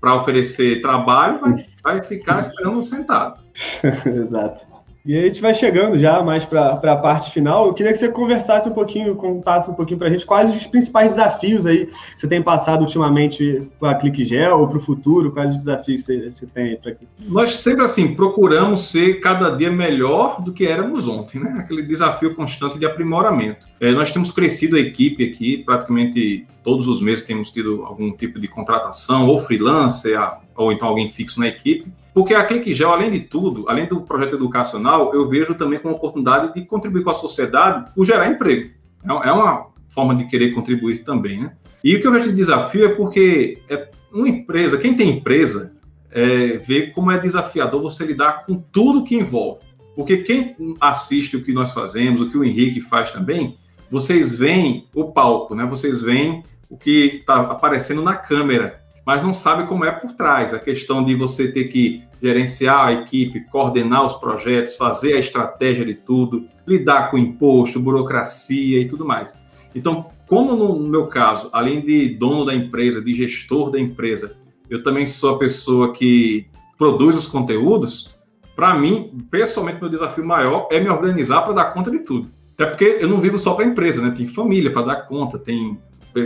para 0.02 0.15
oferecer 0.15 0.82
trabalho, 0.82 1.39
vai, 1.39 1.65
vai 1.84 2.04
ficar 2.04 2.39
esperando 2.39 2.84
sentado. 2.84 3.39
Exato. 4.06 4.74
E 5.05 5.15
a 5.15 5.21
gente 5.21 5.39
vai 5.39 5.53
chegando 5.53 5.99
já 5.99 6.23
mais 6.23 6.45
para 6.45 6.71
a 6.71 6.97
parte 6.97 7.29
final. 7.29 7.67
Eu 7.67 7.73
queria 7.75 7.91
que 7.91 7.99
você 7.99 8.09
conversasse 8.09 8.67
um 8.67 8.73
pouquinho, 8.73 9.15
contasse 9.15 9.69
um 9.69 9.75
pouquinho 9.75 9.99
para 9.99 10.07
a 10.07 10.09
gente 10.09 10.25
quais 10.25 10.55
os 10.55 10.65
principais 10.65 11.11
desafios 11.11 11.67
aí 11.67 11.85
que 11.85 11.93
você 12.19 12.27
tem 12.27 12.41
passado 12.41 12.81
ultimamente 12.81 13.69
com 13.79 13.85
a 13.85 13.93
ClickGel 13.93 14.59
ou 14.59 14.67
para 14.67 14.77
o 14.77 14.81
futuro, 14.81 15.31
quais 15.31 15.51
os 15.51 15.57
desafios 15.57 16.01
que 16.01 16.07
você, 16.07 16.31
você 16.31 16.45
tem 16.47 16.75
para. 16.77 16.95
Nós 17.19 17.51
sempre 17.51 17.85
assim 17.85 18.15
procuramos 18.15 18.89
ser 18.89 19.19
cada 19.21 19.51
dia 19.51 19.71
melhor 19.71 20.41
do 20.41 20.51
que 20.51 20.65
éramos 20.65 21.07
ontem, 21.07 21.39
né? 21.39 21.55
Aquele 21.59 21.83
desafio 21.83 22.33
constante 22.33 22.79
de 22.79 22.85
aprimoramento. 22.87 23.67
É, 23.79 23.91
nós 23.91 24.11
temos 24.11 24.31
crescido 24.31 24.75
a 24.75 24.79
equipe 24.79 25.23
aqui, 25.23 25.59
praticamente 25.59 26.47
todos 26.63 26.87
os 26.87 26.99
meses 26.99 27.23
temos 27.23 27.51
tido 27.51 27.85
algum 27.85 28.11
tipo 28.11 28.39
de 28.39 28.47
contratação, 28.47 29.27
ou 29.27 29.37
freelancer, 29.37 30.19
ou 30.55 30.71
então 30.71 30.87
alguém 30.87 31.09
fixo 31.09 31.39
na 31.39 31.47
equipe. 31.47 31.91
Porque 32.15 32.34
a 32.34 32.45
ClickGel, 32.45 32.93
além 32.93 33.12
de 33.12 33.19
tudo, 33.19 33.67
além 33.67 33.88
do 33.88 33.99
projeto 33.99 34.38
educacional, 34.38 35.13
eu 35.13 35.28
vejo 35.28 35.54
também 35.54 35.80
como 35.80 35.95
oportunidade 35.95 36.54
de 36.54 36.65
contribuir 36.65 37.04
com 37.04 37.10
a 37.10 37.13
sociedade 37.13 37.91
por 37.93 38.06
gerar 38.06 38.32
emprego. 38.32 38.71
É, 39.04 39.28
é 39.28 39.32
uma 39.34 39.67
forma 39.89 40.15
de 40.15 40.25
querer 40.25 40.54
contribuir 40.54 41.04
também, 41.04 41.41
né? 41.41 41.51
E 41.84 41.93
o 41.93 41.99
que 41.99 42.08
eu 42.08 42.13
vejo 42.13 42.30
de 42.30 42.36
desafio 42.36 42.86
é 42.86 42.89
porque 42.95 43.58
é 43.69 43.89
uma 44.13 44.30
empresa, 44.30 44.78
quem 44.78 44.95
tem 44.95 45.17
empresa, 45.17 45.73
é, 46.10 46.58
vê 46.58 46.88
como 46.88 47.12
é 47.12 47.17
desafiador 47.17 47.82
você 47.82 48.06
lidar 48.06 48.45
com 48.45 48.56
tudo 48.56 49.04
que 49.04 49.17
envolve. 49.17 49.60
Porque 49.93 50.19
quem 50.19 50.56
assiste 50.80 51.36
o 51.36 51.43
que 51.43 51.51
nós 51.51 51.73
fazemos, 51.73 52.21
o 52.21 52.32
que 52.32 52.38
o 52.38 52.45
Henrique 52.45 52.80
faz 52.80 53.12
também, 53.12 53.58
vocês 53.91 54.34
veem 54.34 54.88
o 54.95 55.12
palco, 55.12 55.54
né? 55.54 55.65
Vocês 55.65 56.01
veem 56.01 56.43
o 56.69 56.78
que 56.78 57.17
está 57.19 57.41
aparecendo 57.41 58.01
na 58.01 58.15
câmera 58.15 58.86
mas 59.06 59.21
não 59.21 59.34
sabe 59.34 59.67
como 59.67 59.86
é 59.86 59.91
por 59.91 60.13
trás. 60.13 60.54
A 60.54 60.60
questão 60.60 61.06
de 61.06 61.13
você 61.13 61.51
ter 61.51 61.65
que 61.65 62.04
gerenciar 62.21 62.88
a 62.88 62.93
equipe, 62.93 63.45
coordenar 63.51 64.06
os 64.06 64.15
projetos, 64.15 64.75
fazer 64.75 65.13
a 65.13 65.19
estratégia 65.19 65.86
de 65.86 65.93
tudo, 65.93 66.47
lidar 66.67 67.12
com 67.12 67.17
imposto, 67.17 67.80
burocracia 67.80 68.80
e 68.80 68.88
tudo 68.88 69.06
mais. 69.06 69.38
Então, 69.73 70.08
como 70.28 70.56
no 70.56 70.88
meu 70.88 71.08
caso, 71.08 71.49
além 71.51 71.82
de 71.82 72.10
dono 72.10 72.45
da 72.45 72.56
empresa, 72.56 73.01
de 73.01 73.13
gestor 73.13 73.69
da 73.69 73.80
empresa, 73.80 74.38
eu 74.69 74.82
também 74.82 75.06
sou 75.06 75.36
a 75.36 75.39
pessoa 75.39 75.93
que 75.93 76.47
produz 76.78 77.15
os 77.15 77.28
conteúdos, 77.28 78.15
para 78.56 78.73
mim, 78.73 79.25
pessoalmente, 79.30 79.82
meu 79.82 79.89
desafio 79.89 80.25
maior 80.25 80.67
é 80.71 80.80
me 80.80 80.89
organizar 80.89 81.41
para 81.41 81.54
dar 81.54 81.73
conta 81.73 81.91
de 81.91 81.99
tudo. 81.99 82.30
Até 82.54 82.65
porque 82.65 82.97
eu 83.01 83.10
não 83.10 83.19
vivo 83.19 83.38
só 83.38 83.54
para 83.54 83.65
a 83.65 83.67
empresa, 83.67 84.01
né? 84.01 84.13
Tem 84.15 84.25
família 84.25 84.71
para 84.71 84.82
dar 84.84 84.95
conta, 85.08 85.38
tem 85.38 85.78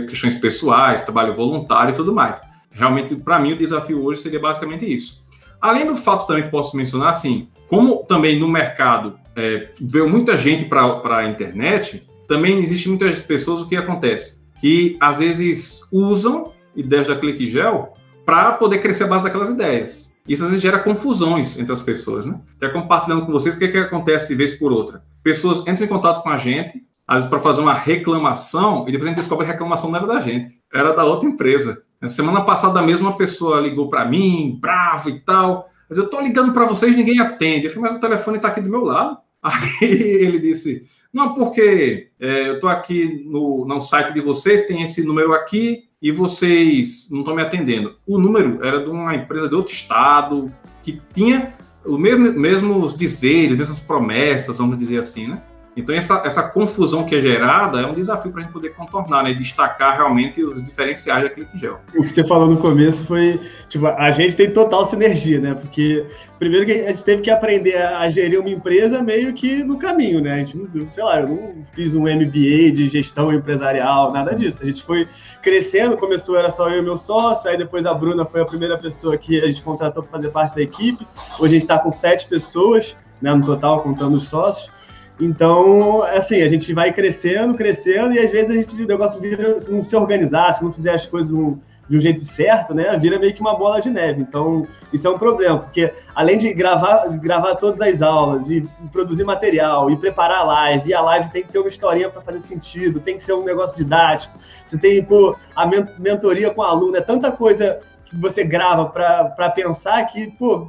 questões 0.08 0.36
pessoais, 0.36 1.02
trabalho 1.02 1.34
voluntário 1.34 1.92
e 1.92 1.96
tudo 1.96 2.14
mais. 2.14 2.40
Realmente, 2.70 3.16
para 3.16 3.40
mim, 3.40 3.52
o 3.52 3.56
desafio 3.56 4.04
hoje 4.04 4.20
seria 4.20 4.38
basicamente 4.38 4.90
isso. 4.90 5.19
Além 5.60 5.86
do 5.86 5.96
fato 5.96 6.26
também 6.26 6.44
que 6.44 6.50
posso 6.50 6.76
mencionar, 6.76 7.10
assim, 7.10 7.48
como 7.68 8.04
também 8.04 8.38
no 8.38 8.48
mercado 8.48 9.18
é, 9.36 9.68
veio 9.80 10.08
muita 10.08 10.36
gente 10.36 10.64
para 10.64 11.18
a 11.18 11.28
internet, 11.28 12.08
também 12.26 12.62
existe 12.62 12.88
muitas 12.88 13.20
pessoas, 13.20 13.60
o 13.60 13.68
que 13.68 13.76
acontece? 13.76 14.40
Que 14.60 14.96
às 15.00 15.18
vezes 15.18 15.80
usam 15.92 16.52
ideias 16.74 17.08
da 17.08 17.16
ClickGel 17.16 17.92
para 18.24 18.52
poder 18.52 18.78
crescer 18.78 19.04
a 19.04 19.08
base 19.08 19.24
daquelas 19.24 19.48
ideias. 19.48 20.10
Isso 20.28 20.44
às 20.44 20.50
vezes 20.50 20.62
gera 20.62 20.78
confusões 20.78 21.58
entre 21.58 21.72
as 21.72 21.82
pessoas, 21.82 22.26
né? 22.26 22.40
Até 22.56 22.68
compartilhando 22.68 23.26
com 23.26 23.32
vocês 23.32 23.56
o 23.56 23.58
que, 23.58 23.64
é 23.64 23.68
que 23.68 23.78
acontece 23.78 24.34
vez 24.34 24.54
por 24.54 24.70
outra. 24.70 25.02
Pessoas 25.22 25.58
entram 25.66 25.84
em 25.84 25.88
contato 25.88 26.22
com 26.22 26.28
a 26.28 26.38
gente, 26.38 26.84
às 27.06 27.16
vezes 27.16 27.30
para 27.30 27.40
fazer 27.40 27.60
uma 27.60 27.74
reclamação, 27.74 28.84
e 28.88 28.92
depois 28.92 29.06
a 29.06 29.08
gente 29.08 29.18
descobre 29.18 29.44
que 29.44 29.50
a 29.50 29.54
reclamação 29.54 29.90
não 29.90 29.98
era 29.98 30.06
da 30.06 30.20
gente, 30.20 30.60
era 30.72 30.94
da 30.94 31.04
outra 31.04 31.28
empresa. 31.28 31.82
Na 32.00 32.08
semana 32.08 32.40
passada 32.40 32.80
mesmo 32.80 33.08
uma 33.08 33.16
pessoa 33.16 33.60
ligou 33.60 33.90
para 33.90 34.06
mim, 34.06 34.58
bravo 34.60 35.10
e 35.10 35.20
tal. 35.20 35.68
Mas 35.88 35.98
eu 35.98 36.08
tô 36.08 36.20
ligando 36.20 36.52
para 36.52 36.64
vocês, 36.64 36.96
ninguém 36.96 37.20
atende. 37.20 37.66
Eu 37.66 37.72
falei, 37.72 37.90
mas 37.90 37.98
o 37.98 38.00
telefone 38.00 38.36
está 38.36 38.48
aqui 38.48 38.60
do 38.60 38.70
meu 38.70 38.84
lado. 38.84 39.18
Aí 39.42 39.84
ele 39.90 40.38
disse, 40.38 40.88
não, 41.12 41.34
porque 41.34 42.08
é, 42.18 42.48
eu 42.48 42.60
tô 42.60 42.68
aqui 42.68 43.24
no, 43.26 43.66
no 43.66 43.82
site 43.82 44.14
de 44.14 44.20
vocês, 44.20 44.66
tem 44.66 44.82
esse 44.82 45.02
número 45.02 45.32
aqui 45.32 45.84
e 46.00 46.10
vocês 46.10 47.08
não 47.10 47.20
estão 47.20 47.34
me 47.34 47.42
atendendo. 47.42 47.96
O 48.06 48.18
número 48.18 48.64
era 48.64 48.82
de 48.82 48.88
uma 48.88 49.14
empresa 49.14 49.48
de 49.48 49.54
outro 49.54 49.72
estado 49.72 50.52
que 50.82 51.00
tinha 51.12 51.54
os 51.84 52.00
mesmos, 52.00 52.34
mesmos 52.34 52.96
dizeres, 52.96 53.56
mesmas 53.56 53.80
promessas, 53.80 54.58
vamos 54.58 54.78
dizer 54.78 54.98
assim, 54.98 55.28
né? 55.28 55.42
Então, 55.76 55.94
essa, 55.94 56.22
essa 56.24 56.42
confusão 56.42 57.04
que 57.04 57.14
é 57.14 57.20
gerada 57.20 57.80
é 57.80 57.86
um 57.86 57.94
desafio 57.94 58.32
para 58.32 58.40
a 58.40 58.44
gente 58.44 58.52
poder 58.52 58.70
contornar, 58.70 59.22
né? 59.22 59.32
Destacar 59.32 59.96
realmente 59.96 60.42
os 60.42 60.62
diferenciais 60.64 61.22
da 61.22 61.30
ClickGel. 61.30 61.78
O 61.94 62.02
que 62.02 62.08
você 62.08 62.24
falou 62.24 62.48
no 62.48 62.56
começo 62.56 63.04
foi, 63.04 63.40
tipo, 63.68 63.86
a 63.86 64.10
gente 64.10 64.36
tem 64.36 64.50
total 64.50 64.84
sinergia, 64.86 65.38
né? 65.40 65.54
Porque, 65.54 66.04
primeiro 66.38 66.66
que 66.66 66.72
a 66.72 66.88
gente 66.88 67.04
teve 67.04 67.22
que 67.22 67.30
aprender 67.30 67.76
a 67.76 68.10
gerir 68.10 68.40
uma 68.40 68.50
empresa 68.50 69.00
meio 69.00 69.32
que 69.32 69.62
no 69.62 69.78
caminho, 69.78 70.20
né? 70.20 70.34
A 70.34 70.38
gente 70.38 70.56
não, 70.56 70.90
sei 70.90 71.04
lá, 71.04 71.20
eu 71.20 71.28
não 71.28 71.54
fiz 71.72 71.94
um 71.94 72.02
MBA 72.02 72.72
de 72.72 72.88
gestão 72.88 73.32
empresarial, 73.32 74.12
nada 74.12 74.34
disso. 74.34 74.62
A 74.62 74.66
gente 74.66 74.82
foi 74.82 75.06
crescendo, 75.40 75.96
começou, 75.96 76.36
era 76.36 76.50
só 76.50 76.68
eu 76.68 76.80
e 76.80 76.82
meu 76.82 76.96
sócio, 76.96 77.48
aí 77.48 77.56
depois 77.56 77.86
a 77.86 77.94
Bruna 77.94 78.24
foi 78.24 78.40
a 78.40 78.44
primeira 78.44 78.76
pessoa 78.76 79.16
que 79.16 79.40
a 79.40 79.46
gente 79.46 79.62
contratou 79.62 80.02
para 80.02 80.12
fazer 80.12 80.30
parte 80.30 80.54
da 80.54 80.62
equipe. 80.62 81.06
Hoje 81.38 81.56
a 81.56 81.60
gente 81.60 81.62
está 81.62 81.78
com 81.78 81.92
sete 81.92 82.26
pessoas, 82.26 82.96
né, 83.22 83.32
no 83.32 83.46
total, 83.46 83.82
contando 83.82 84.16
os 84.16 84.28
sócios. 84.28 84.79
Então, 85.20 86.02
assim, 86.02 86.42
a 86.42 86.48
gente 86.48 86.72
vai 86.72 86.92
crescendo, 86.92 87.54
crescendo, 87.54 88.14
e 88.14 88.18
às 88.18 88.30
vezes 88.30 88.50
a 88.50 88.54
gente, 88.54 88.82
o 88.82 88.86
negócio 88.86 89.20
vira, 89.20 89.60
se 89.60 89.70
não 89.70 89.84
se 89.84 89.94
organizar, 89.94 90.52
se 90.54 90.64
não 90.64 90.72
fizer 90.72 90.94
as 90.94 91.04
coisas 91.04 91.30
de 91.30 91.96
um 91.96 92.00
jeito 92.00 92.20
certo, 92.20 92.72
né, 92.72 92.96
vira 92.98 93.18
meio 93.18 93.34
que 93.34 93.40
uma 93.40 93.54
bola 93.54 93.80
de 93.80 93.90
neve. 93.90 94.22
Então, 94.22 94.66
isso 94.92 95.06
é 95.06 95.10
um 95.10 95.18
problema, 95.18 95.58
porque 95.58 95.92
além 96.14 96.38
de 96.38 96.54
gravar, 96.54 97.08
gravar 97.18 97.56
todas 97.56 97.80
as 97.80 98.00
aulas 98.00 98.50
e 98.50 98.66
produzir 98.92 99.24
material 99.24 99.90
e 99.90 99.96
preparar 99.96 100.38
a 100.38 100.44
live, 100.44 100.88
e 100.88 100.94
a 100.94 101.00
live 101.00 101.30
tem 101.30 101.42
que 101.42 101.52
ter 101.52 101.58
uma 101.58 101.68
historinha 101.68 102.08
para 102.08 102.22
fazer 102.22 102.40
sentido, 102.40 103.00
tem 103.00 103.16
que 103.16 103.22
ser 103.22 103.32
um 103.34 103.44
negócio 103.44 103.76
didático, 103.76 104.38
você 104.64 104.78
tem, 104.78 105.04
pô, 105.04 105.36
a 105.54 105.66
mentoria 105.98 106.50
com 106.50 106.60
o 106.60 106.64
aluno, 106.64 106.96
é 106.96 107.00
tanta 107.00 107.32
coisa 107.32 107.80
que 108.10 108.16
você 108.16 108.44
grava 108.44 108.86
para 108.86 109.50
pensar 109.50 110.04
que, 110.06 110.30
pô, 110.32 110.66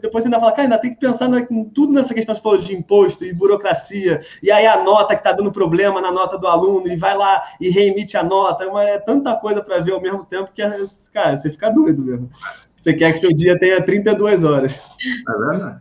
depois 0.00 0.24
você 0.24 0.28
ainda 0.28 0.40
fala, 0.40 0.52
cara, 0.52 0.62
ainda 0.62 0.78
tem 0.78 0.94
que 0.94 1.00
pensar 1.00 1.28
em 1.28 1.64
tudo 1.66 1.92
nessa 1.92 2.14
questão 2.14 2.34
de 2.58 2.74
imposto 2.74 3.24
e 3.24 3.32
burocracia, 3.32 4.20
e 4.42 4.50
aí 4.50 4.66
a 4.66 4.82
nota 4.82 5.14
que 5.14 5.20
está 5.20 5.32
dando 5.32 5.52
problema 5.52 6.00
na 6.00 6.10
nota 6.10 6.38
do 6.38 6.46
aluno, 6.46 6.88
e 6.88 6.96
vai 6.96 7.16
lá 7.16 7.42
e 7.60 7.68
reemite 7.68 8.16
a 8.16 8.22
nota, 8.22 8.64
é, 8.64 8.94
é 8.94 8.98
tanta 8.98 9.36
coisa 9.36 9.62
para 9.62 9.80
ver 9.80 9.92
ao 9.92 10.00
mesmo 10.00 10.24
tempo 10.24 10.50
que, 10.52 10.62
cara, 11.12 11.36
você 11.36 11.50
fica 11.50 11.70
doido 11.70 12.02
mesmo. 12.02 12.30
Você 12.78 12.94
quer 12.94 13.12
que 13.12 13.18
seu 13.18 13.32
dia 13.32 13.56
tenha 13.58 13.80
32 13.80 14.42
horas. 14.42 14.72
É 15.28 15.38
verdade. 15.38 15.80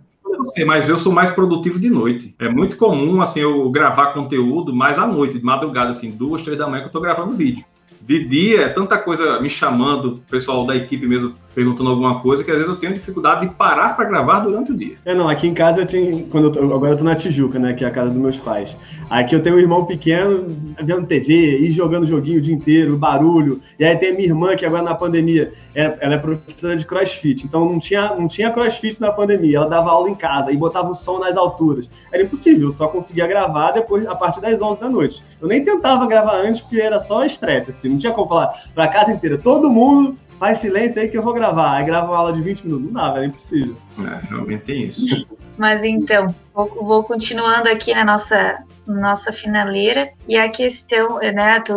mas 0.65 0.87
eu 0.87 0.97
sou 0.97 1.11
mais 1.11 1.31
produtivo 1.31 1.79
de 1.79 1.89
noite. 1.89 2.35
É 2.37 2.47
muito 2.47 2.77
comum, 2.77 3.21
assim, 3.21 3.39
eu 3.39 3.67
gravar 3.71 4.13
conteúdo 4.13 4.75
mais 4.75 4.99
à 4.99 5.07
noite, 5.07 5.39
de 5.39 5.43
madrugada, 5.43 5.89
assim, 5.89 6.11
duas, 6.11 6.43
três 6.43 6.59
da 6.59 6.67
manhã 6.67 6.81
que 6.81 6.89
eu 6.89 6.91
tô 6.91 7.01
gravando 7.01 7.33
vídeo 7.33 7.65
de 8.01 8.25
dia, 8.25 8.61
é 8.61 8.69
tanta 8.69 8.97
coisa 8.97 9.39
me 9.39 9.49
chamando, 9.49 10.15
o 10.15 10.17
pessoal 10.29 10.65
da 10.65 10.75
equipe 10.75 11.05
mesmo 11.05 11.35
perguntando 11.53 11.89
alguma 11.89 12.19
coisa, 12.19 12.43
que 12.43 12.51
às 12.51 12.57
vezes 12.57 12.71
eu 12.71 12.77
tenho 12.77 12.93
dificuldade 12.93 13.47
de 13.47 13.53
parar 13.53 13.95
para 13.95 14.05
gravar 14.05 14.39
durante 14.39 14.71
o 14.71 14.77
dia. 14.77 14.95
É, 15.05 15.13
não, 15.13 15.27
aqui 15.27 15.47
em 15.47 15.53
casa 15.53 15.81
eu 15.81 15.85
tenho, 15.85 16.25
quando 16.27 16.45
eu 16.45 16.51
tô, 16.51 16.59
agora 16.73 16.93
eu 16.93 16.97
tô 16.97 17.03
na 17.03 17.15
Tijuca, 17.15 17.59
né, 17.59 17.73
que 17.73 17.83
é 17.83 17.87
a 17.87 17.91
casa 17.91 18.09
dos 18.09 18.17
meus 18.17 18.37
pais. 18.37 18.77
Aqui 19.09 19.35
eu 19.35 19.41
tenho 19.41 19.57
um 19.57 19.59
irmão 19.59 19.85
pequeno 19.85 20.45
vendo 20.81 21.05
TV 21.05 21.59
e 21.59 21.69
jogando 21.71 22.05
joguinho 22.05 22.39
o 22.39 22.41
dia 22.41 22.53
inteiro, 22.53 22.97
barulho. 22.97 23.59
E 23.77 23.83
aí 23.83 23.95
tem 23.97 24.13
minha 24.13 24.27
irmã 24.27 24.55
que 24.55 24.65
agora 24.65 24.83
na 24.83 24.95
pandemia, 24.95 25.51
é, 25.75 25.97
ela 25.99 26.15
é 26.15 26.17
professora 26.17 26.75
de 26.77 26.85
CrossFit, 26.85 27.45
então 27.45 27.65
não 27.65 27.79
tinha, 27.79 28.15
não 28.15 28.27
tinha 28.27 28.51
CrossFit 28.51 28.99
na 29.01 29.11
pandemia, 29.11 29.57
ela 29.57 29.67
dava 29.69 29.89
aula 29.89 30.09
em 30.09 30.15
casa 30.15 30.51
e 30.51 30.57
botava 30.57 30.89
o 30.89 30.95
som 30.95 31.19
nas 31.19 31.35
alturas. 31.35 31.89
Era 32.11 32.23
impossível, 32.23 32.69
eu 32.69 32.71
só 32.71 32.87
conseguia 32.87 33.27
gravar 33.27 33.71
depois 33.71 34.05
a 34.05 34.15
partir 34.15 34.41
das 34.41 34.61
11 34.61 34.79
da 34.79 34.89
noite. 34.89 35.23
Eu 35.41 35.47
nem 35.47 35.63
tentava 35.63 36.07
gravar 36.07 36.37
antes 36.37 36.61
porque 36.61 36.79
era 36.79 36.99
só 36.99 37.25
estresse, 37.25 37.71
assim, 37.71 37.89
não 37.89 37.97
tinha 37.97 38.13
como 38.13 38.29
falar 38.29 38.53
para 38.73 38.87
casa 38.87 39.11
inteira, 39.11 39.37
todo 39.37 39.69
mundo 39.69 40.17
faz 40.41 40.57
silêncio 40.57 40.99
aí 40.99 41.07
que 41.07 41.15
eu 41.15 41.21
vou 41.21 41.35
gravar. 41.35 41.77
Aí 41.77 41.85
grava 41.85 42.07
uma 42.07 42.17
aula 42.17 42.33
de 42.33 42.41
20 42.41 42.63
minutos. 42.63 42.87
Não 42.87 42.93
dá, 42.93 43.11
velho, 43.11 43.25
é 43.25 43.27
impossível. 43.27 43.77
É, 43.99 44.27
realmente 44.27 44.63
tem 44.63 44.83
isso. 44.85 45.27
Mas 45.55 45.83
então, 45.83 46.33
vou, 46.51 46.67
vou, 46.81 47.03
continuando 47.03 47.69
aqui 47.69 47.93
na 47.93 48.03
nossa, 48.03 48.63
nossa 48.87 49.31
finaleira. 49.31 50.11
E 50.27 50.35
a 50.35 50.49
questão, 50.49 51.19
né, 51.19 51.59
tu, 51.59 51.75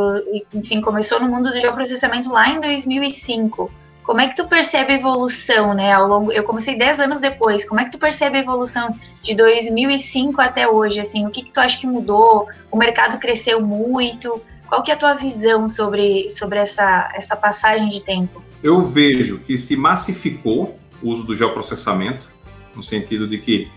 enfim, 0.55 0.81
começou 0.81 1.21
no 1.21 1.29
mundo 1.29 1.53
do 1.53 1.61
geoprocessamento 1.61 2.33
lá 2.33 2.49
em 2.49 2.59
2005. 2.59 3.71
Como 4.03 4.23
é 4.23 4.29
que 4.29 4.37
tu 4.37 4.49
percebe 4.49 4.95
a 4.95 4.97
evolução, 4.97 5.75
né, 5.75 5.93
ao 5.93 6.09
longo... 6.09 6.33
Eu 6.33 6.45
comecei 6.45 6.75
10 6.75 7.01
anos 7.01 7.21
depois. 7.21 7.69
Como 7.69 7.81
é 7.83 7.85
que 7.85 7.91
tu 7.91 7.99
percebe 7.99 8.39
a 8.39 8.41
evolução 8.41 8.99
de 9.23 9.35
2005 9.35 10.41
até 10.41 10.67
hoje, 10.67 11.01
assim? 11.01 11.27
O 11.27 11.31
que 11.31 11.43
que 11.43 11.53
tu 11.53 11.61
acha 11.61 11.79
que 11.79 11.87
mudou? 11.87 12.49
O 12.71 12.79
mercado 12.79 13.19
cresceu 13.19 13.61
muito? 13.61 14.41
Qual 14.67 14.83
que 14.83 14.91
é 14.91 14.95
a 14.95 14.97
tua 14.97 15.13
visão 15.13 15.69
sobre, 15.69 16.31
sobre 16.31 16.59
essa, 16.59 17.11
essa 17.15 17.37
passagem 17.37 17.91
de 17.91 18.03
tempo? 18.03 18.43
Eu 18.65 18.83
vejo 18.87 19.41
que 19.41 19.59
se 19.59 19.77
massificou 19.77 20.79
o 21.03 21.11
uso 21.11 21.23
do 21.23 21.37
geoprocessamento, 21.37 22.27
no 22.75 22.83
sentido 22.83 23.29
de 23.29 23.37
que 23.37 23.69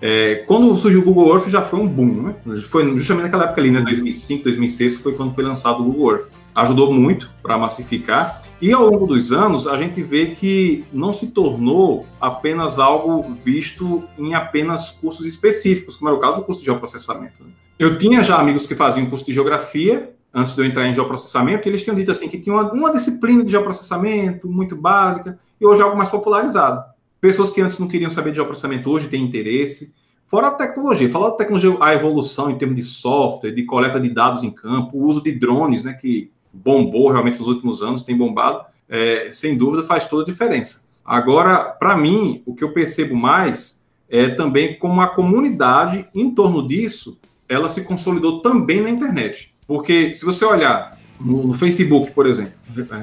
é, 0.00 0.42
quando 0.48 0.76
surgiu 0.76 1.00
o 1.00 1.04
Google 1.04 1.32
Earth 1.32 1.48
já 1.48 1.62
foi 1.62 1.78
um 1.78 1.86
boom, 1.86 2.22
né? 2.22 2.34
Foi 2.62 2.84
justamente 2.98 3.26
naquela 3.26 3.44
época 3.44 3.60
ali, 3.60 3.70
né? 3.70 3.80
2005, 3.82 4.42
2006 4.42 4.96
foi 4.96 5.12
quando 5.14 5.32
foi 5.32 5.44
lançado 5.44 5.80
o 5.80 5.84
Google 5.84 6.14
Earth. 6.14 6.28
Ajudou 6.56 6.92
muito 6.92 7.30
para 7.40 7.56
massificar. 7.56 8.42
E 8.60 8.72
ao 8.72 8.84
longo 8.84 9.06
dos 9.06 9.30
anos, 9.30 9.68
a 9.68 9.78
gente 9.78 10.02
vê 10.02 10.26
que 10.26 10.84
não 10.92 11.12
se 11.12 11.30
tornou 11.30 12.04
apenas 12.20 12.80
algo 12.80 13.32
visto 13.32 14.02
em 14.18 14.34
apenas 14.34 14.90
cursos 14.90 15.24
específicos, 15.24 15.94
como 15.94 16.08
era 16.08 16.18
o 16.18 16.20
caso 16.20 16.38
do 16.38 16.42
curso 16.42 16.62
de 16.62 16.66
geoprocessamento. 16.66 17.44
Né? 17.44 17.50
Eu 17.78 17.96
tinha 17.96 18.24
já 18.24 18.40
amigos 18.40 18.66
que 18.66 18.74
faziam 18.74 19.06
curso 19.06 19.24
de 19.24 19.32
geografia 19.32 20.10
antes 20.32 20.54
de 20.54 20.60
eu 20.60 20.66
entrar 20.66 20.86
em 20.86 20.94
geoprocessamento, 20.94 21.68
eles 21.68 21.82
tinham 21.82 21.96
dito 21.96 22.10
assim 22.10 22.28
que 22.28 22.38
tinha 22.38 22.54
uma, 22.54 22.72
uma 22.72 22.92
disciplina 22.92 23.44
de 23.44 23.50
geoprocessamento 23.50 24.48
muito 24.48 24.76
básica 24.76 25.38
e 25.60 25.66
hoje 25.66 25.80
é 25.80 25.84
algo 25.84 25.96
mais 25.96 26.08
popularizado. 26.08 26.84
Pessoas 27.20 27.52
que 27.52 27.60
antes 27.60 27.78
não 27.78 27.86
queriam 27.86 28.10
saber 28.10 28.30
de 28.30 28.36
geoprocessamento 28.36 28.90
hoje 28.90 29.08
têm 29.08 29.22
interesse. 29.22 29.94
Fora 30.26 30.48
a 30.48 30.50
tecnologia, 30.52 31.10
falar 31.10 31.30
da 31.30 31.36
tecnologia, 31.36 31.76
a 31.80 31.94
evolução 31.94 32.50
em 32.50 32.56
termos 32.56 32.76
de 32.76 32.82
software, 32.82 33.52
de 33.52 33.64
coleta 33.64 34.00
de 34.00 34.08
dados 34.08 34.42
em 34.42 34.50
campo, 34.50 34.96
o 34.96 35.04
uso 35.04 35.22
de 35.22 35.32
drones, 35.32 35.84
né, 35.84 35.92
que 35.92 36.32
bombou 36.52 37.10
realmente 37.10 37.38
nos 37.38 37.48
últimos 37.48 37.82
anos, 37.82 38.02
tem 38.02 38.16
bombado, 38.16 38.64
é, 38.88 39.28
sem 39.30 39.56
dúvida 39.56 39.84
faz 39.84 40.08
toda 40.08 40.22
a 40.22 40.26
diferença. 40.26 40.86
Agora, 41.04 41.64
para 41.64 41.96
mim, 41.96 42.42
o 42.46 42.54
que 42.54 42.64
eu 42.64 42.72
percebo 42.72 43.14
mais 43.14 43.84
é 44.08 44.28
também 44.28 44.78
como 44.78 45.00
a 45.00 45.08
comunidade 45.08 46.08
em 46.14 46.30
torno 46.30 46.66
disso, 46.66 47.20
ela 47.48 47.68
se 47.68 47.82
consolidou 47.82 48.40
também 48.40 48.80
na 48.80 48.90
internet. 48.90 49.51
Porque 49.66 50.14
se 50.14 50.24
você 50.24 50.44
olhar 50.44 50.98
no, 51.20 51.46
no, 51.46 51.54
Facebook, 51.54 52.10
por 52.12 52.26
exemplo, 52.26 52.52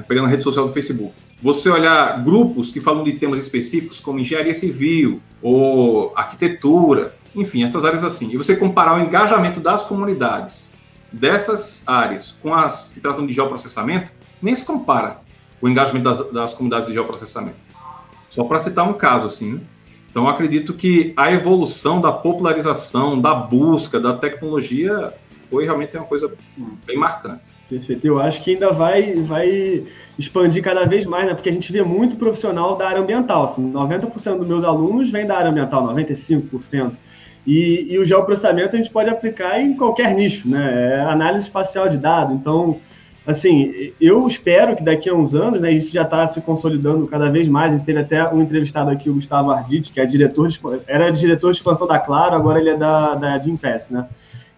pegando 0.06 0.26
a 0.26 0.28
rede 0.28 0.42
social 0.42 0.66
do 0.66 0.72
Facebook, 0.72 1.12
você 1.42 1.70
olhar 1.70 2.22
grupos 2.22 2.70
que 2.70 2.80
falam 2.80 3.02
de 3.02 3.12
temas 3.14 3.40
específicos 3.40 4.00
como 4.00 4.18
engenharia 4.18 4.52
civil 4.52 5.20
ou 5.40 6.12
arquitetura, 6.14 7.14
enfim, 7.34 7.62
essas 7.62 7.84
áreas 7.84 8.04
assim, 8.04 8.30
e 8.32 8.36
você 8.36 8.54
comparar 8.54 8.96
o 8.96 9.00
engajamento 9.00 9.60
das 9.60 9.84
comunidades 9.84 10.70
dessas 11.12 11.82
áreas 11.86 12.36
com 12.42 12.54
as 12.54 12.92
que 12.92 13.00
tratam 13.00 13.26
de 13.26 13.32
geoprocessamento, 13.32 14.12
nem 14.40 14.54
se 14.54 14.64
compara 14.64 15.18
o 15.60 15.68
engajamento 15.68 16.04
das, 16.04 16.32
das 16.32 16.54
comunidades 16.54 16.86
de 16.86 16.92
geoprocessamento. 16.92 17.56
Só 18.28 18.44
para 18.44 18.60
citar 18.60 18.88
um 18.88 18.92
caso 18.92 19.26
assim, 19.26 19.54
né? 19.54 19.60
Então, 20.10 20.28
acredito 20.28 20.74
que 20.74 21.12
a 21.16 21.30
evolução 21.30 22.00
da 22.00 22.10
popularização, 22.10 23.20
da 23.20 23.32
busca, 23.32 24.00
da 24.00 24.12
tecnologia 24.12 25.14
foi 25.50 25.64
realmente 25.64 25.96
uma 25.96 26.06
coisa 26.06 26.32
bem 26.86 26.96
marcante. 26.96 27.50
Perfeito. 27.68 28.04
Eu 28.04 28.18
acho 28.18 28.42
que 28.42 28.54
ainda 28.54 28.72
vai, 28.72 29.14
vai 29.22 29.84
expandir 30.18 30.60
cada 30.60 30.84
vez 30.84 31.06
mais, 31.06 31.26
né? 31.26 31.34
Porque 31.34 31.48
a 31.48 31.52
gente 31.52 31.70
vê 31.72 31.82
muito 31.82 32.16
profissional 32.16 32.76
da 32.76 32.88
área 32.88 33.00
ambiental. 33.00 33.44
Assim, 33.44 33.70
90% 33.72 34.38
dos 34.38 34.48
meus 34.48 34.64
alunos 34.64 35.10
vêm 35.10 35.24
da 35.24 35.36
área 35.36 35.50
ambiental, 35.50 35.86
95%. 35.94 36.92
E, 37.46 37.86
e 37.88 37.98
o 37.98 38.04
geoprocessamento 38.04 38.74
a 38.74 38.78
gente 38.78 38.90
pode 38.90 39.08
aplicar 39.08 39.60
em 39.60 39.74
qualquer 39.74 40.14
nicho, 40.14 40.48
né? 40.48 40.96
É 40.96 41.00
análise 41.02 41.46
espacial 41.46 41.88
de 41.88 41.96
dados. 41.96 42.34
Então, 42.34 42.80
assim, 43.24 43.92
eu 44.00 44.26
espero 44.26 44.74
que 44.74 44.82
daqui 44.82 45.08
a 45.08 45.14
uns 45.14 45.34
anos, 45.36 45.60
né, 45.60 45.70
isso 45.70 45.92
já 45.92 46.02
está 46.02 46.26
se 46.26 46.40
consolidando 46.40 47.06
cada 47.06 47.30
vez 47.30 47.46
mais. 47.46 47.72
A 47.72 47.78
gente 47.78 47.86
teve 47.86 48.00
até 48.00 48.28
um 48.28 48.42
entrevistado 48.42 48.90
aqui, 48.90 49.08
o 49.08 49.14
Gustavo 49.14 49.52
Arditi, 49.52 49.92
que 49.92 50.00
é 50.00 50.06
diretor 50.06 50.48
de, 50.48 50.60
era 50.88 51.10
diretor 51.10 51.52
de 51.52 51.58
expansão 51.58 51.86
da 51.86 52.00
Claro, 52.00 52.34
agora 52.34 52.58
ele 52.58 52.70
é 52.70 52.76
da, 52.76 53.14
da 53.14 53.38
Gimpass, 53.38 53.90
né? 53.90 54.06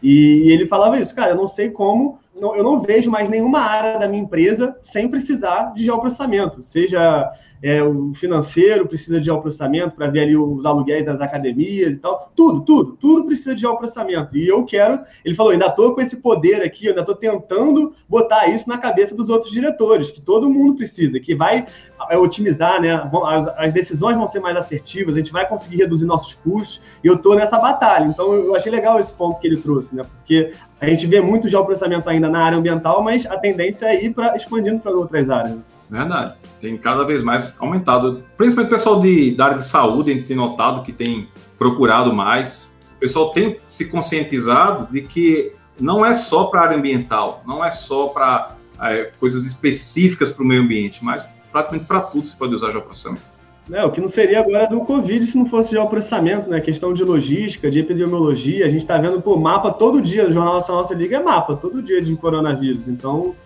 E, 0.03 0.51
ele 0.51 0.67
falava 0.67 0.99
isso, 0.99 1.15
cara, 1.15 1.33
eu 1.33 1.37
não 1.37 1.47
sei 1.47 1.71
como 1.71 2.19
não, 2.35 2.57
eu 2.57 2.65
não 2.65 2.81
vejo 2.81 3.11
mais 3.11 3.29
nenhuma 3.29 3.61
área 3.61 3.99
da 3.99 4.09
minha 4.09 4.23
empresa 4.23 4.77
sem 4.83 5.09
precisar 5.09 5.75
de 5.75 5.85
geoprocessamento, 5.85 6.63
seja 6.63 7.31
é, 7.63 7.83
o 7.83 8.13
financeiro 8.15 8.87
precisa 8.87 9.21
de 9.21 9.27
geoprocessamento 9.27 9.95
para 9.95 10.09
ver 10.09 10.23
ali 10.23 10.37
os 10.37 10.67
aluguéis 10.67 11.07
das 11.07 11.21
academias 11.21 11.95
e 11.95 11.99
tal, 11.99 12.33
tudo, 12.35 12.63
tudo, 12.63 12.97
tudo 13.01 13.25
precisa 13.25 13.55
de 13.55 13.61
geoprocessamento. 13.61 14.37
E 14.37 14.49
eu 14.49 14.65
quero, 14.65 15.01
ele 15.25 15.35
falou, 15.35 15.53
ainda 15.53 15.67
estou 15.67 15.95
com 15.95 16.01
esse 16.01 16.17
poder 16.17 16.63
aqui, 16.63 16.89
ainda 16.89 17.01
estou 17.01 17.15
tentando 17.15 17.93
botar 18.09 18.49
isso 18.49 18.69
na 18.69 18.79
cabeça 18.79 19.15
dos 19.15 19.29
outros 19.29 19.53
diretores, 19.53 20.11
que 20.11 20.21
todo 20.21 20.51
mundo 20.51 20.75
precisa, 20.75 21.21
que 21.21 21.35
vai 21.35 21.65
é, 22.11 22.19
otimizar, 22.19 22.81
né? 22.81 22.93
As, 23.27 23.49
as 23.57 23.73
decisões 23.73 24.17
vão 24.17 24.27
ser 24.27 24.41
mais 24.41 24.57
assertivas, 24.57 25.15
a 25.15 25.19
gente 25.19 25.33
vai 25.33 25.49
conseguir 25.49 25.77
reduzir 25.77 26.07
nossos 26.07 26.35
custos, 26.35 26.81
e 27.05 27.07
eu 27.07 27.15
estou 27.15 27.37
nessa 27.37 27.59
batalha. 27.59 28.07
Então 28.07 28.35
eu 28.35 28.57
achei 28.57 28.73
legal 28.73 28.99
esse 28.99 29.13
ponto 29.13 29.41
que 29.41 29.47
ele 29.47 29.57
trouxe, 29.59 29.95
né? 29.95 30.05
Porque 30.19 30.53
a 30.81 30.87
gente 30.87 31.07
vê 31.07 31.21
muito 31.21 31.49
geoprocessamento 31.49 32.09
ainda 32.11 32.29
na 32.29 32.41
área 32.43 32.59
ambiental, 32.59 33.03
mas 33.05 33.25
a 33.27 33.39
tendência 33.39 33.87
é 33.87 34.05
ir 34.05 34.13
para 34.13 34.35
expandindo 34.35 34.81
para 34.81 34.91
outras 34.91 35.31
áreas. 35.31 35.59
Verdade. 35.93 36.37
Tem 36.59 36.75
cada 36.79 37.05
vez 37.05 37.23
mais 37.23 37.55
aumentado. 37.59 38.25
Principalmente 38.35 38.73
o 38.73 38.77
pessoal 38.77 39.01
de, 39.03 39.33
da 39.33 39.45
área 39.45 39.59
de 39.59 39.67
saúde, 39.67 40.11
a 40.11 40.15
gente 40.15 40.27
tem 40.27 40.35
notado 40.35 40.83
que 40.83 40.91
tem 40.91 41.29
procurado 41.59 42.15
mais. 42.15 42.73
O 42.97 43.01
pessoal 43.01 43.31
tem 43.31 43.59
se 43.69 43.85
conscientizado 43.85 44.91
de 44.91 45.03
que 45.03 45.53
não 45.79 46.05
é 46.05 46.15
só 46.15 46.45
para 46.45 46.61
a 46.61 46.65
área 46.65 46.79
ambiental, 46.79 47.43
não 47.47 47.63
é 47.63 47.71
só 47.71 48.07
para 48.07 48.57
é, 48.81 49.11
coisas 49.21 49.45
específicas 49.45 50.31
para 50.31 50.43
o 50.43 50.47
meio 50.47 50.63
ambiente, 50.63 51.05
mas 51.05 51.27
praticamente 51.51 51.85
para 51.85 52.01
tudo 52.01 52.27
você 52.27 52.37
pode 52.39 52.55
usar 52.55 52.71
geoprocessamento. 52.71 53.33
É, 53.71 53.85
o 53.85 53.91
que 53.91 54.01
não 54.01 54.09
seria 54.09 54.41
agora 54.41 54.67
do 54.67 54.81
Covid 54.81 55.27
se 55.27 55.37
não 55.37 55.45
fosse 55.45 55.73
geoprocessamento, 55.73 56.49
né? 56.49 56.59
Questão 56.61 56.95
de 56.95 57.05
logística, 57.05 57.71
de 57.71 57.81
epidemiologia. 57.81 58.65
A 58.65 58.71
gente 58.71 58.81
está 58.81 58.97
vendo, 58.97 59.21
pô, 59.21 59.37
mapa 59.37 59.71
todo 59.71 60.01
dia. 60.01 60.27
O 60.27 60.33
Jornal 60.33 60.55
Nacional 60.55 60.83
Nossa 60.83 60.95
Liga 60.95 61.19
é 61.19 61.23
mapa 61.23 61.55
todo 61.55 61.83
dia 61.83 62.01
de 62.01 62.17
coronavírus. 62.17 62.89
Então, 62.89 63.19
o 63.19 63.37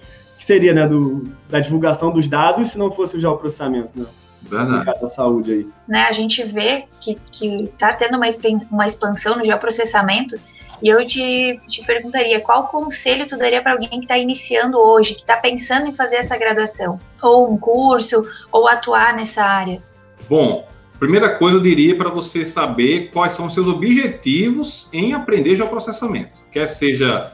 que 0.47 0.53
seria, 0.53 0.73
né, 0.73 0.87
do, 0.87 1.29
da 1.51 1.59
divulgação 1.59 2.13
dos 2.13 2.29
dados 2.29 2.71
se 2.71 2.79
não 2.79 2.93
fosse 2.93 3.17
o 3.17 3.21
geoprocessamento, 3.21 3.99
né? 3.99 4.07
Verdade. 4.43 5.01
Da 5.01 5.09
saúde 5.09 5.53
aí. 5.53 5.69
Né, 5.89 6.03
a 6.09 6.13
gente 6.13 6.45
vê 6.45 6.85
que, 7.01 7.19
que 7.33 7.69
tá 7.77 7.93
tendo 7.93 8.17
uma, 8.17 8.29
uma 8.71 8.87
expansão 8.87 9.37
no 9.37 9.45
geoprocessamento 9.45 10.39
E 10.81 10.89
eu 10.89 11.05
te, 11.05 11.59
te 11.69 11.85
perguntaria, 11.85 12.41
qual 12.41 12.69
conselho 12.69 13.27
tu 13.27 13.37
daria 13.37 13.61
para 13.61 13.73
alguém 13.73 13.89
que 13.89 13.97
está 13.97 14.17
iniciando 14.17 14.79
hoje, 14.79 15.15
que 15.15 15.23
está 15.23 15.37
pensando 15.37 15.89
em 15.89 15.93
fazer 15.93 16.17
essa 16.17 16.37
graduação? 16.37 17.01
Ou 17.21 17.53
um 17.53 17.59
curso, 17.59 18.25
ou 18.53 18.69
atuar 18.69 19.17
nessa 19.17 19.43
área? 19.43 19.83
Bom, 20.29 20.69
primeira 20.97 21.31
coisa 21.31 21.57
eu 21.57 21.63
diria 21.63 21.97
para 21.97 22.11
você 22.11 22.45
saber 22.45 23.11
quais 23.13 23.33
são 23.33 23.47
os 23.47 23.55
seus 23.55 23.67
objetivos 23.67 24.89
em 24.93 25.13
aprender 25.13 25.57
geoprocessamento, 25.57 26.31
quer 26.53 26.67
seja 26.67 27.33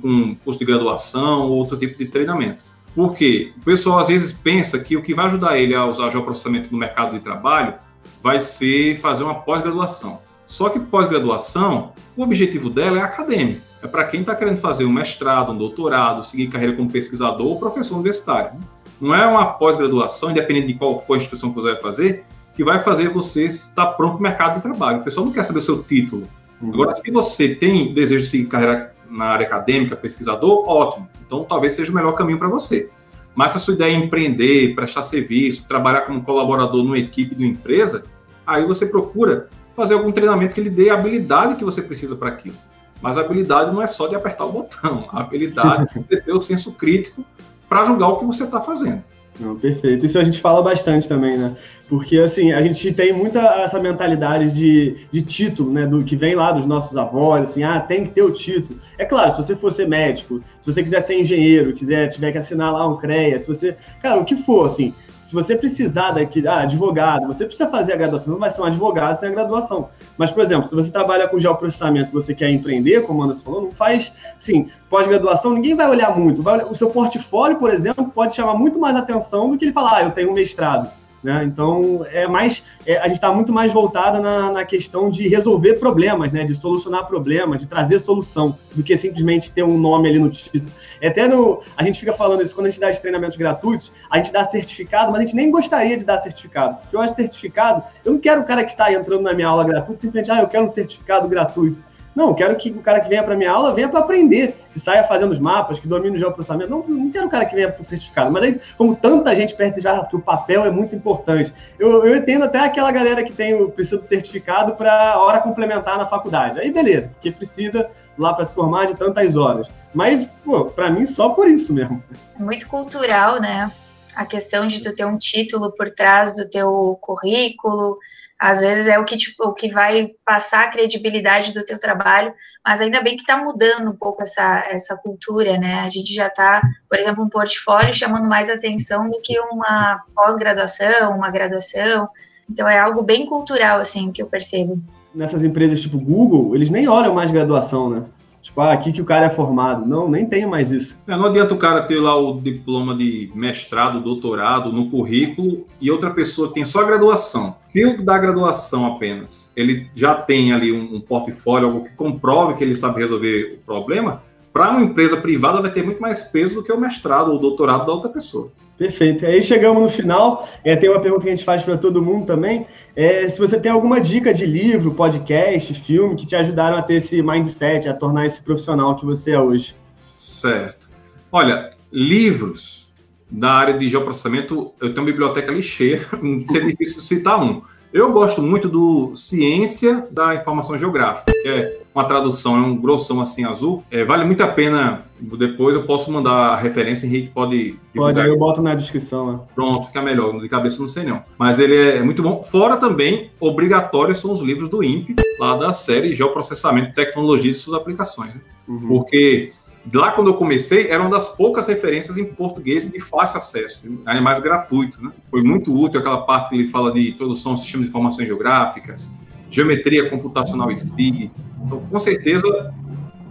com 0.00 0.34
curso 0.44 0.58
de 0.58 0.64
graduação 0.64 1.42
ou 1.42 1.52
outro 1.52 1.76
tipo 1.76 1.96
de 1.98 2.06
treinamento. 2.06 2.58
Porque 2.94 3.52
o 3.56 3.64
pessoal 3.64 3.98
às 3.98 4.08
vezes 4.08 4.32
pensa 4.32 4.78
que 4.78 4.96
o 4.96 5.02
que 5.02 5.14
vai 5.14 5.26
ajudar 5.26 5.58
ele 5.58 5.74
a 5.74 5.86
usar 5.86 6.10
geoprocessamento 6.10 6.68
no 6.70 6.78
mercado 6.78 7.12
de 7.12 7.20
trabalho 7.20 7.74
vai 8.22 8.40
ser 8.40 8.98
fazer 9.00 9.24
uma 9.24 9.34
pós-graduação. 9.34 10.20
Só 10.46 10.68
que 10.68 10.78
pós-graduação, 10.78 11.92
o 12.16 12.22
objetivo 12.22 12.68
dela 12.68 12.98
é 12.98 13.02
acadêmico. 13.02 13.62
É 13.82 13.86
para 13.86 14.04
quem 14.04 14.20
está 14.20 14.34
querendo 14.34 14.58
fazer 14.58 14.84
um 14.84 14.92
mestrado, 14.92 15.52
um 15.52 15.56
doutorado, 15.56 16.22
seguir 16.24 16.48
carreira 16.48 16.76
como 16.76 16.90
pesquisador 16.90 17.46
ou 17.46 17.58
professor 17.58 17.94
universitário. 17.94 18.52
Não 19.00 19.14
é 19.14 19.26
uma 19.26 19.46
pós-graduação, 19.46 20.30
independente 20.30 20.68
de 20.68 20.74
qual 20.74 21.02
for 21.02 21.14
a 21.14 21.16
instituição 21.16 21.48
que 21.48 21.56
você 21.56 21.72
vai 21.72 21.80
fazer, 21.80 22.24
que 22.54 22.62
vai 22.62 22.82
fazer 22.82 23.08
você 23.08 23.46
estar 23.46 23.86
pronto 23.86 24.12
para 24.12 24.20
o 24.20 24.22
mercado 24.22 24.56
de 24.56 24.62
trabalho. 24.62 25.00
O 25.00 25.02
pessoal 25.02 25.26
não 25.26 25.32
quer 25.32 25.42
saber 25.42 25.58
o 25.58 25.62
seu 25.62 25.82
título. 25.82 26.28
Uhum. 26.60 26.72
Agora, 26.72 26.94
se 26.94 27.10
você 27.10 27.54
tem 27.54 27.92
desejo 27.92 28.22
de 28.22 28.30
seguir 28.30 28.46
carreira 28.46 28.91
na 29.12 29.26
área 29.26 29.46
acadêmica, 29.46 29.94
pesquisador, 29.94 30.68
ótimo. 30.68 31.08
Então, 31.24 31.44
talvez 31.44 31.74
seja 31.74 31.92
o 31.92 31.94
melhor 31.94 32.12
caminho 32.12 32.38
para 32.38 32.48
você. 32.48 32.90
Mas 33.34 33.52
se 33.52 33.58
a 33.58 33.60
sua 33.60 33.74
ideia 33.74 33.92
é 33.92 33.96
empreender, 33.96 34.74
prestar 34.74 35.02
serviço, 35.02 35.66
trabalhar 35.66 36.02
como 36.02 36.22
colaborador 36.22 36.82
numa 36.82 36.98
equipe 36.98 37.34
de 37.34 37.44
uma 37.44 37.52
empresa, 37.52 38.04
aí 38.46 38.66
você 38.66 38.86
procura 38.86 39.48
fazer 39.74 39.94
algum 39.94 40.12
treinamento 40.12 40.54
que 40.54 40.60
lhe 40.60 40.70
dê 40.70 40.90
a 40.90 40.94
habilidade 40.94 41.56
que 41.56 41.64
você 41.64 41.80
precisa 41.80 42.14
para 42.16 42.28
aquilo. 42.28 42.56
Mas 43.00 43.16
a 43.16 43.22
habilidade 43.22 43.72
não 43.72 43.82
é 43.82 43.86
só 43.86 44.06
de 44.06 44.14
apertar 44.14 44.44
o 44.44 44.52
botão, 44.52 45.08
a 45.10 45.20
habilidade 45.20 45.88
é 46.10 46.16
ter 46.16 46.32
o 46.32 46.40
senso 46.40 46.72
crítico 46.72 47.24
para 47.68 47.86
julgar 47.86 48.08
o 48.08 48.18
que 48.18 48.26
você 48.26 48.44
está 48.44 48.60
fazendo. 48.60 49.02
Não, 49.42 49.56
perfeito. 49.56 50.06
Isso 50.06 50.18
a 50.18 50.22
gente 50.24 50.40
fala 50.40 50.62
bastante 50.62 51.08
também, 51.08 51.36
né? 51.36 51.52
Porque, 51.88 52.16
assim, 52.18 52.52
a 52.52 52.62
gente 52.62 52.92
tem 52.92 53.12
muita 53.12 53.40
essa 53.62 53.80
mentalidade 53.80 54.52
de, 54.52 54.96
de 55.10 55.20
título, 55.20 55.72
né? 55.72 55.84
Do 55.84 56.04
que 56.04 56.14
vem 56.14 56.36
lá 56.36 56.52
dos 56.52 56.64
nossos 56.64 56.96
avós, 56.96 57.50
assim, 57.50 57.64
ah, 57.64 57.80
tem 57.80 58.04
que 58.04 58.10
ter 58.10 58.22
o 58.22 58.30
título. 58.30 58.78
É 58.96 59.04
claro, 59.04 59.32
se 59.32 59.36
você 59.38 59.56
for 59.56 59.72
ser 59.72 59.88
médico, 59.88 60.40
se 60.60 60.72
você 60.72 60.80
quiser 60.80 61.00
ser 61.00 61.20
engenheiro, 61.20 61.72
quiser, 61.72 62.08
tiver 62.08 62.30
que 62.30 62.38
assinar 62.38 62.72
lá 62.72 62.86
um 62.86 62.96
CREA, 62.96 63.38
se 63.38 63.48
você. 63.48 63.74
Cara, 64.00 64.20
o 64.20 64.24
que 64.24 64.36
for, 64.36 64.66
assim, 64.66 64.94
se 65.32 65.34
você 65.34 65.56
precisar 65.56 66.10
daqui, 66.10 66.46
ah, 66.46 66.60
advogado, 66.60 67.26
você 67.26 67.46
precisa 67.46 67.66
fazer 67.66 67.94
a 67.94 67.96
graduação, 67.96 68.34
não 68.34 68.38
vai 68.38 68.50
ser 68.50 68.60
um 68.60 68.64
advogado 68.66 69.18
sem 69.18 69.30
a 69.30 69.32
graduação. 69.32 69.88
Mas, 70.18 70.30
por 70.30 70.42
exemplo, 70.42 70.68
se 70.68 70.74
você 70.74 70.92
trabalha 70.92 71.26
com 71.26 71.38
geoprocessamento, 71.38 72.12
você 72.12 72.34
quer 72.34 72.50
empreender, 72.50 73.00
como 73.00 73.20
o 73.20 73.22
Anderson 73.22 73.42
falou, 73.42 73.62
não 73.62 73.72
faz, 73.72 74.12
sim, 74.38 74.68
pós-graduação, 74.90 75.54
ninguém 75.54 75.74
vai 75.74 75.88
olhar 75.88 76.14
muito. 76.14 76.42
Vai, 76.42 76.62
o 76.64 76.74
seu 76.74 76.90
portfólio, 76.90 77.56
por 77.56 77.70
exemplo, 77.70 78.12
pode 78.14 78.34
chamar 78.34 78.56
muito 78.56 78.78
mais 78.78 78.94
atenção 78.94 79.50
do 79.50 79.56
que 79.56 79.64
ele 79.64 79.72
falar, 79.72 79.96
ah, 79.96 80.02
eu 80.02 80.10
tenho 80.10 80.30
um 80.30 80.34
mestrado. 80.34 80.90
Né? 81.22 81.44
Então, 81.44 82.04
é 82.10 82.26
mais, 82.26 82.62
é, 82.84 82.98
a 82.98 83.04
gente 83.04 83.14
está 83.14 83.32
muito 83.32 83.52
mais 83.52 83.72
voltada 83.72 84.18
na, 84.18 84.50
na, 84.50 84.64
questão 84.64 85.08
de 85.08 85.28
resolver 85.28 85.74
problemas, 85.74 86.32
né? 86.32 86.42
de 86.42 86.54
solucionar 86.54 87.06
problemas, 87.06 87.60
de 87.60 87.66
trazer 87.66 88.00
solução, 88.00 88.58
do 88.74 88.82
que 88.82 88.96
simplesmente 88.96 89.52
ter 89.52 89.62
um 89.62 89.78
nome 89.78 90.08
ali 90.08 90.18
no 90.18 90.28
título. 90.28 90.72
É 91.00 91.08
até 91.08 91.28
no, 91.28 91.62
a 91.76 91.84
gente 91.84 92.00
fica 92.00 92.12
falando 92.12 92.42
isso 92.42 92.54
quando 92.54 92.66
a 92.66 92.70
gente 92.70 92.80
dá 92.80 92.90
os 92.90 92.98
treinamentos 92.98 93.36
gratuitos, 93.36 93.92
a 94.10 94.16
gente 94.16 94.32
dá 94.32 94.44
certificado, 94.44 95.12
mas 95.12 95.20
a 95.20 95.24
gente 95.24 95.36
nem 95.36 95.50
gostaria 95.50 95.96
de 95.96 96.04
dar 96.04 96.18
certificado. 96.18 96.78
Eu 96.92 97.00
acho 97.00 97.14
certificado, 97.14 97.84
eu 98.04 98.12
não 98.12 98.18
quero 98.18 98.40
o 98.40 98.44
cara 98.44 98.64
que 98.64 98.72
está 98.72 98.92
entrando 98.92 99.22
na 99.22 99.32
minha 99.32 99.46
aula 99.46 99.64
gratuita 99.64 100.00
simplesmente, 100.00 100.30
ah, 100.32 100.42
eu 100.42 100.48
quero 100.48 100.64
um 100.64 100.70
certificado 100.70 101.28
gratuito. 101.28 101.91
Não, 102.14 102.34
quero 102.34 102.54
que 102.56 102.70
o 102.70 102.82
cara 102.82 103.00
que 103.00 103.08
venha 103.08 103.22
para 103.22 103.36
minha 103.36 103.50
aula 103.50 103.74
venha 103.74 103.88
para 103.88 104.00
aprender, 104.00 104.54
que 104.72 104.78
saia 104.78 105.04
fazendo 105.04 105.32
os 105.32 105.40
mapas, 105.40 105.80
que 105.80 105.88
domine 105.88 106.16
o 106.16 106.18
geoprocessamento. 106.18 106.70
Não, 106.70 106.84
não 106.86 107.10
quero 107.10 107.26
o 107.26 107.30
cara 107.30 107.46
que 107.46 107.54
venha 107.54 107.70
para 107.70 107.80
o 107.80 107.84
certificado. 107.84 108.30
Mas 108.30 108.42
aí, 108.42 108.60
como 108.76 108.94
tanta 108.94 109.34
gente 109.34 109.54
perde 109.54 109.80
já 109.80 110.04
que 110.04 110.16
o 110.16 110.20
papel 110.20 110.64
é 110.64 110.70
muito 110.70 110.94
importante, 110.94 111.52
eu, 111.78 112.04
eu 112.04 112.14
entendo 112.16 112.44
até 112.44 112.58
aquela 112.58 112.92
galera 112.92 113.24
que 113.24 113.32
tem 113.32 113.54
o 113.54 113.70
precisa 113.70 113.96
do 113.96 114.02
certificado 114.02 114.74
para 114.74 115.18
hora 115.18 115.40
complementar 115.40 115.96
na 115.96 116.06
faculdade. 116.06 116.60
Aí 116.60 116.70
beleza, 116.70 117.08
porque 117.08 117.30
precisa 117.30 117.90
lá 118.18 118.34
para 118.34 118.44
se 118.44 118.54
formar 118.54 118.86
de 118.86 118.96
tantas 118.96 119.36
horas. 119.36 119.68
Mas, 119.94 120.24
pô, 120.44 120.66
para 120.66 120.90
mim 120.90 121.06
só 121.06 121.30
por 121.30 121.48
isso 121.48 121.72
mesmo. 121.72 122.02
Muito 122.38 122.66
cultural, 122.66 123.40
né? 123.40 123.70
A 124.14 124.26
questão 124.26 124.66
de 124.66 124.80
tu 124.80 124.94
ter 124.94 125.06
um 125.06 125.16
título 125.16 125.72
por 125.72 125.90
trás 125.90 126.36
do 126.36 126.48
teu 126.48 126.98
currículo, 127.00 127.98
às 128.42 128.58
vezes 128.58 128.88
é 128.88 128.98
o 128.98 129.04
que, 129.04 129.16
tipo, 129.16 129.44
o 129.46 129.54
que 129.54 129.70
vai 129.70 130.10
passar 130.26 130.64
a 130.64 130.68
credibilidade 130.68 131.54
do 131.54 131.64
teu 131.64 131.78
trabalho, 131.78 132.34
mas 132.66 132.80
ainda 132.80 133.00
bem 133.00 133.14
que 133.14 133.22
está 133.22 133.36
mudando 133.36 133.88
um 133.88 133.94
pouco 133.94 134.20
essa, 134.20 134.64
essa 134.68 134.96
cultura, 134.96 135.56
né? 135.56 135.74
A 135.82 135.88
gente 135.88 136.12
já 136.12 136.26
está, 136.26 136.60
por 136.90 136.98
exemplo, 136.98 137.22
um 137.22 137.28
portfólio 137.28 137.94
chamando 137.94 138.28
mais 138.28 138.50
atenção 138.50 139.08
do 139.08 139.20
que 139.20 139.38
uma 139.38 140.02
pós-graduação, 140.12 141.16
uma 141.16 141.30
graduação. 141.30 142.08
Então 142.50 142.68
é 142.68 142.80
algo 142.80 143.00
bem 143.04 143.24
cultural, 143.26 143.78
assim, 143.78 144.10
que 144.10 144.20
eu 144.20 144.26
percebo. 144.26 144.82
Nessas 145.14 145.44
empresas 145.44 145.80
tipo 145.80 145.96
Google, 145.96 146.56
eles 146.56 146.68
nem 146.68 146.88
olham 146.88 147.14
mais 147.14 147.30
graduação, 147.30 147.90
né? 147.90 148.02
Tipo, 148.42 148.60
ah, 148.60 148.72
aqui 148.72 148.92
que 148.92 149.00
o 149.00 149.04
cara 149.04 149.26
é 149.26 149.30
formado. 149.30 149.86
Não, 149.86 150.10
nem 150.10 150.26
tem 150.26 150.44
mais 150.44 150.72
isso. 150.72 151.00
É, 151.06 151.16
não 151.16 151.26
adianta 151.26 151.54
o 151.54 151.58
cara 151.58 151.82
ter 151.82 152.00
lá 152.00 152.16
o 152.16 152.40
diploma 152.40 152.94
de 152.94 153.30
mestrado, 153.34 154.00
doutorado 154.00 154.72
no 154.72 154.90
currículo 154.90 155.64
e 155.80 155.90
outra 155.90 156.10
pessoa 156.10 156.52
tem 156.52 156.64
só 156.64 156.84
graduação. 156.84 157.56
Se 157.64 157.84
o 157.84 158.02
da 158.02 158.18
graduação 158.18 158.84
apenas 158.84 159.52
ele 159.56 159.88
já 159.94 160.14
tem 160.14 160.52
ali 160.52 160.72
um, 160.72 160.96
um 160.96 161.00
portfólio, 161.00 161.68
algo 161.68 161.84
que 161.84 161.94
comprove 161.94 162.54
que 162.54 162.64
ele 162.64 162.74
sabe 162.74 163.00
resolver 163.00 163.60
o 163.60 163.64
problema, 163.64 164.22
para 164.52 164.70
uma 164.70 164.82
empresa 164.82 165.16
privada 165.16 165.62
vai 165.62 165.70
ter 165.70 165.84
muito 165.84 166.00
mais 166.00 166.22
peso 166.24 166.56
do 166.56 166.62
que 166.62 166.72
o 166.72 166.80
mestrado 166.80 167.30
ou 167.30 167.38
doutorado 167.38 167.86
da 167.86 167.92
outra 167.92 168.10
pessoa. 168.10 168.50
Perfeito. 168.76 169.24
Aí 169.24 169.42
chegamos 169.42 169.82
no 169.82 169.88
final. 169.88 170.48
É, 170.64 170.74
tem 170.74 170.88
uma 170.88 171.00
pergunta 171.00 171.22
que 171.22 171.28
a 171.28 171.34
gente 171.34 171.44
faz 171.44 171.62
para 171.62 171.76
todo 171.76 172.02
mundo 172.02 172.26
também. 172.26 172.66
É, 172.96 173.28
se 173.28 173.38
você 173.38 173.58
tem 173.60 173.70
alguma 173.70 174.00
dica 174.00 174.32
de 174.32 174.44
livro, 174.44 174.94
podcast, 174.94 175.72
filme 175.74 176.16
que 176.16 176.26
te 176.26 176.34
ajudaram 176.34 176.76
a 176.76 176.82
ter 176.82 176.94
esse 176.94 177.22
mindset, 177.22 177.88
a 177.88 177.94
tornar 177.94 178.26
esse 178.26 178.42
profissional 178.42 178.96
que 178.96 179.04
você 179.04 179.32
é 179.32 179.40
hoje. 179.40 179.76
Certo. 180.14 180.90
Olha, 181.30 181.70
livros 181.92 182.90
da 183.30 183.52
área 183.52 183.78
de 183.78 183.88
geoprocessamento, 183.88 184.72
eu 184.80 184.88
tenho 184.88 185.00
uma 185.00 185.06
biblioteca 185.06 185.50
ali 185.50 185.62
cheia, 185.62 186.00
seria 186.50 186.68
difícil 186.68 187.00
citar 187.00 187.42
um. 187.42 187.62
Eu 187.92 188.10
gosto 188.10 188.40
muito 188.40 188.70
do 188.70 189.14
Ciência 189.14 190.06
da 190.10 190.34
Informação 190.34 190.78
Geográfica, 190.78 191.30
que 191.30 191.48
é 191.48 191.82
uma 191.94 192.04
tradução, 192.04 192.56
é 192.56 192.60
um 192.60 192.74
grossão 192.74 193.20
assim 193.20 193.44
azul. 193.44 193.84
É, 193.90 194.02
vale 194.02 194.24
muito 194.24 194.42
a 194.42 194.46
pena. 194.46 195.02
Depois 195.20 195.74
eu 195.74 195.84
posso 195.84 196.10
mandar 196.10 196.32
a 196.32 196.56
referência, 196.56 197.06
Henrique 197.06 197.28
pode. 197.28 197.76
Pode, 197.94 198.18
aí 198.18 198.28
eu 198.28 198.38
boto 198.38 198.62
na 198.62 198.74
descrição. 198.74 199.32
Né? 199.32 199.40
Pronto, 199.54 199.88
fica 199.88 200.00
melhor. 200.00 200.40
De 200.40 200.48
cabeça 200.48 200.80
não 200.80 200.88
sei 200.88 201.04
não. 201.04 201.22
Mas 201.38 201.58
ele 201.58 201.76
é 201.76 202.02
muito 202.02 202.22
bom. 202.22 202.42
Fora 202.42 202.78
também, 202.78 203.30
obrigatórios 203.38 204.18
são 204.18 204.32
os 204.32 204.40
livros 204.40 204.70
do 204.70 204.82
INPE, 204.82 205.14
lá 205.38 205.58
da 205.58 205.72
série 205.74 206.14
Geoprocessamento, 206.14 206.94
Tecnologia 206.94 207.50
e 207.50 207.54
suas 207.54 207.78
aplicações. 207.78 208.34
Né? 208.34 208.40
Uhum. 208.66 208.88
Porque 208.88 209.52
lá 209.92 210.12
quando 210.12 210.28
eu 210.28 210.34
comecei, 210.34 210.88
era 210.88 211.02
uma 211.02 211.10
das 211.10 211.28
poucas 211.28 211.66
referências 211.66 212.16
em 212.16 212.24
português 212.24 212.90
de 212.90 213.00
fácil 213.00 213.38
acesso, 213.38 214.02
é 214.06 214.20
mais 214.20 214.40
gratuito, 214.40 215.02
né? 215.02 215.10
Foi 215.30 215.42
muito 215.42 215.74
útil 215.74 216.00
aquela 216.00 216.22
parte 216.22 216.50
que 216.50 216.54
ele 216.54 216.68
fala 216.68 216.92
de 216.92 217.10
introdução 217.10 217.52
ao 217.52 217.58
sistema 217.58 217.82
de 217.82 217.88
informações 217.88 218.26
geográficas, 218.26 219.12
geometria 219.50 220.08
computacional 220.08 220.70
em 220.70 220.76
si. 220.76 221.30
Então, 221.64 221.80
com 221.80 221.98
certeza, 221.98 222.72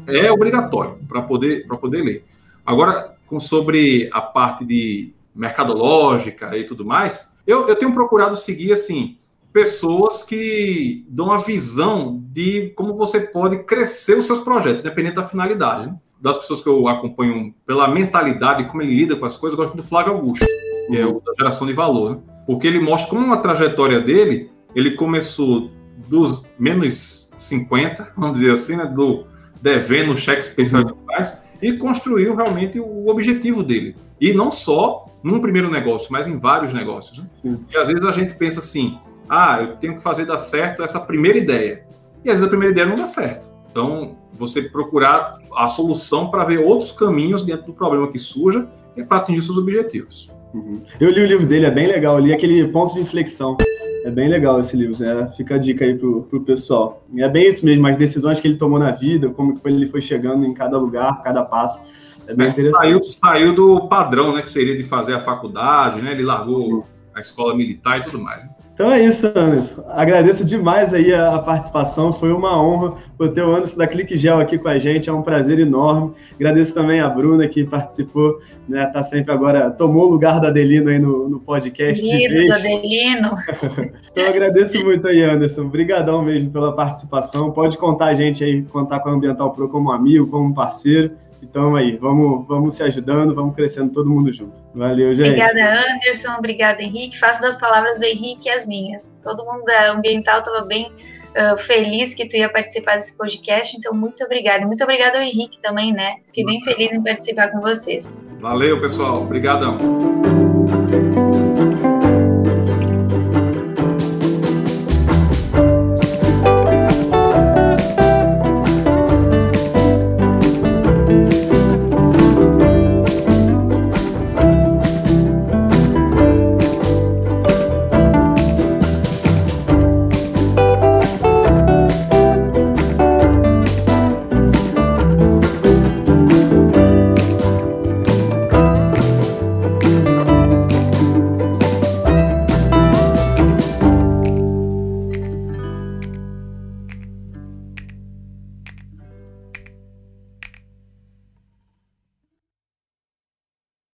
é 0.08 0.32
obrigatório 0.32 0.97
para 1.08 1.22
poder, 1.22 1.68
poder 1.68 2.02
ler. 2.02 2.26
Agora, 2.66 3.16
com, 3.28 3.39
sobre 3.39 4.10
a 4.12 4.22
parte 4.22 4.66
de 4.66 5.14
mercadológica 5.34 6.56
e 6.58 6.66
tudo 6.66 6.86
mais, 6.86 7.36
eu, 7.47 7.68
eu 7.68 7.76
tenho 7.76 7.93
procurado 7.93 8.36
seguir, 8.36 8.74
assim, 8.74 9.18
pessoas 9.52 10.24
que 10.24 11.06
dão 11.10 11.32
a 11.32 11.38
visão 11.38 12.22
de 12.32 12.70
como 12.76 12.95
você 12.95 13.20
pode 13.20 13.64
crescer 13.64 14.18
os 14.18 14.26
seus 14.26 14.39
projetos, 14.39 14.84
dependendo 14.84 15.16
da 15.16 15.24
finalidade. 15.24 15.88
Né? 15.88 15.95
Das 16.22 16.38
pessoas 16.38 16.61
que 16.61 16.69
eu 16.69 16.88
acompanho 16.88 17.53
pela 17.65 17.88
mentalidade, 17.88 18.65
como 18.65 18.82
ele 18.82 18.95
lida 18.95 19.15
com 19.15 19.26
as 19.26 19.36
coisas, 19.36 19.57
eu 19.57 19.65
gosto 19.65 19.76
do 19.76 19.84
Flávio 19.84 20.13
Augusto, 20.13 20.45
que 20.88 20.97
é 20.97 21.05
o 21.05 21.19
da 21.19 21.34
geração 21.38 21.65
de 21.65 21.74
valor, 21.74 22.11
né? 22.11 22.22
porque 22.45 22.67
ele 22.67 22.80
mostra 22.80 23.09
como 23.09 23.26
uma 23.26 23.38
trajetória 23.38 23.99
dele, 23.99 24.51
ele 24.76 24.91
começou 24.91 25.72
dos 26.07 26.45
menos 26.59 27.32
50, 27.38 28.13
vamos 28.15 28.39
dizer 28.39 28.51
assim, 28.51 28.76
né, 28.76 28.86
do 28.86 29.26
devendo 29.61 30.17
cheques 30.17 30.49
pensando 30.49 30.93
uhum. 30.93 31.05
faz, 31.07 31.41
e 31.61 31.74
construiu 31.74 32.36
realmente 32.36 32.80
o 32.80 33.07
objetivo 33.07 33.63
dele. 33.63 33.95
E 34.19 34.34
não 34.34 34.51
só 34.51 35.05
num 35.24 35.39
primeiro 35.39 35.69
negócio, 35.69 36.07
mas 36.11 36.28
em 36.28 36.39
vários 36.39 36.74
negócios. 36.74 37.19
Né? 37.43 37.57
E 37.72 37.78
às 37.78 37.88
vezes 37.88 38.03
a 38.05 38.11
gente 38.11 38.34
pensa 38.36 38.59
assim, 38.59 38.97
ah, 39.30 39.61
eu 39.61 39.76
tenho 39.78 39.97
que 39.97 40.03
fazer 40.03 40.26
dar 40.26 40.39
certo 40.39 40.84
essa 40.84 40.99
primeira 40.99 41.38
ideia. 41.38 41.86
E 42.24 42.30
às 42.30 42.36
vezes 42.36 42.43
a 42.45 42.49
primeira 42.49 42.72
ideia 42.72 42.88
não 42.88 42.95
dá 42.95 43.05
certo. 43.05 43.51
Então, 43.72 44.17
você 44.34 44.61
procurar 44.61 45.32
a 45.55 45.67
solução 45.67 46.30
para 46.30 46.43
ver 46.43 46.59
outros 46.59 46.91
caminhos 46.91 47.43
dentro 47.43 47.67
do 47.67 47.74
problema 47.74 48.11
que 48.11 48.19
surja 48.19 48.67
e 48.95 49.03
para 49.03 49.17
atingir 49.17 49.41
seus 49.41 49.57
objetivos. 49.57 50.30
Uhum. 50.53 50.82
Eu 50.99 51.09
li 51.11 51.22
o 51.22 51.26
livro 51.26 51.45
dele, 51.45 51.65
é 51.65 51.72
bem 51.72 51.88
legal. 51.88 52.17
Eu 52.17 52.26
li 52.26 52.34
aquele 52.34 52.67
ponto 52.67 52.93
de 52.93 52.99
inflexão. 52.99 53.57
É 54.03 54.09
bem 54.09 54.28
legal 54.28 54.59
esse 54.59 54.76
livro, 54.76 55.01
né? 55.01 55.32
Fica 55.38 55.55
a 55.55 55.57
dica 55.57 55.86
aí 55.86 55.95
pro, 55.95 56.24
pro 56.24 56.41
pessoal. 56.41 57.03
E 57.13 57.22
é 57.22 57.30
bem 57.30 57.47
isso 57.47 57.63
mesmo, 57.63 57.86
as 57.88 57.97
decisões 57.97 58.39
que 58.39 58.47
ele 58.47 58.57
tomou 58.57 58.80
na 58.80 58.91
vida, 58.91 59.30
como 59.30 59.59
ele 59.63 59.86
foi 59.86 60.01
chegando 60.01 60.43
em 60.43 60.53
cada 60.53 60.78
lugar, 60.78 61.22
cada 61.22 61.43
passo. 61.43 61.80
É 62.28 62.34
bem 62.34 62.47
é, 62.47 62.49
interessante. 62.49 62.82
Saiu, 62.82 63.03
saiu 63.03 63.55
do 63.55 63.88
padrão, 63.88 64.34
né? 64.34 64.41
Que 64.41 64.49
seria 64.49 64.76
de 64.76 64.84
fazer 64.84 65.13
a 65.13 65.22
faculdade, 65.22 66.01
né? 66.01 66.11
Ele 66.11 66.24
largou 66.24 66.84
a 67.13 67.22
escola 67.22 67.55
militar 67.55 67.99
e 67.99 68.03
tudo 68.03 68.19
mais. 68.19 68.41
Então 68.74 68.91
é 68.91 69.03
isso, 69.03 69.28
Anderson. 69.36 69.84
Agradeço 69.89 70.43
demais 70.43 70.93
aí 70.93 71.13
a, 71.13 71.38
participação. 71.39 72.11
Foi 72.11 72.32
uma 72.32 72.59
honra 72.61 72.95
ter 73.34 73.43
o 73.43 73.53
Anderson 73.53 73.78
da 73.78 73.86
Clique 73.86 74.17
Gel 74.17 74.39
aqui 74.39 74.57
com 74.57 74.67
a 74.67 74.80
gente. 74.80 75.09
É 75.09 75.13
um 75.13 75.22
prazer 75.22 75.59
enorme. 75.59 76.13
Agradeço 76.36 76.74
também 76.74 76.99
a 76.99 77.09
Bruna 77.09 77.47
que 77.47 77.63
participou, 77.63 78.39
né? 78.67 78.86
Tá 78.88 79.03
sempre 79.03 79.32
agora, 79.32 79.69
tomou 79.69 80.07
o 80.07 80.09
lugar 80.09 80.39
do 80.39 80.47
Adelino 80.47 80.89
aí 80.89 80.99
no, 80.99 81.30
no 81.30 81.39
podcast. 81.39 82.01
Querido 82.01 82.47
do 82.47 82.53
Adelino. 82.53 83.30
então 84.11 84.28
agradeço 84.28 84.84
muito 84.84 85.07
aí, 85.07 85.22
Anderson. 85.22 85.63
Obrigadão 85.63 86.24
mesmo 86.24 86.49
pela 86.49 86.74
participação. 86.74 87.51
Pode 87.51 87.78
contar 87.78 88.05
a 88.05 88.13
gente 88.13 88.43
aí, 88.43 88.63
contar 88.63 88.99
com 88.99 89.09
a 89.09 89.11
Ambiental 89.11 89.51
Pro 89.51 89.69
como 89.69 89.91
amigo, 89.91 90.28
como 90.28 90.53
parceiro. 90.53 91.11
Então 91.42 91.76
aí, 91.76 91.98
vamos, 91.98 92.48
vamos 92.48 92.76
se 92.76 92.84
ajudando, 92.84 93.34
vamos 93.34 93.56
crescendo 93.56 93.92
todo 93.92 94.10
mundo 94.10 94.32
junto. 94.32 94.62
Valeu, 94.76 95.14
gente. 95.14 95.30
Obrigada, 95.30 95.94
Anderson. 95.94 96.34
Obrigada, 96.38 96.82
Henrique. 96.82 97.20
Faço 97.20 97.42
das 97.42 97.56
palavras 97.56 97.98
do 97.98 98.06
Henrique 98.06 98.50
as 98.50 98.68
minhas. 98.68 99.14
Todo 99.24 99.44
mundo 99.44 99.64
da 99.64 99.92
Ambiental 99.92 100.39
estava 100.39 100.62
bem 100.62 100.92
uh, 101.32 101.58
feliz 101.58 102.14
que 102.14 102.28
tu 102.28 102.38
ia 102.38 102.50
participar 102.50 102.96
desse 102.96 103.18
podcast, 103.18 103.76
então 103.76 103.94
muito 103.94 104.24
obrigada. 104.24 104.66
Muito 104.66 104.84
obrigada 104.84 105.18
ao 105.18 105.24
Henrique 105.24 105.60
também, 105.62 105.92
né? 105.92 106.18
Fiquei 106.28 106.46
bem 106.46 106.64
feliz 106.64 106.92
em 106.92 107.02
participar 107.02 107.50
com 107.50 107.60
vocês. 107.60 108.22
Valeu, 108.39 108.80
pessoal. 108.80 109.22
Obrigadão. 109.22 109.78